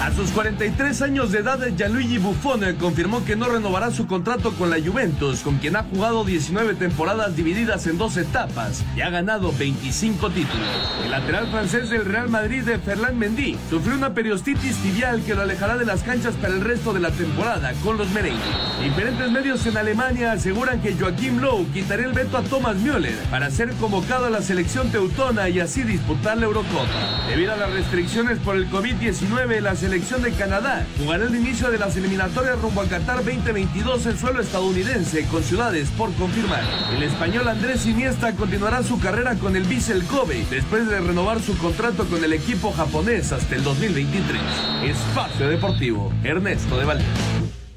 A 0.02 0.14
sus 0.14 0.32
43 0.32 1.02
años 1.02 1.34
de 1.34 1.39
edad, 1.39 1.60
Gianluigi 1.76 2.20
Buffon 2.20 2.62
confirmó 2.80 3.26
que 3.26 3.36
no 3.36 3.50
renovará 3.50 3.91
su 3.91 4.08
contrato 4.08 4.54
con 4.54 4.70
la 4.70 4.78
Juventus, 4.82 5.41
con 5.41 5.58
quien 5.58 5.76
ha 5.76 5.84
jugado 5.84 6.24
19 6.24 6.76
temporadas 6.76 7.36
divididas 7.36 7.86
en 7.86 7.97
dos 7.97 8.16
etapas 8.16 8.86
y 8.95 9.02
ha 9.02 9.10
ganado 9.10 9.52
25 9.52 10.30
títulos. 10.30 10.68
El 11.04 11.12
lateral 11.12 11.52
francés 11.52 11.89
del 11.89 12.06
Real 12.06 12.30
Madrid, 12.30 12.64
de 12.64 12.80
Ferland 12.80 13.18
Mendy, 13.18 13.58
sufrió 13.70 13.97
una 13.97 14.14
periostitis 14.14 14.78
tibial 14.78 15.22
que 15.22 15.36
lo 15.36 15.41
alejará 15.41 15.78
de 15.78 15.86
las 15.86 16.02
canchas 16.04 16.34
para 16.36 16.54
el 16.54 16.62
resto 16.62 16.93
de 16.93 17.02
la 17.02 17.12
temporada 17.12 17.74
con 17.84 17.97
los 17.97 18.10
merengues. 18.12 18.39
Diferentes 18.82 19.30
medios 19.30 19.66
en 19.66 19.76
Alemania 19.76 20.32
aseguran 20.32 20.82
que 20.82 20.95
Joachim 20.97 21.41
Lowe 21.41 21.68
quitaría 21.74 22.06
el 22.06 22.14
veto 22.14 22.38
a 22.38 22.43
Thomas 22.43 22.78
Müller 22.78 23.18
para 23.30 23.52
ser 23.52 23.74
convocado 23.74 24.28
a 24.28 24.30
la 24.30 24.41
selección 24.41 24.91
teutona 24.91 25.50
y 25.50 25.60
así 25.60 25.84
disputar 25.84 26.38
la 26.38 26.45
Eurocopa. 26.45 27.28
Debido 27.28 27.52
a 27.54 27.58
las 27.58 27.74
restricciones 27.74 28.39
por 28.39 28.56
el 28.56 28.70
COVID-19, 28.70 29.60
la 29.60 29.76
selección 29.76 29.89
de 29.90 30.32
Canadá 30.38 30.86
jugará 31.00 31.26
el 31.26 31.36
inicio 31.36 31.72
de 31.72 31.80
las 31.80 31.98
eliminatorias 31.98 32.62
rumbo 32.62 32.82
a 32.82 32.88
Qatar 32.88 33.26
2022 33.26 34.06
en 34.06 34.18
suelo 34.20 34.40
estadounidense 34.40 35.26
con 35.26 35.42
ciudades 35.42 35.90
por 35.98 36.14
confirmar. 36.14 36.62
El 36.96 37.02
español 37.02 37.48
Andrés 37.48 37.88
Iniesta 37.88 38.36
continuará 38.36 38.84
su 38.84 39.00
carrera 39.00 39.34
con 39.36 39.56
el 39.56 39.64
Vissel 39.64 40.04
Kobe 40.04 40.46
después 40.52 40.88
de 40.88 41.00
renovar 41.00 41.40
su 41.40 41.58
contrato 41.58 42.06
con 42.06 42.24
el 42.24 42.34
equipo 42.34 42.72
japonés 42.72 43.32
hasta 43.32 43.56
el 43.56 43.64
2023. 43.64 44.40
Espacio 44.84 45.50
Deportivo, 45.50 46.14
Ernesto 46.24 46.78
de 46.78 46.86
Valdés. 46.86 47.08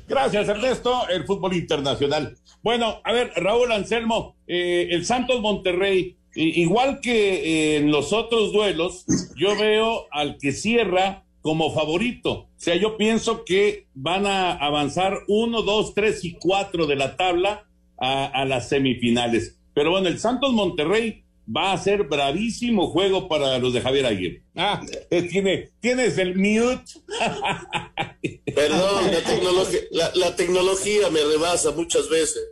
Gracias, 0.06 0.46
Ernesto. 0.50 1.08
El 1.08 1.24
fútbol 1.24 1.54
internacional. 1.54 2.36
Bueno, 2.62 3.00
a 3.04 3.12
ver, 3.12 3.32
Raúl 3.36 3.72
Anselmo, 3.72 4.36
eh, 4.46 4.88
el 4.90 5.06
Santos 5.06 5.40
Monterrey, 5.40 6.18
igual 6.34 7.00
que 7.00 7.78
en 7.78 7.90
los 7.90 8.12
otros 8.12 8.52
duelos, 8.52 9.06
yo 9.34 9.56
veo 9.56 10.08
al 10.10 10.36
que 10.36 10.52
cierra 10.52 11.24
como 11.42 11.74
favorito. 11.74 12.32
O 12.32 12.48
sea, 12.56 12.76
yo 12.76 12.96
pienso 12.96 13.44
que 13.44 13.86
van 13.94 14.26
a 14.26 14.52
avanzar 14.52 15.18
uno, 15.28 15.62
dos, 15.62 15.94
tres 15.94 16.24
y 16.24 16.34
cuatro 16.34 16.86
de 16.86 16.96
la 16.96 17.16
tabla 17.16 17.66
a, 17.98 18.24
a 18.26 18.44
las 18.44 18.68
semifinales. 18.68 19.58
Pero 19.74 19.90
bueno, 19.90 20.08
el 20.08 20.18
Santos 20.18 20.52
Monterrey 20.52 21.24
va 21.54 21.72
a 21.72 21.78
ser 21.78 22.04
bravísimo 22.04 22.90
juego 22.90 23.28
para 23.28 23.58
los 23.58 23.72
de 23.72 23.80
Javier 23.80 24.06
Aguirre. 24.06 24.42
Ah, 24.54 24.82
eh, 25.10 25.22
tiene, 25.22 25.70
tienes 25.80 26.18
el 26.18 26.36
mute. 26.36 26.84
Perdón, 28.54 29.10
la, 29.10 29.22
tecnología, 29.22 29.80
la, 29.90 30.12
la 30.14 30.36
tecnología 30.36 31.10
me 31.10 31.22
rebasa 31.24 31.72
muchas 31.72 32.08
veces. 32.08 32.42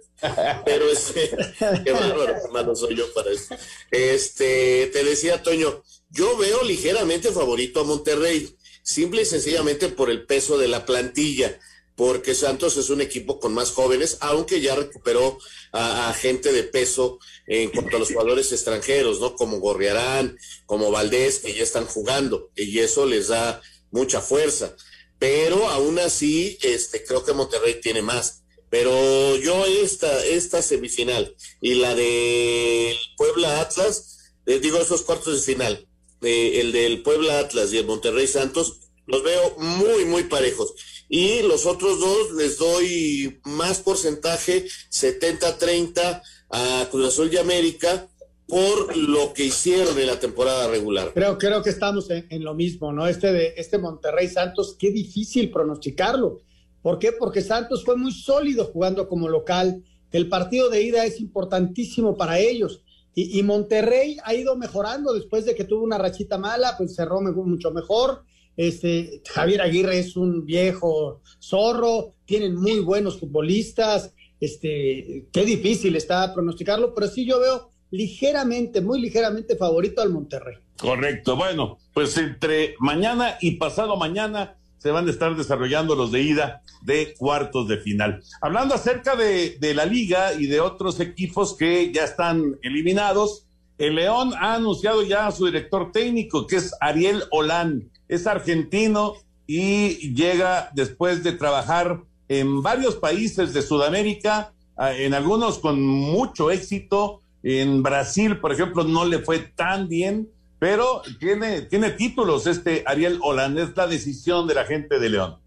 Pero 0.64 0.90
este, 0.90 1.30
qué 1.84 1.92
bárbaro, 1.92 2.36
hermano, 2.44 2.74
soy 2.74 2.96
yo 2.96 3.12
para 3.14 3.30
eso. 3.30 3.54
Este, 3.90 4.90
te 4.92 5.04
decía, 5.04 5.42
Toño, 5.42 5.82
yo 6.10 6.36
veo 6.36 6.62
ligeramente 6.64 7.30
favorito 7.30 7.80
a 7.80 7.84
Monterrey, 7.84 8.48
simple 8.90 9.22
y 9.22 9.24
sencillamente 9.24 9.88
por 9.88 10.10
el 10.10 10.26
peso 10.26 10.58
de 10.58 10.68
la 10.68 10.84
plantilla, 10.84 11.58
porque 11.96 12.34
Santos 12.34 12.76
es 12.76 12.90
un 12.90 13.00
equipo 13.00 13.38
con 13.38 13.52
más 13.52 13.70
jóvenes, 13.70 14.18
aunque 14.20 14.60
ya 14.60 14.74
recuperó 14.74 15.38
a, 15.72 16.08
a 16.08 16.14
gente 16.14 16.52
de 16.52 16.62
peso 16.62 17.18
en 17.46 17.70
cuanto 17.70 17.96
a 17.96 18.00
los 18.00 18.08
jugadores 18.08 18.52
extranjeros, 18.52 19.20
¿no? 19.20 19.34
Como 19.36 19.60
Gorriarán, 19.60 20.36
como 20.66 20.90
Valdés, 20.90 21.40
que 21.40 21.54
ya 21.54 21.62
están 21.62 21.86
jugando, 21.86 22.50
y 22.56 22.78
eso 22.78 23.06
les 23.06 23.28
da 23.28 23.60
mucha 23.90 24.20
fuerza. 24.20 24.76
Pero 25.18 25.68
aún 25.68 25.98
así, 25.98 26.58
este, 26.62 27.04
creo 27.04 27.24
que 27.24 27.34
Monterrey 27.34 27.80
tiene 27.80 28.00
más. 28.00 28.42
Pero 28.70 29.36
yo 29.36 29.66
esta, 29.66 30.24
esta 30.24 30.62
semifinal 30.62 31.36
y 31.60 31.74
la 31.74 31.94
de 31.94 32.96
Puebla 33.16 33.60
Atlas, 33.60 34.32
les 34.46 34.62
digo 34.62 34.78
esos 34.78 35.02
cuartos 35.02 35.34
de 35.34 35.54
final, 35.54 35.88
el 36.22 36.72
del 36.72 37.02
Puebla 37.02 37.38
Atlas 37.38 37.72
y 37.72 37.78
el 37.78 37.86
Monterrey 37.86 38.26
Santos, 38.26 38.80
los 39.06 39.22
veo 39.22 39.56
muy, 39.58 40.04
muy 40.04 40.24
parejos. 40.24 40.74
Y 41.08 41.42
los 41.42 41.66
otros 41.66 41.98
dos 41.98 42.32
les 42.32 42.58
doy 42.58 43.40
más 43.44 43.80
porcentaje, 43.80 44.66
70-30 44.92 46.22
a 46.50 46.88
Cruz 46.90 47.08
Azul 47.08 47.30
y 47.32 47.36
América, 47.36 48.08
por 48.46 48.96
lo 48.96 49.32
que 49.32 49.44
hicieron 49.44 49.98
en 49.98 50.06
la 50.06 50.18
temporada 50.18 50.68
regular. 50.68 51.12
Creo, 51.14 51.38
creo 51.38 51.62
que 51.62 51.70
estamos 51.70 52.10
en, 52.10 52.26
en 52.30 52.44
lo 52.44 52.54
mismo, 52.54 52.92
¿no? 52.92 53.06
Este 53.06 53.32
de 53.32 53.54
este 53.56 53.78
Monterrey 53.78 54.28
Santos, 54.28 54.76
qué 54.78 54.90
difícil 54.90 55.50
pronosticarlo. 55.50 56.42
¿Por 56.82 56.98
qué? 56.98 57.12
Porque 57.12 57.42
Santos 57.42 57.84
fue 57.84 57.96
muy 57.96 58.12
sólido 58.12 58.66
jugando 58.66 59.08
como 59.08 59.28
local. 59.28 59.84
El 60.12 60.28
partido 60.28 60.68
de 60.68 60.82
ida 60.82 61.04
es 61.04 61.20
importantísimo 61.20 62.16
para 62.16 62.38
ellos. 62.38 62.82
Y, 63.14 63.38
y, 63.38 63.42
Monterrey 63.42 64.18
ha 64.24 64.34
ido 64.34 64.56
mejorando 64.56 65.12
después 65.12 65.44
de 65.44 65.54
que 65.54 65.64
tuvo 65.64 65.82
una 65.82 65.98
rachita 65.98 66.38
mala, 66.38 66.74
pues 66.78 66.94
cerró 66.94 67.20
mucho 67.20 67.70
mejor. 67.72 68.24
Este, 68.56 69.22
Javier 69.28 69.62
Aguirre 69.62 69.98
es 69.98 70.16
un 70.16 70.44
viejo 70.44 71.22
zorro, 71.40 72.14
tienen 72.24 72.54
muy 72.54 72.80
buenos 72.80 73.18
futbolistas. 73.18 74.12
Este, 74.38 75.26
qué 75.32 75.44
difícil 75.44 75.96
está 75.96 76.32
pronosticarlo, 76.32 76.94
pero 76.94 77.08
sí 77.08 77.26
yo 77.26 77.40
veo 77.40 77.70
ligeramente, 77.90 78.80
muy 78.80 79.00
ligeramente 79.00 79.56
favorito 79.56 80.00
al 80.00 80.10
Monterrey. 80.10 80.56
Correcto. 80.78 81.36
Bueno, 81.36 81.78
pues 81.92 82.16
entre 82.16 82.74
mañana 82.78 83.36
y 83.40 83.52
pasado 83.52 83.96
mañana 83.96 84.56
se 84.80 84.90
van 84.90 85.06
a 85.06 85.10
estar 85.10 85.36
desarrollando 85.36 85.94
los 85.94 86.10
de 86.10 86.22
ida 86.22 86.62
de 86.82 87.14
cuartos 87.16 87.68
de 87.68 87.76
final. 87.76 88.22
Hablando 88.40 88.74
acerca 88.74 89.14
de, 89.14 89.58
de, 89.60 89.74
la 89.74 89.84
liga 89.84 90.32
y 90.32 90.46
de 90.46 90.60
otros 90.60 90.98
equipos 91.00 91.54
que 91.56 91.92
ya 91.92 92.04
están 92.04 92.58
eliminados, 92.62 93.46
el 93.78 93.94
León 93.94 94.32
ha 94.38 94.54
anunciado 94.54 95.02
ya 95.02 95.26
a 95.26 95.32
su 95.32 95.46
director 95.46 95.92
técnico, 95.92 96.46
que 96.46 96.56
es 96.56 96.74
Ariel 96.80 97.22
Olán. 97.30 97.90
Es 98.08 98.26
argentino 98.26 99.14
y 99.46 100.14
llega 100.14 100.70
después 100.74 101.22
de 101.22 101.32
trabajar 101.32 102.00
en 102.28 102.62
varios 102.62 102.96
países 102.96 103.52
de 103.52 103.62
Sudamérica, 103.62 104.52
en 104.78 105.14
algunos 105.14 105.58
con 105.58 105.82
mucho 105.82 106.50
éxito. 106.50 107.22
En 107.42 107.82
Brasil, 107.82 108.38
por 108.38 108.52
ejemplo, 108.52 108.84
no 108.84 109.04
le 109.04 109.18
fue 109.18 109.38
tan 109.38 109.88
bien, 109.88 110.28
pero 110.60 111.02
tiene, 111.18 111.62
tiene 111.62 111.90
títulos 111.92 112.46
este 112.46 112.84
Ariel 112.86 113.18
Holland, 113.22 113.58
es 113.58 113.76
la 113.76 113.86
decisión 113.86 114.46
de 114.46 114.54
la 114.54 114.66
gente 114.66 114.98
de 114.98 115.08
León. 115.08 115.38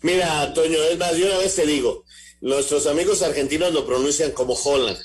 Mira, 0.00 0.52
Toño, 0.54 0.78
es 0.90 0.98
más, 0.98 1.16
yo 1.16 1.26
una 1.26 1.38
vez 1.38 1.54
te 1.54 1.66
digo, 1.66 2.04
nuestros 2.40 2.86
amigos 2.86 3.20
argentinos 3.22 3.74
lo 3.74 3.86
pronuncian 3.86 4.32
como 4.32 4.54
Holland. 4.54 4.98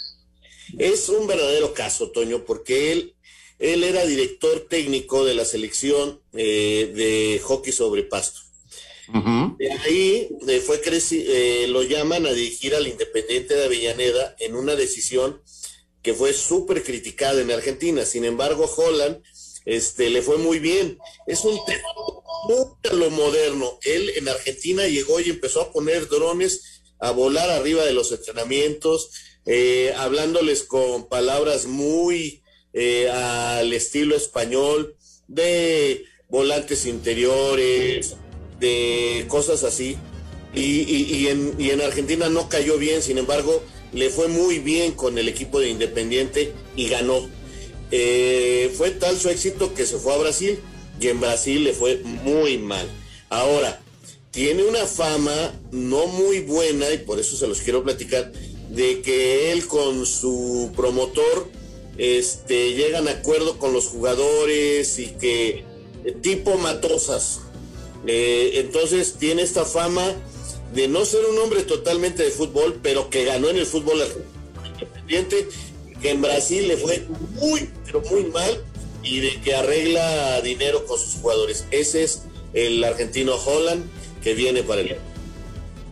Es 0.78 1.10
un 1.10 1.28
verdadero 1.28 1.74
caso, 1.74 2.12
Toño, 2.12 2.46
porque 2.46 2.94
él, 2.94 3.16
él 3.60 3.84
era 3.84 4.06
director 4.06 4.66
técnico 4.70 5.26
de 5.26 5.36
la 5.36 5.44
selección 5.44 6.22
eh, 6.32 6.94
de 6.96 7.42
hockey 7.44 7.74
sobre 7.74 8.04
pasto. 8.04 8.40
Uh 9.10 9.18
-huh. 9.18 9.58
De 9.58 9.72
ahí 9.72 10.30
eh, 10.48 10.62
fue 10.62 10.80
creci 10.80 11.26
eh, 11.28 11.66
lo 11.68 11.84
llaman 11.84 12.26
a 12.26 12.32
dirigir 12.32 12.74
al 12.74 12.88
Independiente 12.88 13.54
de 13.54 13.66
Avellaneda 13.66 14.38
en 14.40 14.56
una 14.56 14.76
decisión 14.76 15.42
que 16.04 16.14
fue 16.14 16.34
súper 16.34 16.84
criticada 16.84 17.42
en 17.42 17.52
Argentina. 17.52 18.06
Sin 18.06 18.26
embargo, 18.26 18.70
Holland 18.78 19.22
este, 19.66 20.10
le 20.10 20.22
fue 20.22 20.38
muy 20.38 20.60
bien. 20.60 20.98
Es 21.28 21.44
un 21.44 21.60
tema 21.66 21.88
lo 22.92 23.10
moderno. 23.10 23.80
Él 23.84 24.12
en 24.16 24.28
Argentina 24.28 24.88
llegó 24.88 25.20
y 25.20 25.30
empezó 25.30 25.62
a 25.62 25.72
poner 25.72 26.08
drones 26.08 26.82
a 27.00 27.12
volar 27.12 27.50
arriba 27.50 27.84
de 27.84 27.94
los 27.94 28.12
entrenamientos, 28.12 29.12
eh, 29.46 29.94
hablándoles 29.98 30.64
con 30.64 31.10
palabras 31.10 31.66
muy 31.66 32.42
eh, 32.72 33.10
al 33.10 33.74
estilo 33.74 34.16
español, 34.16 34.96
de 35.28 36.06
volantes 36.30 36.86
interiores, 36.86 38.16
de 38.60 39.26
cosas 39.28 39.64
así. 39.64 39.98
Y, 40.56 40.62
y, 40.62 41.28
en, 41.28 41.56
y 41.60 41.72
en 41.72 41.82
Argentina 41.82 42.30
no 42.30 42.48
cayó 42.48 42.78
bien, 42.78 43.02
sin 43.02 43.18
embargo, 43.18 43.64
le 43.92 44.10
fue 44.10 44.28
muy 44.28 44.60
bien 44.60 44.94
con 44.94 45.18
el 45.18 45.28
equipo 45.28 45.60
de 45.60 45.70
Independiente 45.70 46.54
y 46.76 46.88
ganó. 46.88 47.28
Eh, 47.96 48.74
fue 48.76 48.90
tal 48.90 49.20
su 49.20 49.30
éxito 49.30 49.76
que 49.76 49.86
se 49.86 50.00
fue 50.00 50.16
a 50.16 50.18
Brasil 50.18 50.58
y 51.00 51.10
en 51.10 51.20
Brasil 51.20 51.64
le 51.64 51.74
fue 51.74 51.98
muy 51.98 52.58
mal. 52.58 52.90
Ahora, 53.30 53.84
tiene 54.32 54.64
una 54.64 54.88
fama 54.88 55.54
no 55.72 56.08
muy 56.08 56.40
buena, 56.40 56.92
y 56.92 56.98
por 56.98 57.20
eso 57.20 57.38
se 57.38 57.46
los 57.46 57.62
quiero 57.62 57.84
platicar, 57.84 58.32
de 58.72 59.02
que 59.02 59.52
él 59.52 59.68
con 59.68 60.08
su 60.08 60.72
promotor 60.76 61.48
este, 62.00 62.74
llegan 62.74 63.08
a 63.08 63.12
acuerdo 63.12 63.60
con 63.60 63.74
los 63.74 63.90
jugadores 63.90 64.98
y 64.98 65.10
que 65.10 65.64
eh, 66.04 66.18
tipo 66.20 66.58
matosas. 66.58 67.42
Eh, 68.08 68.54
entonces 68.56 69.18
tiene 69.20 69.44
esta 69.44 69.66
fama 69.66 70.04
de 70.74 70.88
no 70.88 71.06
ser 71.06 71.26
un 71.26 71.38
hombre 71.38 71.62
totalmente 71.62 72.24
de 72.24 72.32
fútbol, 72.32 72.80
pero 72.82 73.12
que 73.12 73.24
ganó 73.24 73.52
en 73.52 73.58
el 73.58 73.68
fútbol 73.68 74.02
independiente, 74.66 75.48
que 76.04 76.12
en 76.12 76.22
Brasil 76.22 76.68
le 76.68 76.76
fue 76.76 77.08
muy, 77.40 77.70
pero 77.86 78.02
muy 78.12 78.26
mal, 78.26 78.62
y 79.04 79.22
de 79.22 79.42
que 79.42 79.56
arregla 79.56 80.42
dinero 80.42 80.86
con 80.86 81.00
sus 81.00 81.16
jugadores. 81.16 81.66
Ese 81.72 82.04
es 82.04 82.24
el 82.54 82.84
argentino 82.84 83.36
Holland 83.36 83.86
que 84.22 84.34
viene 84.34 84.64
para 84.64 84.82
el 84.82 84.98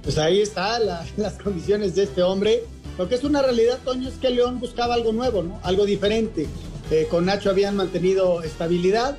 Pues 0.03 0.17
ahí 0.17 0.41
está 0.41 0.77
las 1.17 1.33
condiciones 1.41 1.95
de 1.95 2.03
este 2.03 2.21
hombre. 2.23 2.65
Lo 2.97 3.07
que 3.07 3.15
es 3.15 3.23
una 3.23 3.41
realidad, 3.41 3.79
Toño, 3.85 4.09
es 4.09 4.15
que 4.15 4.29
León 4.29 4.59
buscaba 4.59 4.95
algo 4.95 5.13
nuevo, 5.13 5.43
¿no? 5.43 5.61
Algo 5.63 5.85
diferente. 5.85 6.45
Eh, 6.91 7.07
con 7.09 7.25
Nacho 7.25 7.49
habían 7.49 7.77
mantenido 7.77 8.43
estabilidad. 8.43 9.17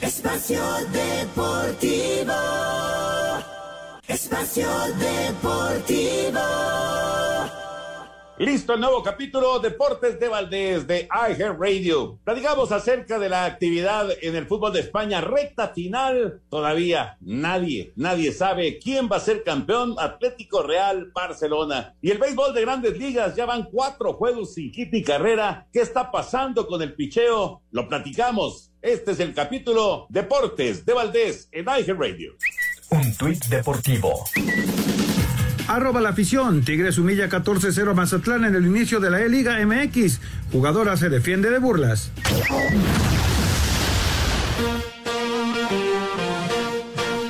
Espacio 0.00 0.60
Deportivo. 0.92 2.34
Espacio 4.08 4.68
Deportivo. 4.98 6.40
Listo 8.38 8.74
el 8.74 8.80
nuevo 8.80 9.02
capítulo 9.02 9.58
Deportes 9.58 10.20
de 10.20 10.28
Valdés 10.28 10.86
de 10.86 11.08
iHeart 11.10 11.58
Radio. 11.58 12.20
Platicamos 12.22 12.70
acerca 12.70 13.18
de 13.18 13.28
la 13.28 13.44
actividad 13.44 14.08
en 14.22 14.36
el 14.36 14.46
fútbol 14.46 14.72
de 14.72 14.78
España, 14.78 15.20
recta 15.20 15.70
final. 15.70 16.40
Todavía 16.48 17.16
nadie, 17.20 17.92
nadie 17.96 18.30
sabe 18.30 18.78
quién 18.78 19.08
va 19.10 19.16
a 19.16 19.20
ser 19.20 19.42
campeón. 19.42 19.96
Atlético 19.98 20.62
Real, 20.62 21.10
Barcelona. 21.12 21.96
Y 22.00 22.12
el 22.12 22.18
béisbol 22.18 22.54
de 22.54 22.60
grandes 22.60 22.96
ligas, 22.96 23.34
ya 23.34 23.44
van 23.44 23.64
cuatro 23.64 24.12
juegos 24.12 24.54
sin 24.54 24.72
hit 24.72 24.94
y 24.94 25.02
carrera. 25.02 25.66
¿Qué 25.72 25.80
está 25.80 26.12
pasando 26.12 26.68
con 26.68 26.80
el 26.80 26.94
picheo? 26.94 27.62
Lo 27.72 27.88
platicamos. 27.88 28.70
Este 28.80 29.10
es 29.10 29.20
el 29.20 29.34
capítulo 29.34 30.06
Deportes 30.10 30.86
de 30.86 30.92
Valdés 30.92 31.48
en 31.50 31.64
iHeart 31.64 31.98
Radio. 31.98 32.34
Un 32.90 33.16
tuit 33.16 33.44
deportivo. 33.46 34.24
Arroba 35.68 36.00
la 36.00 36.08
afición. 36.08 36.64
Tigres 36.64 36.98
humilla 36.98 37.28
14-0 37.28 37.94
Mazatlán 37.94 38.44
en 38.46 38.54
el 38.54 38.66
inicio 38.66 39.00
de 39.00 39.10
la 39.10 39.20
E-Liga 39.20 39.58
MX. 39.64 40.18
Jugadora 40.50 40.96
se 40.96 41.10
defiende 41.10 41.50
de 41.50 41.58
burlas. 41.58 42.10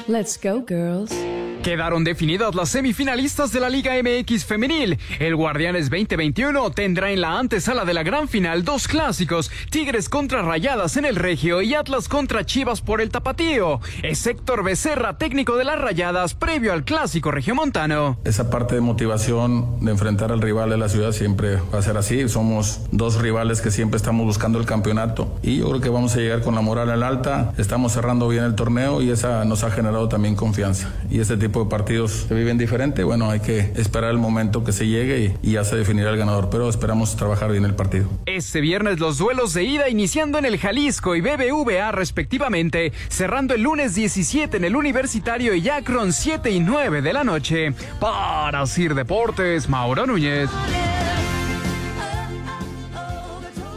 Let's 0.06 0.38
go, 0.40 0.64
girls. 0.66 1.27
Quedaron 1.62 2.04
definidas 2.04 2.54
las 2.54 2.68
semifinalistas 2.70 3.50
de 3.52 3.58
la 3.60 3.68
Liga 3.68 3.92
MX 4.00 4.44
femenil. 4.44 4.98
El 5.18 5.34
Guardianes 5.34 5.90
2021 5.90 6.70
tendrá 6.70 7.10
en 7.10 7.20
la 7.20 7.38
antesala 7.38 7.84
de 7.84 7.94
la 7.94 8.04
gran 8.04 8.28
final 8.28 8.64
dos 8.64 8.86
clásicos, 8.86 9.50
Tigres 9.68 10.08
contra 10.08 10.42
Rayadas 10.42 10.96
en 10.96 11.04
el 11.04 11.16
Regio 11.16 11.60
y 11.60 11.74
Atlas 11.74 12.08
contra 12.08 12.46
Chivas 12.46 12.80
por 12.80 13.00
el 13.00 13.10
Tapatío. 13.10 13.80
Es 14.02 14.26
Héctor 14.26 14.62
Becerra, 14.62 15.18
técnico 15.18 15.56
de 15.56 15.64
las 15.64 15.80
Rayadas, 15.80 16.34
previo 16.34 16.72
al 16.72 16.84
clásico 16.84 17.32
regiomontano. 17.32 18.18
Esa 18.24 18.50
parte 18.50 18.76
de 18.76 18.80
motivación 18.80 19.84
de 19.84 19.90
enfrentar 19.90 20.30
al 20.30 20.40
rival 20.40 20.70
de 20.70 20.78
la 20.78 20.88
ciudad 20.88 21.10
siempre 21.10 21.56
va 21.74 21.80
a 21.80 21.82
ser 21.82 21.96
así. 21.96 22.28
Somos 22.28 22.82
dos 22.92 23.20
rivales 23.20 23.60
que 23.60 23.72
siempre 23.72 23.96
estamos 23.96 24.24
buscando 24.24 24.60
el 24.60 24.64
campeonato 24.64 25.38
y 25.42 25.58
yo 25.58 25.68
creo 25.70 25.80
que 25.80 25.88
vamos 25.88 26.14
a 26.14 26.18
llegar 26.18 26.40
con 26.40 26.54
la 26.54 26.60
moral 26.60 26.88
al 26.90 27.02
alta. 27.02 27.52
Estamos 27.58 27.92
cerrando 27.92 28.28
bien 28.28 28.44
el 28.44 28.54
torneo 28.54 29.02
y 29.02 29.10
esa 29.10 29.44
nos 29.44 29.64
ha 29.64 29.70
generado 29.72 30.08
también 30.08 30.36
confianza. 30.36 30.94
Y 31.10 31.18
este 31.18 31.36
tipo 31.36 31.47
de 31.52 31.66
partidos 31.66 32.26
se 32.28 32.34
viven 32.34 32.58
diferente. 32.58 33.04
Bueno, 33.04 33.30
hay 33.30 33.40
que 33.40 33.72
esperar 33.76 34.10
el 34.10 34.18
momento 34.18 34.64
que 34.64 34.72
se 34.72 34.86
llegue 34.86 35.36
y, 35.42 35.48
y 35.50 35.52
ya 35.52 35.64
se 35.64 35.76
definirá 35.76 36.10
el 36.10 36.16
ganador, 36.16 36.48
pero 36.50 36.68
esperamos 36.68 37.16
trabajar 37.16 37.50
bien 37.50 37.64
el 37.64 37.74
partido. 37.74 38.08
Este 38.26 38.60
viernes 38.60 39.00
los 39.00 39.18
duelos 39.18 39.54
de 39.54 39.64
ida 39.64 39.88
iniciando 39.88 40.38
en 40.38 40.44
el 40.44 40.58
Jalisco 40.58 41.16
y 41.16 41.20
BBVA 41.20 41.92
respectivamente, 41.92 42.92
cerrando 43.08 43.54
el 43.54 43.62
lunes 43.62 43.94
17 43.94 44.56
en 44.56 44.64
el 44.64 44.76
Universitario 44.76 45.54
y 45.54 45.68
Akron 45.68 46.12
7 46.12 46.50
y 46.50 46.60
9 46.60 47.02
de 47.02 47.12
la 47.12 47.24
noche. 47.24 47.72
Para 48.00 48.66
Sir 48.66 48.94
Deportes, 48.94 49.68
Mauro 49.68 50.06
Núñez. 50.06 50.48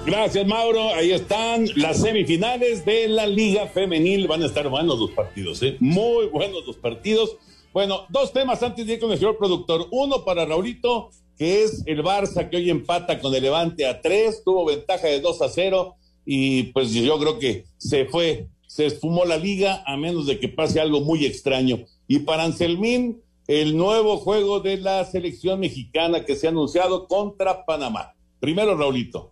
Gracias, 0.06 0.48
Mauro. 0.48 0.94
Ahí 0.96 1.12
están 1.12 1.68
las 1.76 2.02
semifinales 2.02 2.84
de 2.86 3.08
la 3.08 3.28
Liga 3.28 3.68
Femenil. 3.68 4.28
Van 4.28 4.42
a 4.42 4.48
estar 4.48 4.68
buenos 4.68 5.00
los 5.00 5.12
partidos, 5.12 5.62
¿eh? 5.62 5.78
Muy 5.80 6.26
buenos 6.26 6.66
los 6.66 6.76
partidos. 6.76 7.38
Bueno, 7.74 8.06
dos 8.10 8.34
temas 8.34 8.62
antes 8.64 8.86
de 8.86 8.94
ir 8.94 9.00
con 9.00 9.12
el 9.12 9.18
señor 9.18 9.38
productor. 9.38 9.88
Uno 9.92 10.26
para 10.26 10.46
Raulito, 10.46 11.10
que 11.38 11.64
es 11.64 11.84
el 11.86 12.04
Barça 12.04 12.50
que 12.50 12.58
hoy 12.58 12.70
empata 12.70 13.20
con 13.22 13.34
el 13.34 13.44
Levante 13.44 13.86
a 13.86 14.02
tres, 14.02 14.44
tuvo 14.44 14.66
ventaja 14.66 15.08
de 15.08 15.22
2 15.22 15.42
a 15.42 15.48
0 15.48 15.96
y 16.26 16.64
pues 16.64 16.92
yo 16.92 17.18
creo 17.18 17.40
que 17.40 17.66
se 17.78 18.06
fue, 18.06 18.50
se 18.68 18.88
esfumó 18.88 19.24
la 19.24 19.38
liga 19.38 19.84
a 19.86 19.96
menos 19.96 20.26
de 20.26 20.38
que 20.38 20.50
pase 20.50 20.82
algo 20.82 21.00
muy 21.00 21.26
extraño. 21.26 21.86
Y 22.08 22.20
para 22.20 22.44
Anselmín, 22.44 23.22
el 23.48 23.78
nuevo 23.78 24.18
juego 24.18 24.60
de 24.60 24.76
la 24.78 25.06
selección 25.06 25.62
mexicana 25.62 26.26
que 26.26 26.36
se 26.36 26.48
ha 26.48 26.50
anunciado 26.50 27.08
contra 27.08 27.66
Panamá. 27.66 28.16
Primero, 28.42 28.76
Raulito. 28.76 29.32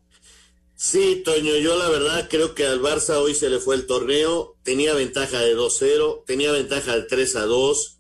Sí, 0.76 1.24
Toño, 1.26 1.58
yo 1.58 1.78
la 1.78 1.90
verdad 1.90 2.28
creo 2.30 2.56
que 2.56 2.66
al 2.66 2.82
Barça 2.82 3.18
hoy 3.18 3.36
se 3.36 3.50
le 3.50 3.60
fue 3.60 3.76
el 3.76 3.86
torneo, 3.86 4.56
tenía 4.64 4.94
ventaja 4.94 5.42
de 5.42 5.58
2-0, 5.58 6.24
tenía 6.26 6.54
ventaja 6.54 6.96
de 6.96 7.06
3-2, 7.06 7.99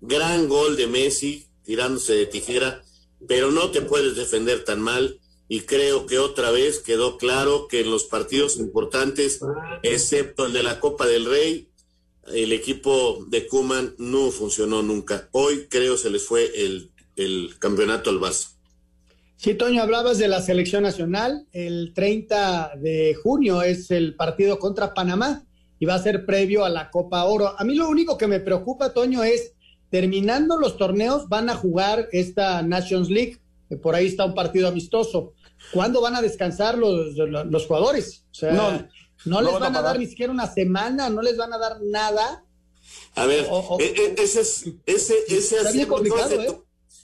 gran 0.00 0.48
gol 0.48 0.76
de 0.76 0.86
Messi 0.86 1.46
tirándose 1.64 2.14
de 2.14 2.26
tijera, 2.26 2.82
pero 3.26 3.50
no 3.50 3.70
te 3.70 3.82
puedes 3.82 4.16
defender 4.16 4.64
tan 4.64 4.80
mal 4.80 5.20
y 5.48 5.62
creo 5.62 6.06
que 6.06 6.18
otra 6.18 6.50
vez 6.50 6.78
quedó 6.78 7.18
claro 7.18 7.66
que 7.68 7.80
en 7.80 7.90
los 7.90 8.04
partidos 8.04 8.56
importantes, 8.56 9.40
excepto 9.82 10.46
el 10.46 10.52
de 10.52 10.62
la 10.62 10.78
Copa 10.78 11.06
del 11.06 11.26
Rey, 11.26 11.68
el 12.32 12.52
equipo 12.52 13.24
de 13.28 13.46
Kuman 13.48 13.94
no 13.98 14.30
funcionó 14.30 14.82
nunca. 14.82 15.28
Hoy 15.32 15.66
creo 15.68 15.96
se 15.96 16.10
les 16.10 16.24
fue 16.24 16.52
el, 16.54 16.90
el 17.16 17.58
campeonato 17.58 18.10
al 18.10 18.20
Barça. 18.20 18.50
Sí, 19.36 19.54
Toño, 19.54 19.82
hablabas 19.82 20.18
de 20.18 20.28
la 20.28 20.40
selección 20.40 20.82
nacional. 20.82 21.46
El 21.50 21.92
30 21.94 22.72
de 22.76 23.14
junio 23.14 23.62
es 23.62 23.90
el 23.90 24.14
partido 24.14 24.58
contra 24.58 24.94
Panamá 24.94 25.44
y 25.78 25.86
va 25.86 25.94
a 25.94 26.02
ser 26.02 26.26
previo 26.26 26.64
a 26.64 26.68
la 26.68 26.90
Copa 26.90 27.24
Oro. 27.24 27.58
A 27.58 27.64
mí 27.64 27.74
lo 27.74 27.88
único 27.88 28.18
que 28.18 28.26
me 28.26 28.38
preocupa, 28.38 28.92
Toño, 28.92 29.24
es 29.24 29.54
terminando 29.90 30.58
los 30.58 30.76
torneos, 30.76 31.28
van 31.28 31.50
a 31.50 31.56
jugar 31.56 32.08
esta 32.12 32.62
Nations 32.62 33.10
League. 33.10 33.38
que 33.68 33.76
Por 33.76 33.94
ahí 33.94 34.06
está 34.06 34.24
un 34.24 34.34
partido 34.34 34.68
amistoso. 34.68 35.34
¿Cuándo 35.72 36.00
van 36.00 36.16
a 36.16 36.22
descansar 36.22 36.78
los, 36.78 37.14
los, 37.16 37.46
los 37.46 37.66
jugadores? 37.66 38.24
O 38.30 38.34
sea, 38.34 38.52
no, 38.52 38.88
no 39.24 39.42
les 39.42 39.52
van 39.52 39.62
a 39.62 39.66
van 39.66 39.76
a, 39.76 39.82
dar 39.82 39.98
ni 39.98 40.06
siquiera 40.06 40.32
una 40.32 40.50
semana, 40.50 41.10
no 41.10 41.22
les 41.22 41.36
van 41.36 41.52
a 41.52 41.58
dar 41.58 41.78
nada. 41.82 42.44
A 43.14 43.26
ver, 43.26 43.46
e- 43.78 43.84
e- 43.84 44.22
ese 44.22 44.40
es, 44.40 44.64
ese, 44.86 45.14
ese 45.28 45.58
acabas, 45.58 46.30
de 46.30 46.36
¿eh? 46.36 46.58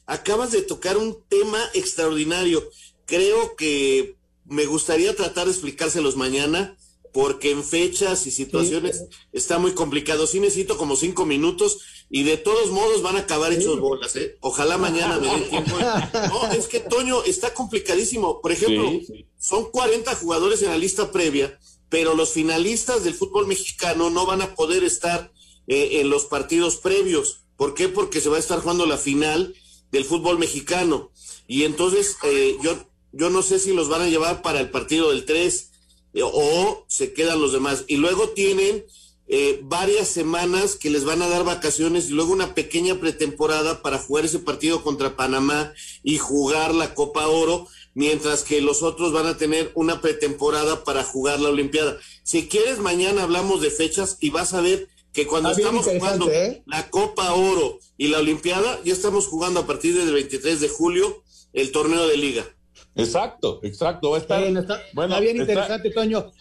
acabas 0.06 0.52
de 0.52 0.62
tocar 0.62 0.96
un 0.96 1.18
tema 1.28 1.58
extraordinario. 1.74 2.62
Creo 3.04 3.54
que 3.56 4.16
me 4.44 4.66
gustaría 4.66 5.14
tratar 5.14 5.46
de 5.46 5.52
explicárselos 5.52 6.16
mañana, 6.16 6.76
porque 7.16 7.50
en 7.50 7.64
fechas 7.64 8.26
y 8.26 8.30
situaciones 8.30 9.06
está 9.32 9.58
muy 9.58 9.72
complicado. 9.72 10.26
Sí 10.26 10.38
necesito 10.38 10.76
como 10.76 10.96
cinco 10.96 11.24
minutos 11.24 11.78
y 12.10 12.24
de 12.24 12.36
todos 12.36 12.70
modos 12.70 13.00
van 13.00 13.16
a 13.16 13.20
acabar 13.20 13.54
hechos 13.54 13.80
bolas, 13.80 14.14
¿eh? 14.16 14.36
Ojalá 14.42 14.76
mañana 14.86 15.18
me 15.18 15.28
dé 15.28 15.46
tiempo. 15.46 15.78
No, 15.78 16.52
es 16.52 16.66
que 16.66 16.80
Toño 16.80 17.24
está 17.24 17.54
complicadísimo. 17.54 18.42
Por 18.42 18.52
ejemplo, 18.52 18.90
Sí, 19.06 19.24
son 19.38 19.70
40 19.70 20.14
jugadores 20.16 20.60
en 20.60 20.68
la 20.68 20.76
lista 20.76 21.10
previa, 21.10 21.58
pero 21.88 22.14
los 22.14 22.32
finalistas 22.32 23.02
del 23.02 23.14
fútbol 23.14 23.46
mexicano 23.46 24.10
no 24.10 24.26
van 24.26 24.42
a 24.42 24.54
poder 24.54 24.84
estar 24.84 25.32
eh, 25.68 26.00
en 26.02 26.10
los 26.10 26.26
partidos 26.26 26.76
previos. 26.76 27.44
¿Por 27.56 27.72
qué? 27.72 27.88
Porque 27.88 28.20
se 28.20 28.28
va 28.28 28.36
a 28.36 28.40
estar 28.40 28.60
jugando 28.60 28.84
la 28.84 28.98
final 28.98 29.54
del 29.90 30.04
fútbol 30.04 30.38
mexicano. 30.38 31.12
Y 31.46 31.62
entonces 31.62 32.18
eh, 32.24 32.58
yo, 32.62 32.76
yo 33.12 33.30
no 33.30 33.40
sé 33.40 33.58
si 33.58 33.72
los 33.72 33.88
van 33.88 34.02
a 34.02 34.08
llevar 34.10 34.42
para 34.42 34.60
el 34.60 34.68
partido 34.68 35.08
del 35.08 35.24
3 35.24 35.62
eh, 35.62 35.75
o 36.22 36.84
se 36.88 37.12
quedan 37.12 37.40
los 37.40 37.52
demás. 37.52 37.84
Y 37.88 37.96
luego 37.96 38.30
tienen 38.30 38.84
eh, 39.28 39.58
varias 39.64 40.06
semanas 40.06 40.76
que 40.76 40.88
les 40.88 41.04
van 41.04 41.20
a 41.20 41.28
dar 41.28 41.42
vacaciones 41.42 42.08
y 42.08 42.12
luego 42.12 42.32
una 42.32 42.54
pequeña 42.54 43.00
pretemporada 43.00 43.82
para 43.82 43.98
jugar 43.98 44.24
ese 44.24 44.38
partido 44.38 44.84
contra 44.84 45.16
Panamá 45.16 45.72
y 46.04 46.18
jugar 46.18 46.72
la 46.74 46.94
Copa 46.94 47.26
Oro, 47.26 47.66
mientras 47.94 48.44
que 48.44 48.60
los 48.60 48.84
otros 48.84 49.12
van 49.12 49.26
a 49.26 49.36
tener 49.36 49.72
una 49.74 50.00
pretemporada 50.00 50.84
para 50.84 51.02
jugar 51.02 51.40
la 51.40 51.48
Olimpiada. 51.48 51.98
Si 52.22 52.46
quieres, 52.46 52.78
mañana 52.78 53.24
hablamos 53.24 53.60
de 53.60 53.70
fechas 53.70 54.16
y 54.20 54.30
vas 54.30 54.54
a 54.54 54.60
ver 54.60 54.88
que 55.12 55.26
cuando 55.26 55.48
bien 55.56 55.60
estamos 55.60 55.86
jugando 55.86 56.30
¿eh? 56.30 56.62
la 56.66 56.88
Copa 56.90 57.32
Oro 57.32 57.80
y 57.98 58.08
la 58.08 58.18
Olimpiada, 58.18 58.80
ya 58.84 58.92
estamos 58.92 59.26
jugando 59.26 59.60
a 59.60 59.66
partir 59.66 59.96
del 59.98 60.12
23 60.12 60.60
de 60.60 60.68
julio 60.68 61.24
el 61.52 61.72
torneo 61.72 62.06
de 62.06 62.16
liga. 62.16 62.55
Exacto, 62.96 63.60
exacto. 63.62 64.10
Va 64.10 64.16
a 64.16 64.20
estar. 64.20 64.42
Está, 64.42 64.80
bueno, 64.94 65.14
está 65.14 65.20
bien 65.20 65.40
está- 65.40 65.52
interesante, 65.52 65.90
Toño. 65.90 66.32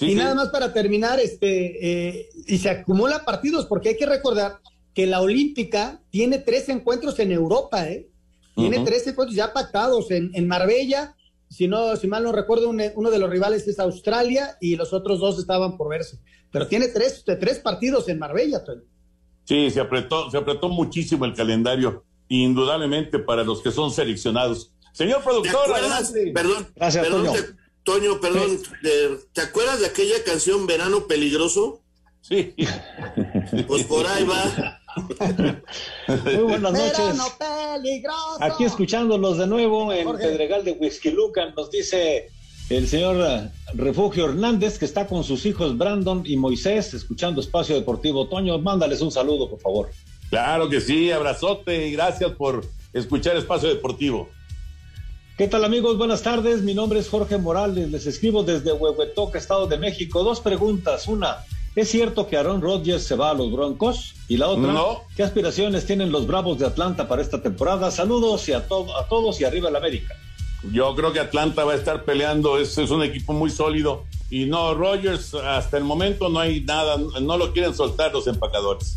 y 0.00 0.14
nada 0.14 0.34
más 0.34 0.48
para 0.48 0.72
terminar, 0.72 1.18
este, 1.20 2.08
eh, 2.18 2.28
y 2.46 2.58
se 2.58 2.68
acumula 2.70 3.24
partidos, 3.24 3.66
porque 3.66 3.90
hay 3.90 3.96
que 3.96 4.06
recordar 4.06 4.58
que 4.94 5.06
la 5.06 5.20
Olímpica 5.20 6.02
tiene 6.10 6.38
tres 6.38 6.68
encuentros 6.68 7.18
en 7.18 7.32
Europa, 7.32 7.88
¿eh? 7.88 8.08
Tiene 8.54 8.80
tres 8.84 9.06
encuentros 9.06 9.34
ya 9.34 9.52
pactados 9.54 10.10
en, 10.10 10.30
en 10.34 10.46
Marbella. 10.46 11.16
Si 11.48 11.68
no, 11.68 11.96
si 11.96 12.06
mal 12.06 12.22
no 12.22 12.32
recuerdo, 12.32 12.68
uno 12.68 13.10
de 13.10 13.18
los 13.18 13.30
rivales 13.30 13.66
es 13.66 13.78
Australia 13.78 14.56
y 14.60 14.76
los 14.76 14.92
otros 14.92 15.20
dos 15.20 15.38
estaban 15.38 15.78
por 15.78 15.88
verse. 15.88 16.18
Pero 16.50 16.66
tiene 16.68 16.88
tres, 16.88 17.24
tres 17.24 17.58
partidos 17.60 18.10
en 18.10 18.18
Marbella, 18.18 18.62
Tony. 18.62 18.82
Sí, 19.44 19.70
se 19.70 19.80
apretó, 19.80 20.30
se 20.30 20.36
apretó 20.36 20.68
muchísimo 20.68 21.24
el 21.24 21.34
calendario, 21.34 22.04
indudablemente 22.40 23.18
para 23.18 23.44
los 23.44 23.60
que 23.60 23.70
son 23.70 23.90
seleccionados. 23.90 24.72
Señor 24.92 25.22
productor, 25.22 25.72
Perdón, 26.32 26.68
Gracias, 26.74 27.08
Toño. 27.08 27.32
Toño, 27.84 28.20
perdón, 28.20 28.58
¿te 29.32 29.40
acuerdas 29.40 29.80
de 29.80 29.86
aquella 29.86 30.22
canción 30.24 30.66
Verano 30.66 31.06
Peligroso? 31.06 31.80
Sí. 32.20 32.54
Pues 33.66 33.84
por 33.84 34.06
ahí 34.06 34.24
va. 34.24 34.80
Muy 36.24 36.42
buenas 36.44 36.72
noches. 36.72 37.20
Aquí 38.40 38.64
escuchándolos 38.64 39.38
de 39.38 39.46
nuevo 39.46 39.92
en 39.92 40.16
Pedregal 40.16 40.64
de 40.64 40.72
Whisky 40.72 41.10
Lucan, 41.10 41.52
nos 41.56 41.70
dice 41.70 42.30
el 42.70 42.86
señor 42.86 43.50
Refugio 43.74 44.26
Hernández, 44.26 44.78
que 44.78 44.84
está 44.84 45.06
con 45.06 45.24
sus 45.24 45.44
hijos 45.44 45.76
Brandon 45.76 46.22
y 46.24 46.36
Moisés, 46.36 46.94
escuchando 46.94 47.40
Espacio 47.40 47.74
Deportivo. 47.74 48.28
Toño, 48.28 48.58
mándales 48.58 49.00
un 49.00 49.10
saludo, 49.10 49.50
por 49.50 49.60
favor. 49.60 49.90
Claro 50.32 50.70
que 50.70 50.80
sí, 50.80 51.10
abrazote 51.10 51.88
y 51.88 51.92
gracias 51.92 52.30
por 52.30 52.64
escuchar 52.94 53.36
Espacio 53.36 53.68
Deportivo. 53.68 54.30
¿Qué 55.36 55.46
tal 55.46 55.62
amigos? 55.62 55.98
Buenas 55.98 56.22
tardes, 56.22 56.62
mi 56.62 56.72
nombre 56.72 57.00
es 57.00 57.10
Jorge 57.10 57.36
Morales, 57.36 57.90
les 57.90 58.06
escribo 58.06 58.42
desde 58.42 58.72
Huehuetoca, 58.72 59.38
Estado 59.38 59.66
de 59.66 59.76
México. 59.76 60.24
Dos 60.24 60.40
preguntas, 60.40 61.06
una, 61.06 61.44
¿es 61.76 61.90
cierto 61.90 62.28
que 62.28 62.38
Aaron 62.38 62.62
Rodgers 62.62 63.02
se 63.02 63.14
va 63.14 63.28
a 63.28 63.34
los 63.34 63.52
Broncos? 63.52 64.14
Y 64.26 64.38
la 64.38 64.48
otra, 64.48 64.74
¿qué 65.14 65.22
aspiraciones 65.22 65.84
tienen 65.84 66.10
los 66.10 66.26
Bravos 66.26 66.58
de 66.58 66.64
Atlanta 66.64 67.06
para 67.06 67.20
esta 67.20 67.42
temporada? 67.42 67.90
Saludos 67.90 68.48
y 68.48 68.54
a, 68.54 68.60
a 68.60 69.08
todos 69.10 69.38
y 69.38 69.44
arriba 69.44 69.68
el 69.68 69.76
América. 69.76 70.14
Yo 70.72 70.94
creo 70.94 71.12
que 71.12 71.20
Atlanta 71.20 71.64
va 71.64 71.72
a 71.74 71.76
estar 71.76 72.06
peleando, 72.06 72.56
es, 72.56 72.78
es 72.78 72.88
un 72.88 73.02
equipo 73.02 73.34
muy 73.34 73.50
sólido. 73.50 74.04
Y 74.30 74.46
no, 74.46 74.72
Rodgers, 74.72 75.34
hasta 75.34 75.76
el 75.76 75.84
momento 75.84 76.30
no 76.30 76.40
hay 76.40 76.62
nada, 76.62 76.96
no 77.20 77.36
lo 77.36 77.52
quieren 77.52 77.74
soltar 77.74 78.14
los 78.14 78.26
empacadores. 78.26 78.96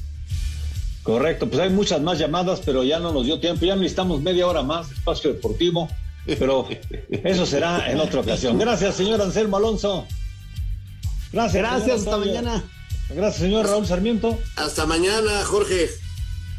Correcto, 1.06 1.48
pues 1.48 1.62
hay 1.62 1.70
muchas 1.70 2.02
más 2.02 2.18
llamadas, 2.18 2.62
pero 2.66 2.84
ya 2.84 2.98
no 2.98 3.14
nos 3.14 3.26
dio 3.28 3.40
tiempo, 3.40 3.64
ya 3.64 3.76
necesitamos 3.76 4.24
media 4.24 4.48
hora 4.48 4.64
más 4.64 4.90
de 4.90 4.96
espacio 4.96 5.32
deportivo, 5.32 5.88
pero 6.26 6.68
eso 7.12 7.46
será 7.46 7.92
en 7.92 8.00
otra 8.00 8.22
ocasión. 8.22 8.58
Gracias, 8.58 8.96
señor 8.96 9.22
Anselmo 9.22 9.58
Alonso. 9.58 10.08
Gracias. 11.32 11.62
Gracias, 11.62 12.00
hasta 12.00 12.18
mañana. 12.18 12.64
Gracias, 13.10 13.36
señor 13.36 13.68
Raúl 13.68 13.86
Sarmiento. 13.86 14.40
Hasta 14.56 14.88
mañana, 14.88 15.44
Jorge. 15.46 15.92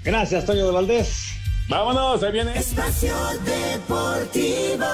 Gracias, 0.04 0.46
Toño 0.46 0.66
de 0.66 0.70
Valdés. 0.70 1.26
Vámonos, 1.68 2.22
ahí 2.22 2.30
viene. 2.30 2.56
Espacio 2.56 3.16
Deportivo. 3.44 4.86